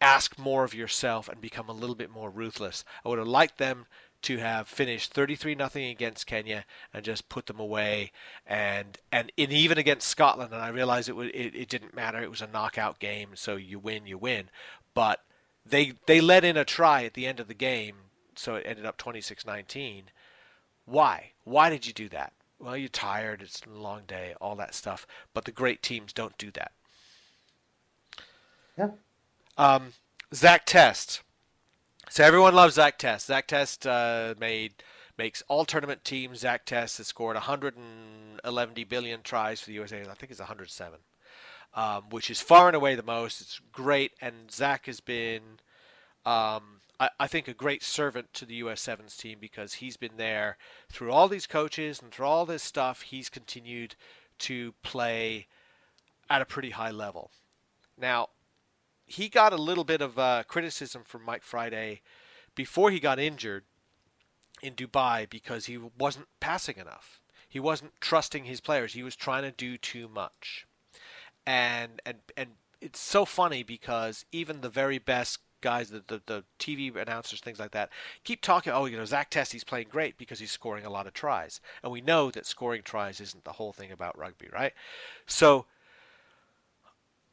ask 0.00 0.38
more 0.38 0.64
of 0.64 0.74
yourself 0.74 1.28
and 1.28 1.40
become 1.40 1.68
a 1.68 1.72
little 1.72 1.96
bit 1.96 2.10
more 2.10 2.30
ruthless. 2.30 2.84
I 3.04 3.08
would 3.08 3.18
have 3.18 3.26
liked 3.26 3.58
them 3.58 3.86
to 4.24 4.38
have 4.38 4.68
finished 4.68 5.12
33 5.12 5.54
nothing 5.54 5.84
against 5.84 6.26
Kenya 6.26 6.64
and 6.92 7.04
just 7.04 7.28
put 7.28 7.46
them 7.46 7.60
away. 7.60 8.10
And 8.46 8.98
and 9.12 9.30
in 9.36 9.52
even 9.52 9.78
against 9.78 10.08
Scotland 10.08 10.52
and 10.52 10.62
I 10.62 10.68
realized 10.68 11.08
it, 11.08 11.16
was, 11.16 11.28
it 11.28 11.54
it 11.54 11.68
didn't 11.68 11.94
matter. 11.94 12.22
It 12.22 12.30
was 12.30 12.42
a 12.42 12.46
knockout 12.46 12.98
game 12.98 13.30
so 13.34 13.56
you 13.56 13.78
win 13.78 14.06
you 14.06 14.18
win. 14.18 14.48
But 14.94 15.20
they 15.66 15.92
they 16.06 16.20
let 16.20 16.44
in 16.44 16.56
a 16.56 16.64
try 16.64 17.04
at 17.04 17.14
the 17.14 17.26
end 17.26 17.38
of 17.38 17.48
the 17.48 17.54
game 17.54 17.96
so 18.34 18.56
it 18.56 18.64
ended 18.66 18.84
up 18.86 18.98
26-19 18.98 20.04
why? 20.86 21.30
Why 21.44 21.70
did 21.70 21.86
you 21.86 21.92
do 21.92 22.08
that? 22.10 22.32
Well 22.58 22.76
you're 22.76 22.88
tired. 22.88 23.42
It's 23.42 23.62
a 23.66 23.70
long 23.70 24.02
day 24.06 24.34
all 24.40 24.56
that 24.56 24.74
stuff. 24.74 25.06
But 25.34 25.44
the 25.44 25.52
great 25.52 25.82
teams 25.82 26.12
don't 26.12 26.36
do 26.38 26.50
that. 26.52 26.72
Yeah. 28.78 28.90
um, 29.56 29.92
Zach 30.32 30.64
Test 30.66 31.20
so 32.14 32.22
everyone 32.22 32.54
loves 32.54 32.76
Zach 32.76 32.96
Test. 32.96 33.26
Zach 33.26 33.48
Test 33.48 33.88
uh, 33.88 34.34
made 34.38 34.72
makes 35.18 35.42
all 35.48 35.64
tournament 35.64 36.04
teams. 36.04 36.38
Zach 36.38 36.64
Test 36.64 36.98
has 36.98 37.08
scored 37.08 37.34
111 37.34 38.84
billion 38.88 39.22
tries 39.22 39.60
for 39.60 39.66
the 39.66 39.72
USA. 39.72 40.00
I 40.02 40.14
think 40.14 40.30
it's 40.30 40.38
107, 40.38 41.00
um, 41.74 42.04
which 42.10 42.30
is 42.30 42.40
far 42.40 42.68
and 42.68 42.76
away 42.76 42.94
the 42.94 43.02
most. 43.02 43.40
It's 43.40 43.60
great, 43.72 44.12
and 44.20 44.48
Zach 44.48 44.86
has 44.86 45.00
been, 45.00 45.42
um, 46.24 46.82
I, 47.00 47.10
I 47.18 47.26
think, 47.26 47.48
a 47.48 47.52
great 47.52 47.82
servant 47.82 48.32
to 48.34 48.46
the 48.46 48.54
US 48.66 48.82
Sevens 48.82 49.16
team 49.16 49.38
because 49.40 49.74
he's 49.74 49.96
been 49.96 50.16
there 50.16 50.56
through 50.88 51.10
all 51.10 51.26
these 51.26 51.48
coaches 51.48 52.00
and 52.00 52.12
through 52.12 52.26
all 52.26 52.46
this 52.46 52.62
stuff. 52.62 53.02
He's 53.02 53.28
continued 53.28 53.96
to 54.38 54.72
play 54.84 55.48
at 56.30 56.42
a 56.42 56.46
pretty 56.46 56.70
high 56.70 56.92
level. 56.92 57.32
Now, 57.98 58.28
he 59.06 59.28
got 59.28 59.52
a 59.52 59.56
little 59.56 59.84
bit 59.84 60.00
of 60.00 60.18
uh, 60.18 60.42
criticism 60.46 61.02
from 61.04 61.24
Mike 61.24 61.42
Friday 61.42 62.00
before 62.54 62.90
he 62.90 63.00
got 63.00 63.18
injured 63.18 63.64
in 64.62 64.74
Dubai 64.74 65.28
because 65.28 65.66
he 65.66 65.78
wasn't 65.78 66.28
passing 66.40 66.76
enough. 66.78 67.20
He 67.48 67.60
wasn't 67.60 67.92
trusting 68.00 68.44
his 68.44 68.60
players. 68.60 68.94
He 68.94 69.02
was 69.02 69.14
trying 69.14 69.42
to 69.42 69.50
do 69.50 69.76
too 69.76 70.08
much. 70.08 70.66
And 71.46 72.00
and 72.06 72.18
and 72.36 72.50
it's 72.80 73.00
so 73.00 73.24
funny 73.24 73.62
because 73.62 74.24
even 74.32 74.60
the 74.60 74.68
very 74.68 74.98
best 74.98 75.40
guys, 75.60 75.88
the, 75.88 76.04
the, 76.06 76.20
the 76.26 76.44
TV 76.58 76.94
announcers, 76.94 77.40
things 77.40 77.58
like 77.58 77.70
that, 77.70 77.88
keep 78.22 78.42
talking, 78.42 78.72
oh, 78.72 78.84
you 78.84 78.98
know, 78.98 79.04
Zach 79.06 79.30
Testie's 79.30 79.64
playing 79.64 79.86
great 79.90 80.18
because 80.18 80.38
he's 80.38 80.50
scoring 80.50 80.84
a 80.84 80.90
lot 80.90 81.06
of 81.06 81.14
tries. 81.14 81.60
And 81.82 81.90
we 81.90 82.02
know 82.02 82.30
that 82.30 82.44
scoring 82.44 82.82
tries 82.82 83.18
isn't 83.18 83.44
the 83.44 83.52
whole 83.52 83.72
thing 83.72 83.90
about 83.90 84.18
rugby, 84.18 84.48
right? 84.52 84.74
So 85.26 85.64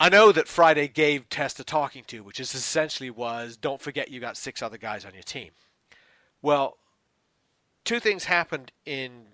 I 0.02 0.10
know 0.10 0.32
that 0.32 0.47
Friday 0.47 0.88
gave 0.88 1.30
Test 1.30 1.60
a 1.60 1.64
talking 1.64 2.04
to, 2.08 2.24
which 2.24 2.39
is 2.39 2.56
essentially 2.56 3.12
was 3.12 3.56
don't 3.56 3.80
forget 3.80 4.10
you 4.10 4.20
got 4.20 4.36
six 4.36 4.64
other 4.64 4.80
guys 4.80 5.06
on 5.06 5.14
your 5.14 5.22
team. 5.22 5.52
Well, 6.41 6.80
two 7.84 7.99
things 7.99 8.24
happened 8.24 8.72
in 8.84 9.26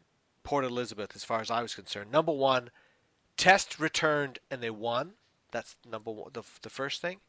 Port 0.43 0.65
Elizabeth 0.65 1.15
as 1.15 1.24
far 1.24 1.39
as 1.39 1.49
I 1.49 1.61
was 1.61 1.74
concerned. 1.74 2.11
Number 2.11 2.34
one, 2.34 2.70
Test 3.38 3.80
returned 3.80 4.39
and 4.51 4.61
they 4.61 4.70
won. 4.70 5.13
That's 5.51 5.78
number 5.89 6.11
one, 6.11 6.32
the, 6.34 6.43
the 6.61 6.70
first 6.70 7.01
thing. 7.01 7.22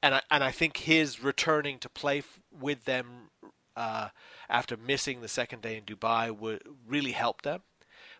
And 0.00 0.14
I, 0.14 0.22
and 0.30 0.44
I 0.44 0.52
think 0.52 0.76
his 0.76 1.24
returning 1.24 1.80
to 1.80 1.88
play 1.88 2.18
f- 2.18 2.38
with 2.56 2.84
them 2.84 3.30
uh, 3.74 4.10
after 4.48 4.76
missing 4.76 5.20
the 5.20 5.26
second 5.26 5.62
day 5.62 5.76
in 5.76 5.82
Dubai 5.82 6.30
would 6.30 6.62
really 6.86 7.10
help 7.10 7.42
them. 7.42 7.62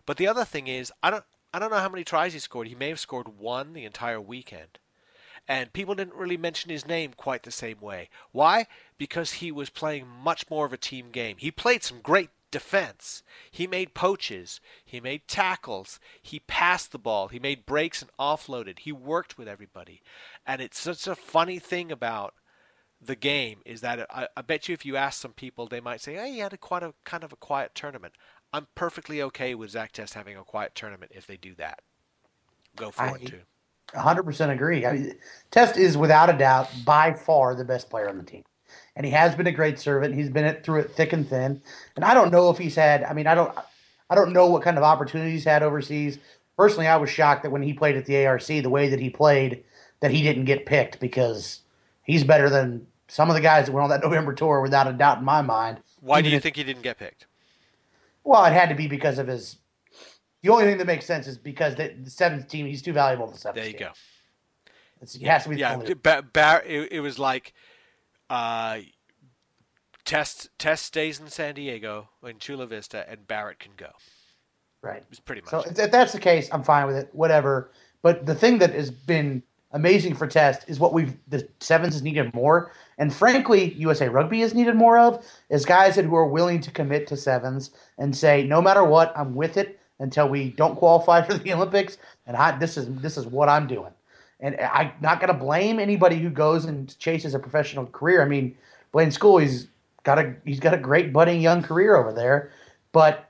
But 0.05 0.17
the 0.17 0.27
other 0.27 0.43
thing 0.43 0.67
is, 0.67 0.91
I 1.01 1.11
don't 1.11 1.23
I 1.53 1.59
don't 1.59 1.71
know 1.71 1.77
how 1.77 1.89
many 1.89 2.03
tries 2.03 2.33
he 2.33 2.39
scored. 2.39 2.67
He 2.67 2.75
may 2.75 2.89
have 2.89 2.99
scored 2.99 3.39
one 3.39 3.73
the 3.73 3.85
entire 3.85 4.21
weekend. 4.21 4.79
And 5.47 5.71
people 5.71 5.95
didn't 5.95 6.15
really 6.15 6.37
mention 6.37 6.69
his 6.69 6.85
name 6.85 7.13
quite 7.15 7.43
the 7.43 7.51
same 7.51 7.79
way. 7.79 8.09
Why? 8.31 8.67
Because 8.97 9.33
he 9.33 9.51
was 9.51 9.69
playing 9.69 10.07
much 10.07 10.49
more 10.49 10.65
of 10.65 10.73
a 10.73 10.77
team 10.77 11.09
game. 11.09 11.37
He 11.39 11.51
played 11.51 11.83
some 11.83 12.01
great 12.01 12.31
defense. 12.51 13.23
He 13.49 13.65
made 13.65 13.93
poaches. 13.93 14.59
He 14.83 14.99
made 14.99 15.27
tackles. 15.27 15.99
He 16.21 16.41
passed 16.41 16.91
the 16.91 16.99
ball. 16.99 17.29
He 17.29 17.39
made 17.39 17.65
breaks 17.65 18.01
and 18.01 18.11
offloaded. 18.19 18.79
He 18.79 18.91
worked 18.91 19.37
with 19.37 19.47
everybody. 19.47 20.01
And 20.45 20.61
it's 20.61 20.79
such 20.79 21.07
a 21.07 21.15
funny 21.15 21.59
thing 21.59 21.91
about 21.91 22.33
the 22.99 23.15
game 23.15 23.59
is 23.65 23.81
that 23.81 24.07
I, 24.09 24.27
I 24.35 24.41
bet 24.41 24.67
you 24.67 24.73
if 24.73 24.85
you 24.85 24.95
ask 24.95 25.21
some 25.21 25.33
people, 25.33 25.67
they 25.67 25.79
might 25.79 26.01
say, 26.01 26.15
"Hey, 26.15 26.31
he 26.31 26.39
had 26.39 26.53
a 26.53 26.57
quite 26.57 26.83
a 26.83 26.93
kind 27.03 27.23
of 27.23 27.31
a 27.31 27.35
quiet 27.35 27.75
tournament." 27.75 28.13
I'm 28.57 28.67
perfectly 28.75 29.21
okay 29.21 29.55
with 29.55 29.71
Zach 29.71 29.91
Test 29.91 30.15
having 30.15 30.35
a 30.35 30.43
quiet 30.43 30.73
tournament 30.73 31.11
if 31.15 31.27
they 31.27 31.37
do 31.37 31.53
that. 31.55 31.79
Go 32.75 32.91
for 32.91 33.03
I- 33.03 33.15
it 33.15 33.27
too. 33.27 33.39
100% 33.95 34.51
agree. 34.51 34.85
I 34.85 34.91
mean, 34.91 35.13
Test 35.49 35.77
is 35.77 35.95
without 35.95 36.29
a 36.29 36.37
doubt 36.37 36.69
by 36.83 37.13
far 37.13 37.55
the 37.55 37.63
best 37.63 37.89
player 37.89 38.09
on 38.09 38.17
the 38.17 38.23
team. 38.23 38.43
And 38.97 39.05
he 39.05 39.13
has 39.13 39.33
been 39.33 39.47
a 39.47 39.51
great 39.51 39.79
servant. 39.79 40.13
He's 40.13 40.29
been 40.29 40.43
it 40.43 40.65
through 40.65 40.81
it 40.81 40.91
thick 40.91 41.13
and 41.13 41.25
thin. 41.25 41.61
And 41.95 42.03
I 42.03 42.13
don't 42.13 42.29
know 42.29 42.49
if 42.49 42.57
he's 42.57 42.75
had 42.75 43.03
I 43.03 43.13
mean, 43.13 43.27
I 43.27 43.35
don't 43.35 43.57
I 44.09 44.15
don't 44.15 44.33
know 44.33 44.47
what 44.47 44.61
kind 44.61 44.77
of 44.77 44.83
opportunities 44.83 45.33
he's 45.33 45.43
had 45.45 45.63
overseas, 45.63 46.19
personally, 46.57 46.87
I 46.87 46.97
was 46.97 47.09
shocked 47.09 47.43
that 47.43 47.51
when 47.51 47.61
he 47.61 47.73
played 47.73 47.95
at 47.95 48.05
the 48.05 48.25
ARC, 48.25 48.45
the 48.45 48.63
way 48.63 48.89
that 48.89 48.99
he 48.99 49.09
played, 49.09 49.63
that 50.01 50.11
he 50.11 50.23
didn't 50.23 50.45
get 50.45 50.65
picked 50.65 50.99
because 50.99 51.61
he's 52.03 52.23
better 52.23 52.49
than 52.49 52.87
some 53.07 53.29
of 53.29 53.35
the 53.35 53.41
guys 53.41 53.67
that 53.67 53.71
went 53.71 53.83
on 53.83 53.89
that 53.91 54.01
November 54.03 54.33
tour, 54.33 54.61
without 54.61 54.87
a 54.87 54.93
doubt 54.93 55.19
in 55.19 55.23
my 55.23 55.41
mind. 55.41 55.79
Why 56.01 56.21
do 56.21 56.29
you 56.29 56.37
if- 56.37 56.43
think 56.43 56.57
he 56.57 56.63
didn't 56.63 56.81
get 56.81 56.97
picked? 56.97 57.26
Well, 58.27 58.43
it 58.43 58.51
had 58.51 58.67
to 58.67 58.75
be 58.75 58.87
because 58.89 59.19
of 59.19 59.27
his. 59.27 59.55
The 60.43 60.49
only 60.49 60.65
thing 60.65 60.77
that 60.79 60.85
makes 60.85 61.05
sense 61.05 61.27
is 61.27 61.37
because 61.37 61.75
the, 61.75 61.95
the 62.03 62.09
seventh 62.09 62.49
team, 62.49 62.65
he's 62.65 62.81
too 62.81 62.91
valuable 62.91 63.27
to 63.27 63.33
the 63.33 63.39
seventh 63.39 63.55
There 63.55 63.65
you 63.71 63.77
team. 63.77 63.87
go. 63.87 63.93
It's, 65.01 65.15
it 65.15 65.21
has 65.23 65.43
to 65.43 65.49
be 65.49 65.55
the 65.55 65.61
Yeah, 65.61 65.73
only. 65.75 65.93
ba- 65.93 66.25
Bar- 66.33 66.63
it, 66.65 66.91
it 66.91 66.99
was 66.99 67.17
like 67.17 67.53
uh, 68.29 68.79
Test 70.03 70.49
Test 70.59 70.85
stays 70.85 71.21
in 71.21 71.27
San 71.29 71.55
Diego 71.55 72.09
in 72.21 72.37
Chula 72.37 72.67
Vista, 72.67 73.09
and 73.09 73.25
Barrett 73.25 73.59
can 73.59 73.71
go. 73.77 73.91
Right. 74.81 75.03
It's 75.09 75.21
pretty 75.21 75.41
much. 75.41 75.51
So 75.51 75.63
if 75.65 75.89
that's 75.91 76.11
the 76.11 76.19
case, 76.19 76.49
I'm 76.51 76.63
fine 76.63 76.85
with 76.85 76.97
it. 76.97 77.09
Whatever. 77.13 77.71
But 78.01 78.25
the 78.25 78.35
thing 78.35 78.57
that 78.59 78.73
has 78.73 78.91
been 78.91 79.41
amazing 79.77 80.15
for 80.15 80.25
Test 80.25 80.67
is 80.67 80.79
what 80.79 80.91
we've 80.91 81.15
the 81.27 81.47
sevens 81.59 81.93
has 81.93 82.01
needed 82.01 82.33
more, 82.33 82.71
and 82.97 83.13
frankly, 83.13 83.73
USA 83.73 84.09
Rugby 84.09 84.41
has 84.41 84.55
needed 84.55 84.75
more 84.75 84.97
of 84.97 85.23
is 85.49 85.65
guys 85.65 85.95
that 85.95 86.05
who 86.05 86.15
are 86.15 86.27
willing 86.27 86.59
to 86.61 86.71
commit 86.71 87.05
to 87.07 87.15
sevens 87.15 87.71
and 87.99 88.15
say, 88.15 88.43
no 88.43 88.59
matter 88.59 88.83
what, 88.83 89.13
I'm 89.15 89.35
with 89.35 89.55
it 89.55 89.79
until 89.99 90.27
we 90.27 90.49
don't 90.49 90.75
qualify 90.75 91.21
for 91.25 91.35
the 91.35 91.53
Olympics, 91.53 91.97
and 92.25 92.35
I, 92.35 92.57
this 92.57 92.75
is 92.75 92.89
this 92.95 93.17
is 93.17 93.27
what 93.27 93.49
I'm 93.49 93.67
doing. 93.67 93.91
And 94.39 94.59
I'm 94.59 94.91
not 95.01 95.19
going 95.19 95.33
to 95.33 95.39
blame 95.39 95.79
anybody 95.79 96.17
who 96.17 96.29
goes 96.29 96.65
and 96.65 96.97
chases 96.99 97.33
a 97.33 97.39
professional 97.39 97.85
career. 97.87 98.21
I 98.21 98.27
mean, 98.27 98.55
Blaine 98.91 99.11
Scully, 99.11 99.45
he's 99.45 99.67
got 100.03 100.19
a 100.19 100.35
he's 100.43 100.59
got 100.59 100.73
a 100.73 100.77
great 100.77 101.13
budding 101.13 101.39
young 101.39 101.61
career 101.61 101.95
over 101.95 102.11
there, 102.11 102.51
but 102.91 103.29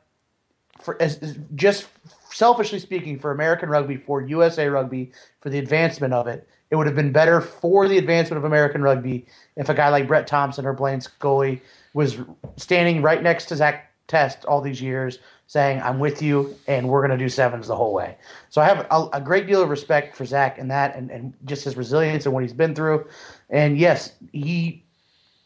for 0.81 1.01
as, 1.01 1.17
as 1.19 1.37
just 1.55 1.87
selfishly 2.37 2.77
speaking, 2.77 3.17
for 3.17 3.31
American 3.31 3.67
rugby, 3.67 3.97
for 3.97 4.21
USA 4.21 4.67
rugby, 4.67 5.11
for 5.41 5.49
the 5.49 5.57
advancement 5.57 6.13
of 6.13 6.27
it, 6.27 6.47
it 6.69 6.75
would 6.75 6.85
have 6.85 6.95
been 6.95 7.11
better 7.11 7.41
for 7.41 7.87
the 7.87 7.97
advancement 7.97 8.37
of 8.37 8.43
American 8.43 8.83
rugby 8.83 9.25
if 9.55 9.69
a 9.69 9.73
guy 9.73 9.89
like 9.89 10.07
Brett 10.07 10.27
Thompson 10.27 10.65
or 10.65 10.73
Blaine 10.73 11.01
Scully 11.01 11.61
was 11.95 12.17
standing 12.55 13.01
right 13.01 13.23
next 13.23 13.45
to 13.45 13.55
Zach 13.55 13.91
Test 14.07 14.45
all 14.45 14.61
these 14.61 14.81
years, 14.81 15.17
saying, 15.47 15.81
"I'm 15.81 15.99
with 15.99 16.21
you, 16.21 16.55
and 16.67 16.87
we're 16.87 17.01
going 17.05 17.17
to 17.17 17.23
do 17.23 17.27
sevens 17.27 17.67
the 17.67 17.75
whole 17.75 17.93
way." 17.93 18.15
So 18.49 18.61
I 18.61 18.65
have 18.65 18.85
a, 18.91 19.07
a 19.13 19.21
great 19.21 19.47
deal 19.47 19.61
of 19.61 19.69
respect 19.69 20.15
for 20.15 20.23
Zach 20.23 20.59
and 20.59 20.69
that, 20.69 20.95
and, 20.95 21.09
and 21.09 21.33
just 21.45 21.65
his 21.65 21.75
resilience 21.75 22.25
and 22.25 22.33
what 22.33 22.43
he's 22.43 22.53
been 22.53 22.75
through. 22.75 23.05
And 23.49 23.77
yes, 23.77 24.13
he 24.31 24.85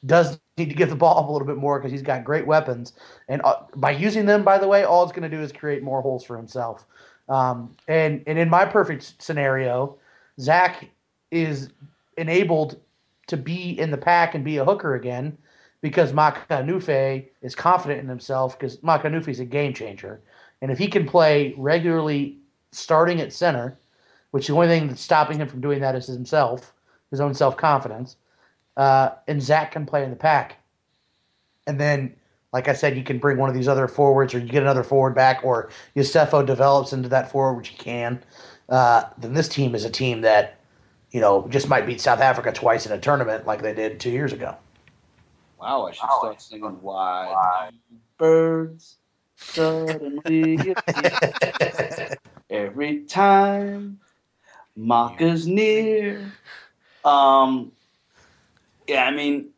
does 0.06 0.40
need 0.62 0.70
to 0.70 0.76
give 0.76 0.90
the 0.90 0.96
ball 0.96 1.20
up 1.20 1.28
a 1.28 1.32
little 1.32 1.48
bit 1.48 1.58
more 1.58 1.80
because 1.80 1.92
he's 1.92 2.02
got 2.02 2.24
great 2.24 2.46
weapons. 2.46 2.94
And 3.28 3.42
uh, 3.44 3.64
by 3.76 3.92
using 3.92 4.26
them, 4.26 4.44
by 4.44 4.58
the 4.58 4.68
way, 4.68 4.84
all 4.84 5.04
it's 5.04 5.12
going 5.12 5.30
to 5.30 5.36
do 5.36 5.42
is 5.42 5.52
create 5.52 5.84
more 5.84 6.02
holes 6.02 6.24
for 6.24 6.38
himself. 6.38 6.86
Um, 7.30 7.76
and 7.88 8.24
and 8.28 8.38
in 8.38 8.50
my 8.50 8.66
perfect 8.66 9.22
scenario, 9.22 9.98
Zach 10.40 10.90
is 11.32 11.70
enabled 12.18 12.80
to 13.28 13.38
be 13.38 13.80
in 13.80 13.92
the 13.92 13.98
pack 13.98 14.36
and 14.36 14.44
be 14.44 14.58
a 14.58 14.66
hooker 14.66 14.96
again 14.96 15.38
because 15.82 16.14
Maka 16.14 16.42
Unufe 16.50 17.26
is 17.42 17.56
confident 17.56 18.02
in 18.02 18.08
himself 18.08 18.58
because 18.58 18.82
Maka 18.84 19.08
Unufe 19.08 19.30
is 19.30 19.40
a 19.40 19.46
game 19.46 19.74
changer. 19.74 20.22
And 20.62 20.72
if 20.72 20.78
he 20.78 20.88
can 20.88 21.08
play 21.08 21.56
regularly 21.58 22.38
starting 22.72 23.20
at 23.22 23.34
center, 23.34 23.80
which 24.32 24.48
the 24.48 24.54
only 24.54 24.68
thing 24.68 24.88
that's 24.88 25.02
stopping 25.02 25.40
him 25.40 25.48
from 25.48 25.62
doing 25.62 25.82
that 25.82 25.96
is 25.96 26.08
himself, 26.08 26.74
his 27.10 27.20
own 27.20 27.34
self 27.34 27.58
confidence, 27.58 28.18
uh, 28.78 29.12
and 29.28 29.42
Zach 29.42 29.72
can 29.72 29.86
play 29.86 30.04
in 30.04 30.10
the 30.10 30.16
pack. 30.16 30.58
And 31.68 31.80
then, 31.80 32.16
like 32.54 32.68
I 32.68 32.74
said, 32.74 32.98
you 32.98 33.04
can 33.04 33.20
bring 33.20 33.38
one 33.38 33.50
of 33.50 33.56
these 33.56 33.68
other 33.68 33.88
forwards, 33.88 34.34
or 34.34 34.40
you 34.40 34.48
get 34.48 34.64
another 34.64 34.84
forward 34.84 35.16
back, 35.16 35.42
or 35.44 35.70
Iosefo 35.96 36.46
develops 36.46 36.94
into 36.94 37.10
that 37.10 37.32
forward, 37.32 37.56
which 37.56 37.70
he 37.70 37.78
can. 37.78 38.24
Uh, 38.70 39.04
then 39.18 39.34
this 39.34 39.48
team 39.48 39.76
is 39.76 39.86
a 39.86 39.90
team 39.90 40.22
that, 40.22 40.60
you 41.12 41.20
know, 41.20 41.48
just 41.50 41.68
might 41.68 41.86
beat 41.86 42.02
South 42.02 42.20
Africa 42.20 42.52
twice 42.52 42.86
in 42.86 42.92
a 42.92 42.98
tournament 42.98 43.46
like 43.46 43.62
they 43.62 43.74
did 43.74 44.00
two 44.00 44.10
years 44.10 44.34
ago. 44.34 44.56
Wow, 45.60 45.86
I 45.86 45.92
should 45.92 46.10
start 46.10 46.42
singing 46.42 46.82
"Why 46.82 47.70
Do 47.70 47.98
Birds 48.18 48.98
Suddenly 49.36 50.58
Every 52.50 53.02
time 53.04 54.00
Maka's 54.76 55.46
near." 55.48 56.32
Um, 57.04 57.72
yeah, 58.92 59.06
I 59.06 59.12
mean, 59.12 59.52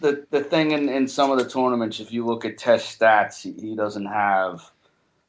the 0.00 0.24
the 0.30 0.44
thing 0.44 0.70
in, 0.70 0.88
in 0.88 1.08
some 1.08 1.32
of 1.32 1.38
the 1.38 1.48
tournaments, 1.48 1.98
if 1.98 2.12
you 2.12 2.24
look 2.24 2.44
at 2.44 2.56
test 2.56 3.00
stats, 3.00 3.42
he, 3.42 3.52
he 3.60 3.74
doesn't 3.74 4.06
have 4.06 4.70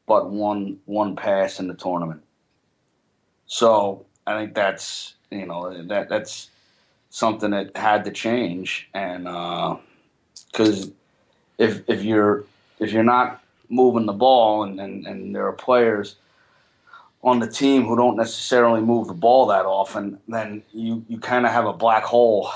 but 0.05 0.30
one 0.30 0.78
one 0.86 1.15
pass 1.15 1.59
in 1.59 1.67
the 1.67 1.73
tournament. 1.73 2.21
So 3.47 4.05
I 4.28 4.38
think 4.39 4.53
that's 4.53 5.15
you 5.32 5.47
know 5.47 5.73
that 5.88 6.07
that's 6.07 6.51
something 7.09 7.49
that 7.49 7.76
had 7.76 8.05
to 8.05 8.11
change, 8.11 8.89
and 8.93 9.28
uh, 9.28 9.78
because 10.51 10.91
if 11.57 11.82
if 11.88 12.03
you're 12.03 12.45
if 12.80 12.91
you're 12.91 13.03
not 13.03 13.41
moving 13.69 14.05
the 14.05 14.13
ball, 14.13 14.63
and, 14.65 14.80
and, 14.80 15.07
and 15.07 15.36
there 15.36 15.47
are 15.47 15.53
players 15.53 16.17
on 17.23 17.39
the 17.39 17.47
team 17.47 17.86
who 17.86 17.95
don't 17.95 18.15
necessarily 18.15 18.82
move 18.82 19.07
the 19.07 19.13
ball 19.13 19.47
that 19.47 19.65
often, 19.65 20.19
then 20.28 20.61
you, 20.71 21.03
you 21.09 21.17
kind 21.17 21.47
of 21.47 21.51
have 21.51 21.65
a 21.65 21.73
black 21.73 22.03
hole, 22.03 22.51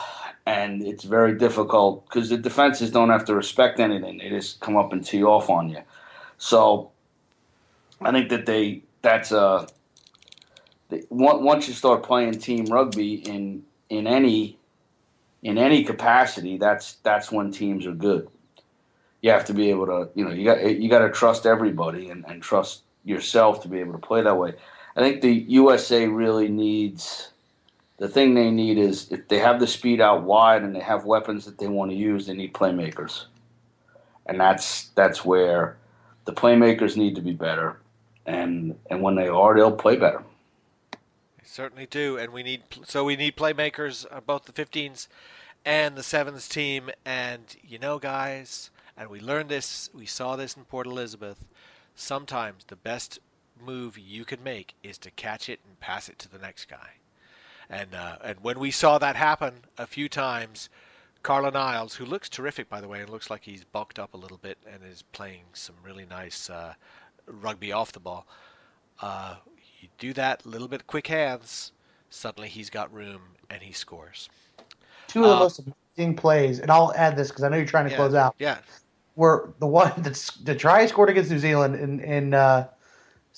and 0.45 0.81
it's 0.81 1.03
very 1.03 1.37
difficult 1.37 2.05
because 2.07 2.29
the 2.29 2.37
defenses 2.37 2.91
don't 2.91 3.09
have 3.09 3.25
to 3.25 3.35
respect 3.35 3.79
anything; 3.79 4.17
they 4.17 4.29
just 4.29 4.59
come 4.59 4.77
up 4.77 4.93
and 4.93 5.05
tee 5.05 5.23
off 5.23 5.49
on 5.49 5.69
you. 5.69 5.81
So 6.37 6.91
I 8.01 8.11
think 8.11 8.29
that 8.29 8.45
they 8.45 8.83
that's 9.01 9.31
a 9.31 9.67
they, 10.89 11.03
once 11.09 11.67
you 11.67 11.73
start 11.73 12.03
playing 12.03 12.39
team 12.39 12.65
rugby 12.65 13.15
in 13.15 13.63
in 13.89 14.07
any 14.07 14.57
in 15.41 15.57
any 15.57 15.83
capacity, 15.83 16.57
that's 16.57 16.93
that's 17.03 17.31
when 17.31 17.51
teams 17.51 17.85
are 17.85 17.93
good. 17.93 18.27
You 19.21 19.31
have 19.31 19.45
to 19.45 19.53
be 19.53 19.69
able 19.69 19.85
to, 19.87 20.09
you 20.15 20.23
know, 20.23 20.31
you 20.31 20.45
got 20.45 20.63
you 20.63 20.89
got 20.89 20.99
to 20.99 21.11
trust 21.11 21.45
everybody 21.45 22.09
and, 22.09 22.25
and 22.27 22.41
trust 22.41 22.83
yourself 23.03 23.61
to 23.63 23.67
be 23.67 23.79
able 23.79 23.93
to 23.93 23.99
play 23.99 24.21
that 24.21 24.37
way. 24.37 24.53
I 24.95 25.01
think 25.01 25.21
the 25.21 25.33
USA 25.33 26.07
really 26.07 26.49
needs 26.49 27.31
the 27.99 28.07
thing 28.07 28.33
they 28.33 28.49
need 28.49 28.77
is 28.77 29.11
if 29.11 29.27
they 29.27 29.39
have 29.39 29.59
the 29.59 29.67
speed 29.67 29.99
out 29.99 30.23
wide 30.23 30.63
and 30.63 30.73
they 30.73 30.79
have 30.79 31.03
weapons 31.03 31.45
that 31.45 31.57
they 31.57 31.67
want 31.67 31.91
to 31.91 31.97
use, 31.97 32.25
they 32.25 32.33
need 32.33 32.53
playmakers, 32.53 33.25
and 34.25 34.39
that's 34.39 34.85
that's 34.95 35.23
where 35.25 35.77
the 36.23 36.31
playmakers 36.33 36.95
need 36.95 37.15
to 37.15 37.21
be 37.21 37.33
better, 37.33 37.79
and 38.25 38.79
and 38.89 39.01
when 39.01 39.15
they 39.15 39.27
are, 39.27 39.53
they'll 39.55 39.75
play 39.75 39.97
better. 39.97 40.23
We 40.93 41.43
certainly 41.43 41.85
do, 41.85 42.17
and 42.17 42.31
we 42.31 42.41
need 42.41 42.63
so 42.85 43.03
we 43.03 43.17
need 43.17 43.35
playmakers 43.35 44.05
uh, 44.09 44.21
both 44.21 44.45
the 44.45 44.53
15s 44.53 45.07
and 45.65 45.97
the 45.97 46.03
sevens 46.03 46.47
team. 46.47 46.89
And 47.03 47.53
you 47.61 47.79
know, 47.79 47.99
guys, 47.99 48.71
and 48.95 49.09
we 49.09 49.19
learned 49.19 49.49
this, 49.49 49.89
we 49.93 50.05
saw 50.05 50.37
this 50.37 50.55
in 50.55 50.63
Port 50.63 50.87
Elizabeth. 50.87 51.45
Sometimes 51.95 52.63
the 52.63 52.77
best 52.77 53.19
move 53.61 53.97
you 53.97 54.23
can 54.23 54.41
make 54.41 54.73
is 54.83 54.97
to 54.99 55.11
catch 55.11 55.49
it 55.49 55.59
and 55.67 55.77
pass 55.81 56.07
it 56.07 56.17
to 56.19 56.29
the 56.29 56.37
next 56.37 56.69
guy. 56.69 56.98
And 57.69 57.95
uh, 57.95 58.17
and 58.23 58.39
when 58.41 58.59
we 58.59 58.71
saw 58.71 58.97
that 58.99 59.15
happen 59.15 59.65
a 59.77 59.87
few 59.87 60.09
times, 60.09 60.69
Carlin 61.23 61.55
Isles, 61.55 61.95
who 61.95 62.05
looks 62.05 62.29
terrific 62.29 62.69
by 62.69 62.81
the 62.81 62.87
way, 62.87 63.01
and 63.01 63.09
looks 63.09 63.29
like 63.29 63.43
he's 63.43 63.65
bulked 63.65 63.99
up 63.99 64.13
a 64.13 64.17
little 64.17 64.37
bit 64.37 64.57
and 64.71 64.83
is 64.85 65.03
playing 65.03 65.43
some 65.53 65.75
really 65.83 66.05
nice 66.05 66.49
uh, 66.49 66.75
rugby 67.27 67.71
off 67.71 67.91
the 67.93 67.99
ball. 68.01 68.27
Uh, 69.01 69.37
you 69.81 69.89
do 69.99 70.13
that 70.13 70.45
little 70.45 70.67
bit 70.69 70.87
quick 70.87 71.07
hands, 71.07 71.73
suddenly 72.09 72.49
he's 72.49 72.69
got 72.69 72.93
room 72.93 73.21
and 73.49 73.63
he 73.63 73.73
scores. 73.73 74.29
Two 75.07 75.23
of 75.23 75.29
the 75.29 75.35
Uh, 75.35 75.37
most 75.37 75.61
amazing 75.97 76.15
plays, 76.15 76.59
and 76.59 76.71
I'll 76.71 76.93
add 76.95 77.17
this 77.17 77.29
because 77.29 77.43
I 77.43 77.49
know 77.49 77.57
you're 77.57 77.65
trying 77.65 77.85
to 77.85 77.91
Yeah, 77.91 77.95
close 77.95 78.13
out. 78.15 78.35
Yeah, 78.39 78.59
were 79.15 79.53
the 79.59 79.67
one 79.67 79.93
that's 79.99 80.31
the 80.37 80.55
try 80.55 80.85
scored 80.87 81.09
against 81.09 81.31
New 81.31 81.39
Zealand 81.39 81.75
in 81.75 81.99
in 82.01 82.33
uh, 82.33 82.67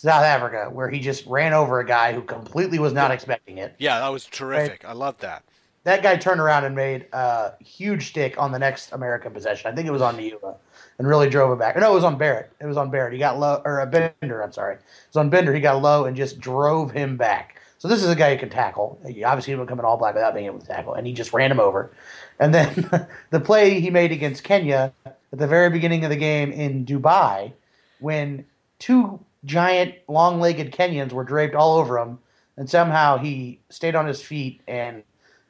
South 0.01 0.23
Africa, 0.23 0.67
where 0.71 0.89
he 0.89 0.99
just 0.99 1.27
ran 1.27 1.53
over 1.53 1.79
a 1.79 1.85
guy 1.85 2.11
who 2.11 2.23
completely 2.23 2.79
was 2.79 2.91
not 2.91 3.11
expecting 3.11 3.59
it. 3.59 3.75
yeah, 3.77 3.99
that 3.99 4.09
was 4.09 4.25
terrific. 4.25 4.83
I 4.83 4.93
love 4.93 5.15
that. 5.19 5.43
That 5.83 6.01
guy 6.01 6.15
turned 6.17 6.41
around 6.41 6.65
and 6.65 6.75
made 6.75 7.05
a 7.13 7.53
huge 7.59 8.07
stick 8.07 8.35
on 8.41 8.51
the 8.51 8.57
next 8.57 8.93
American 8.93 9.31
possession. 9.31 9.71
I 9.71 9.75
think 9.75 9.87
it 9.87 9.91
was 9.91 10.01
on 10.01 10.17
Niua, 10.17 10.55
and 10.97 11.07
really 11.07 11.29
drove 11.29 11.51
it 11.51 11.59
back. 11.59 11.77
No, 11.77 11.91
it 11.91 11.93
was 11.93 12.03
on 12.03 12.17
Barrett. 12.17 12.51
It 12.59 12.65
was 12.65 12.77
on 12.77 12.89
Barrett. 12.89 13.13
He 13.13 13.19
got 13.19 13.37
low, 13.37 13.61
or 13.63 13.79
a 13.79 13.85
Bender. 13.85 14.41
I'm 14.41 14.51
sorry. 14.51 14.73
It 14.75 14.81
was 15.09 15.17
on 15.17 15.29
Bender. 15.29 15.53
He 15.53 15.61
got 15.61 15.79
low 15.83 16.05
and 16.05 16.17
just 16.17 16.39
drove 16.39 16.89
him 16.89 17.15
back. 17.15 17.61
So 17.77 17.87
this 17.87 18.01
is 18.01 18.09
a 18.09 18.15
guy 18.15 18.33
who 18.33 18.39
can 18.39 18.49
tackle. 18.49 18.99
He 19.07 19.23
obviously 19.23 19.53
would 19.53 19.65
become 19.65 19.77
an 19.77 19.85
all 19.85 19.97
black 19.97 20.15
without 20.15 20.33
being 20.33 20.47
able 20.47 20.59
to 20.59 20.65
tackle, 20.65 20.95
and 20.95 21.05
he 21.05 21.13
just 21.13 21.31
ran 21.31 21.51
him 21.51 21.59
over. 21.59 21.91
And 22.39 22.55
then 22.55 23.07
the 23.29 23.39
play 23.39 23.79
he 23.79 23.91
made 23.91 24.11
against 24.11 24.43
Kenya 24.43 24.93
at 25.05 25.15
the 25.31 25.47
very 25.47 25.69
beginning 25.69 26.03
of 26.03 26.09
the 26.09 26.15
game 26.15 26.51
in 26.51 26.87
Dubai, 26.87 27.53
when 27.99 28.45
two 28.79 29.19
giant 29.45 29.95
long-legged 30.07 30.71
Kenyans 30.71 31.11
were 31.11 31.23
draped 31.23 31.55
all 31.55 31.77
over 31.77 31.97
him, 31.97 32.19
and 32.57 32.69
somehow 32.69 33.17
he 33.17 33.59
stayed 33.69 33.95
on 33.95 34.05
his 34.05 34.21
feet 34.21 34.61
and 34.67 35.03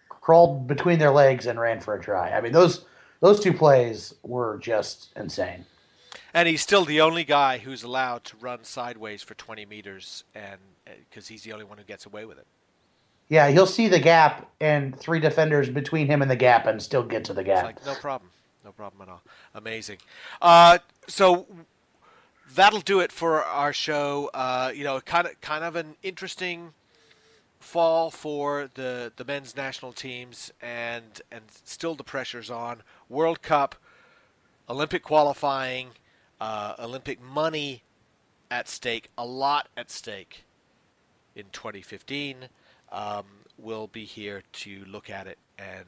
crawled 0.10 0.68
between 0.68 1.00
their 1.00 1.12
legs 1.12 1.48
and 1.48 1.60
ran 1.60 1.80
for 1.80 1.96
a 1.96 2.02
try. 2.02 2.32
I 2.32 2.42
mean, 2.42 2.52
those 2.52 2.86
those 3.20 3.40
two 3.40 3.54
plays 3.54 4.14
were 4.24 4.58
just 4.60 5.12
insane. 5.16 5.66
And 6.34 6.48
he's 6.48 6.62
still 6.62 6.86
the 6.86 7.02
only 7.02 7.24
guy 7.24 7.58
who's 7.58 7.84
allowed 7.84 8.24
to 8.26 8.38
run 8.38 8.64
sideways 8.64 9.22
for 9.22 9.34
20 9.36 9.66
meters, 9.66 10.24
and 10.34 10.60
because 11.10 11.28
he's 11.28 11.44
the 11.44 11.54
only 11.54 11.66
one 11.66 11.78
who 11.78 11.84
gets 11.84 12.06
away 12.06 12.26
with 12.26 12.38
it. 12.38 12.48
Yeah, 13.30 13.50
he'll 13.50 13.68
see 13.68 13.88
the 13.88 14.00
gap 14.00 14.50
and 14.60 14.98
three 14.98 15.20
defenders 15.20 15.70
between 15.70 16.08
him 16.08 16.22
and 16.22 16.30
the 16.30 16.36
gap 16.36 16.68
and 16.68 16.82
still 16.82 17.04
get 17.04 17.24
to 17.26 17.34
the 17.34 17.44
gap. 17.44 17.64
like 17.64 17.86
no 17.86 17.96
problem, 17.96 18.30
no 18.66 18.72
problem 18.72 19.02
at 19.02 19.10
all. 19.10 19.22
Amazing. 19.56 19.98
Uh, 20.42 20.80
so 21.08 21.48
that'll 22.56 22.82
do 22.82 23.00
it 23.00 23.12
for 23.12 23.44
our 23.44 23.74
show. 23.74 24.30
Uh, 24.34 24.72
you 24.74 24.84
know, 24.84 25.00
kind 25.02 25.28
of 25.28 25.40
kind 25.42 25.64
of 25.64 25.76
an 25.76 25.96
interesting 26.04 26.74
fall 27.60 28.12
for 28.12 28.70
the 28.74 29.12
the 29.16 29.26
men's 29.26 29.56
national 29.56 29.94
teams, 29.94 30.52
and 30.62 31.22
and 31.32 31.44
still 31.66 31.96
the 31.96 32.04
pressure's 32.04 32.50
on. 32.50 32.84
World 33.10 33.42
Cup, 33.42 33.76
Olympic 34.70 35.04
qualifying, 35.04 35.90
uh, 36.40 36.76
Olympic 36.80 37.22
money 37.22 37.84
at 38.50 38.68
stake, 38.68 39.10
a 39.18 39.26
lot 39.26 39.70
at 39.78 39.90
stake 39.90 40.44
in 41.36 41.46
2015. 41.52 42.50
Um, 42.92 43.26
we'll 43.58 43.88
be 43.88 44.04
here 44.04 44.44
to 44.52 44.84
look 44.86 45.10
at 45.10 45.28
it 45.28 45.38
and 45.58 45.86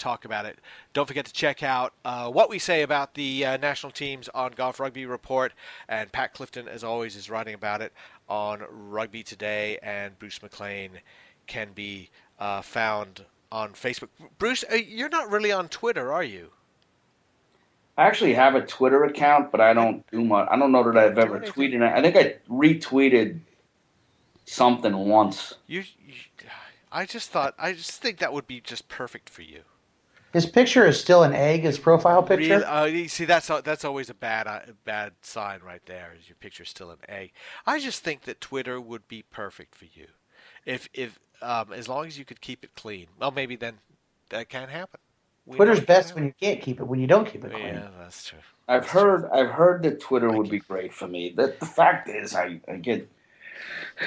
talk 0.00 0.24
about 0.24 0.46
it. 0.46 0.58
Don't 0.92 1.06
forget 1.06 1.26
to 1.26 1.32
check 1.32 1.62
out 1.62 1.92
uh, 2.04 2.28
what 2.30 2.50
we 2.50 2.58
say 2.58 2.82
about 2.82 3.14
the 3.14 3.44
uh, 3.44 3.56
national 3.58 3.92
teams 3.92 4.28
on 4.30 4.52
Goff 4.52 4.80
Rugby 4.80 5.06
Report. 5.06 5.52
And 5.88 6.10
Pat 6.10 6.34
Clifton, 6.34 6.66
as 6.66 6.82
always, 6.82 7.14
is 7.14 7.30
writing 7.30 7.54
about 7.54 7.82
it 7.82 7.92
on 8.28 8.64
Rugby 8.68 9.22
Today. 9.22 9.78
And 9.82 10.18
Bruce 10.18 10.42
McLean 10.42 11.00
can 11.46 11.68
be 11.74 12.10
uh, 12.38 12.62
found 12.62 13.24
on 13.52 13.72
Facebook. 13.72 14.08
Bruce, 14.38 14.64
uh, 14.72 14.76
you're 14.76 15.08
not 15.08 15.30
really 15.30 15.52
on 15.52 15.68
Twitter, 15.68 16.12
are 16.12 16.24
you? 16.24 16.50
I 17.96 18.04
actually 18.04 18.34
have 18.34 18.54
a 18.54 18.64
Twitter 18.64 19.04
account, 19.04 19.52
but 19.52 19.60
I 19.60 19.74
don't 19.74 20.08
do 20.10 20.24
much. 20.24 20.48
I 20.50 20.56
don't 20.56 20.72
know 20.72 20.90
that 20.90 20.96
I've 20.96 21.18
ever 21.18 21.40
tweeted. 21.40 21.82
I 21.82 22.00
think 22.00 22.16
I 22.16 22.36
retweeted 22.48 23.40
something 24.46 24.96
once. 24.96 25.54
You, 25.66 25.84
you, 26.06 26.14
I 26.90 27.04
just 27.04 27.30
thought, 27.30 27.54
I 27.58 27.72
just 27.72 28.00
think 28.00 28.18
that 28.18 28.32
would 28.32 28.46
be 28.46 28.60
just 28.60 28.88
perfect 28.88 29.28
for 29.28 29.42
you. 29.42 29.62
His 30.32 30.46
picture 30.46 30.86
is 30.86 31.00
still 31.00 31.24
an 31.24 31.32
egg, 31.32 31.62
his 31.62 31.78
profile 31.78 32.22
picture. 32.22 32.58
Really, 32.58 32.64
uh, 32.64 32.84
you 32.84 33.08
see, 33.08 33.24
that's 33.24 33.48
that's 33.64 33.84
always 33.84 34.10
a 34.10 34.14
bad 34.14 34.46
uh, 34.46 34.60
bad 34.84 35.12
sign 35.22 35.60
right 35.60 35.84
there. 35.86 36.14
Is 36.18 36.28
your 36.28 36.36
picture's 36.38 36.68
still 36.68 36.90
an 36.90 36.98
egg? 37.08 37.32
I 37.66 37.80
just 37.80 38.04
think 38.04 38.22
that 38.22 38.40
Twitter 38.40 38.80
would 38.80 39.08
be 39.08 39.22
perfect 39.22 39.74
for 39.74 39.86
you, 39.86 40.06
if 40.64 40.88
if 40.94 41.18
um, 41.42 41.72
as 41.72 41.88
long 41.88 42.06
as 42.06 42.18
you 42.18 42.24
could 42.24 42.40
keep 42.40 42.62
it 42.62 42.74
clean. 42.76 43.08
Well, 43.18 43.32
maybe 43.32 43.56
then 43.56 43.78
that 44.28 44.48
can't 44.48 44.70
happen. 44.70 45.00
We 45.46 45.56
Twitter's 45.56 45.78
it 45.78 45.86
can't 45.86 45.88
best 45.88 46.14
when 46.14 46.24
you 46.24 46.34
can't 46.40 46.60
keep 46.60 46.78
it, 46.78 46.84
when 46.84 47.00
you 47.00 47.08
don't 47.08 47.26
keep 47.26 47.44
it 47.44 47.50
clean. 47.50 47.66
Yeah, 47.66 47.88
that's 47.98 48.24
true. 48.24 48.38
I've 48.68 48.86
heard. 48.86 49.28
I've 49.32 49.50
heard 49.50 49.82
that 49.82 50.00
Twitter 50.00 50.28
Thank 50.28 50.38
would 50.38 50.46
you. 50.46 50.52
be 50.52 50.58
great 50.60 50.92
for 50.92 51.08
me. 51.08 51.30
The, 51.30 51.56
the 51.58 51.66
fact 51.66 52.08
is, 52.08 52.36
I, 52.36 52.60
I 52.68 52.76
get. 52.76 53.08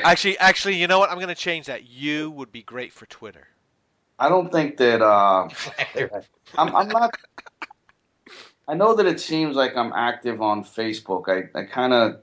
Actually, 0.04 0.38
actually, 0.40 0.76
you 0.78 0.88
know 0.88 1.00
what? 1.00 1.10
I'm 1.10 1.18
going 1.18 1.28
to 1.28 1.36
change 1.36 1.66
that. 1.66 1.84
You 1.84 2.32
would 2.32 2.52
be 2.52 2.64
great 2.64 2.94
for 2.94 3.06
Twitter. 3.08 3.48
I 4.24 4.30
don't 4.30 4.50
think 4.50 4.78
that. 4.78 5.02
Uh, 5.02 5.50
I'm, 6.58 6.74
I'm 6.74 6.88
not. 6.88 7.14
I 8.70 8.74
know 8.74 8.96
that 8.96 9.06
it 9.06 9.20
seems 9.20 9.58
like 9.58 9.76
I'm 9.76 9.92
active 9.94 10.42
on 10.42 10.64
Facebook. 10.64 11.28
I, 11.28 11.60
I 11.60 11.66
kind 11.66 11.92
of. 11.92 12.22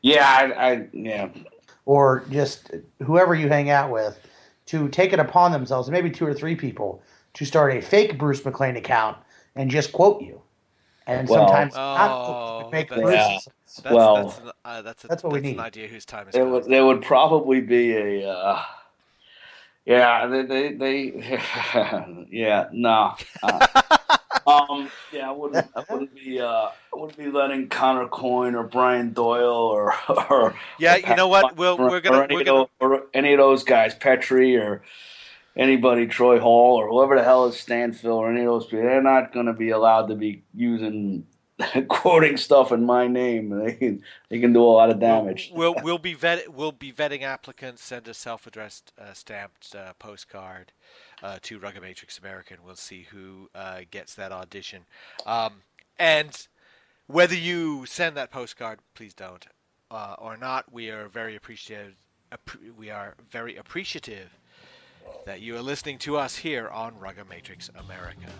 Yeah, 0.00 0.26
I, 0.26 0.70
I 0.72 0.88
yeah. 0.94 1.28
Or 1.84 2.24
just 2.30 2.70
whoever 3.02 3.34
you 3.34 3.48
hang 3.48 3.68
out 3.68 3.90
with 3.90 4.18
to 4.66 4.88
take 4.88 5.12
it 5.12 5.18
upon 5.18 5.52
themselves, 5.52 5.90
maybe 5.90 6.10
two 6.10 6.24
or 6.24 6.32
three 6.32 6.56
people, 6.56 7.02
to 7.34 7.44
start 7.44 7.74
a 7.76 7.82
fake 7.82 8.16
Bruce 8.16 8.42
McLean 8.42 8.76
account 8.76 9.18
and 9.56 9.70
just 9.70 9.92
quote 9.92 10.22
you. 10.22 10.40
And 11.06 11.28
Well- 11.28 11.48
sometimes 11.48 11.74
Oh, 11.74 12.60
not 12.62 12.72
make 12.72 12.88
that's- 12.88 13.04
Bruce's. 13.04 13.48
That's, 13.82 13.94
Well, 13.94 14.16
that's, 14.24 14.38
an, 14.38 14.50
uh, 14.64 14.82
that's, 14.82 15.04
a, 15.04 15.06
that's 15.08 15.22
what 15.22 15.32
we 15.32 15.40
need. 15.40 15.54
an 15.54 15.60
idea 15.60 15.86
whose 15.86 16.04
time 16.04 16.26
is 16.28 16.34
There 16.34 16.44
would 16.44 16.64
there 16.64 16.84
would 16.84 17.02
probably 17.02 17.60
be 17.60 17.94
a. 17.96 18.28
Uh, 18.28 18.62
yeah, 19.90 20.26
they 20.26 20.42
they, 20.42 20.72
they 20.74 21.46
yeah 22.30 22.68
no. 22.72 23.14
Uh, 23.42 23.82
um, 24.46 24.90
yeah, 25.12 25.28
I 25.28 25.32
wouldn't 25.32 25.66
I 25.74 25.84
wouldn't 25.90 26.14
be 26.14 26.40
uh, 26.40 26.46
I 26.46 26.70
wouldn't 26.94 27.18
be 27.18 27.28
letting 27.28 27.68
Connor 27.68 28.06
Coyne 28.06 28.54
or 28.54 28.62
Brian 28.62 29.12
Doyle 29.12 29.48
or 29.48 29.94
or 30.30 30.54
Yeah, 30.78 30.96
you 30.96 31.16
know 31.16 31.26
what? 31.26 31.56
We'll, 31.56 31.80
or, 31.80 31.90
we're 31.90 32.00
gonna 32.00 32.18
or 32.18 32.22
any, 32.24 32.34
we're 32.34 32.40
of 32.42 32.46
gonna 32.46 32.58
those, 32.58 32.68
or 32.80 33.06
any 33.12 33.32
of 33.32 33.38
those 33.38 33.64
guys, 33.64 33.94
Petri 33.94 34.56
or 34.56 34.82
anybody, 35.56 36.06
Troy 36.06 36.38
Hall 36.38 36.76
or 36.76 36.88
whoever 36.88 37.16
the 37.16 37.24
hell 37.24 37.46
is 37.46 37.56
Stanfill 37.56 38.14
or 38.14 38.30
any 38.30 38.40
of 38.40 38.46
those 38.46 38.66
people. 38.66 38.82
They're 38.82 39.02
not 39.02 39.32
going 39.32 39.46
to 39.46 39.52
be 39.52 39.70
allowed 39.70 40.06
to 40.06 40.14
be 40.14 40.42
using 40.54 41.26
quoting 41.88 42.36
stuff 42.36 42.72
in 42.72 42.84
my 42.84 43.06
name. 43.06 43.50
They 43.64 43.74
can 43.74 44.02
they 44.28 44.38
can 44.40 44.52
do 44.52 44.62
a 44.62 44.64
lot 44.64 44.90
of 44.90 44.98
damage. 45.00 45.50
We'll 45.54 45.74
we'll, 45.74 45.84
we'll 45.84 45.98
be 45.98 46.14
vet 46.14 46.52
we'll 46.52 46.72
be 46.72 46.92
vetting 46.92 47.22
applicants. 47.22 47.82
Send 47.82 48.08
a 48.08 48.14
self-addressed 48.14 48.92
uh, 48.98 49.12
stamped 49.12 49.74
uh, 49.74 49.92
postcard 49.98 50.72
uh, 51.22 51.38
to 51.42 51.58
Rugged 51.58 51.82
Matrix 51.82 52.18
American. 52.18 52.58
We'll 52.64 52.76
see 52.76 53.06
who 53.10 53.50
uh, 53.54 53.80
gets 53.90 54.14
that 54.14 54.32
audition. 54.32 54.84
Um, 55.26 55.62
and 55.98 56.46
whether 57.06 57.34
you 57.34 57.86
send 57.86 58.16
that 58.16 58.30
postcard, 58.30 58.78
please 58.94 59.14
don't, 59.14 59.46
uh, 59.90 60.14
or 60.18 60.36
not, 60.36 60.72
we 60.72 60.90
are 60.90 61.08
very 61.08 61.36
appreciative. 61.36 61.94
appre- 62.32 62.74
We 62.76 62.90
are 62.90 63.14
very 63.30 63.56
appreciative 63.56 64.30
that 65.26 65.40
you 65.40 65.56
are 65.56 65.62
listening 65.62 65.98
to 65.98 66.16
us 66.16 66.36
here 66.36 66.68
on 66.68 66.98
Rugged 66.98 67.28
Matrix 67.28 67.68
America. 67.76 68.30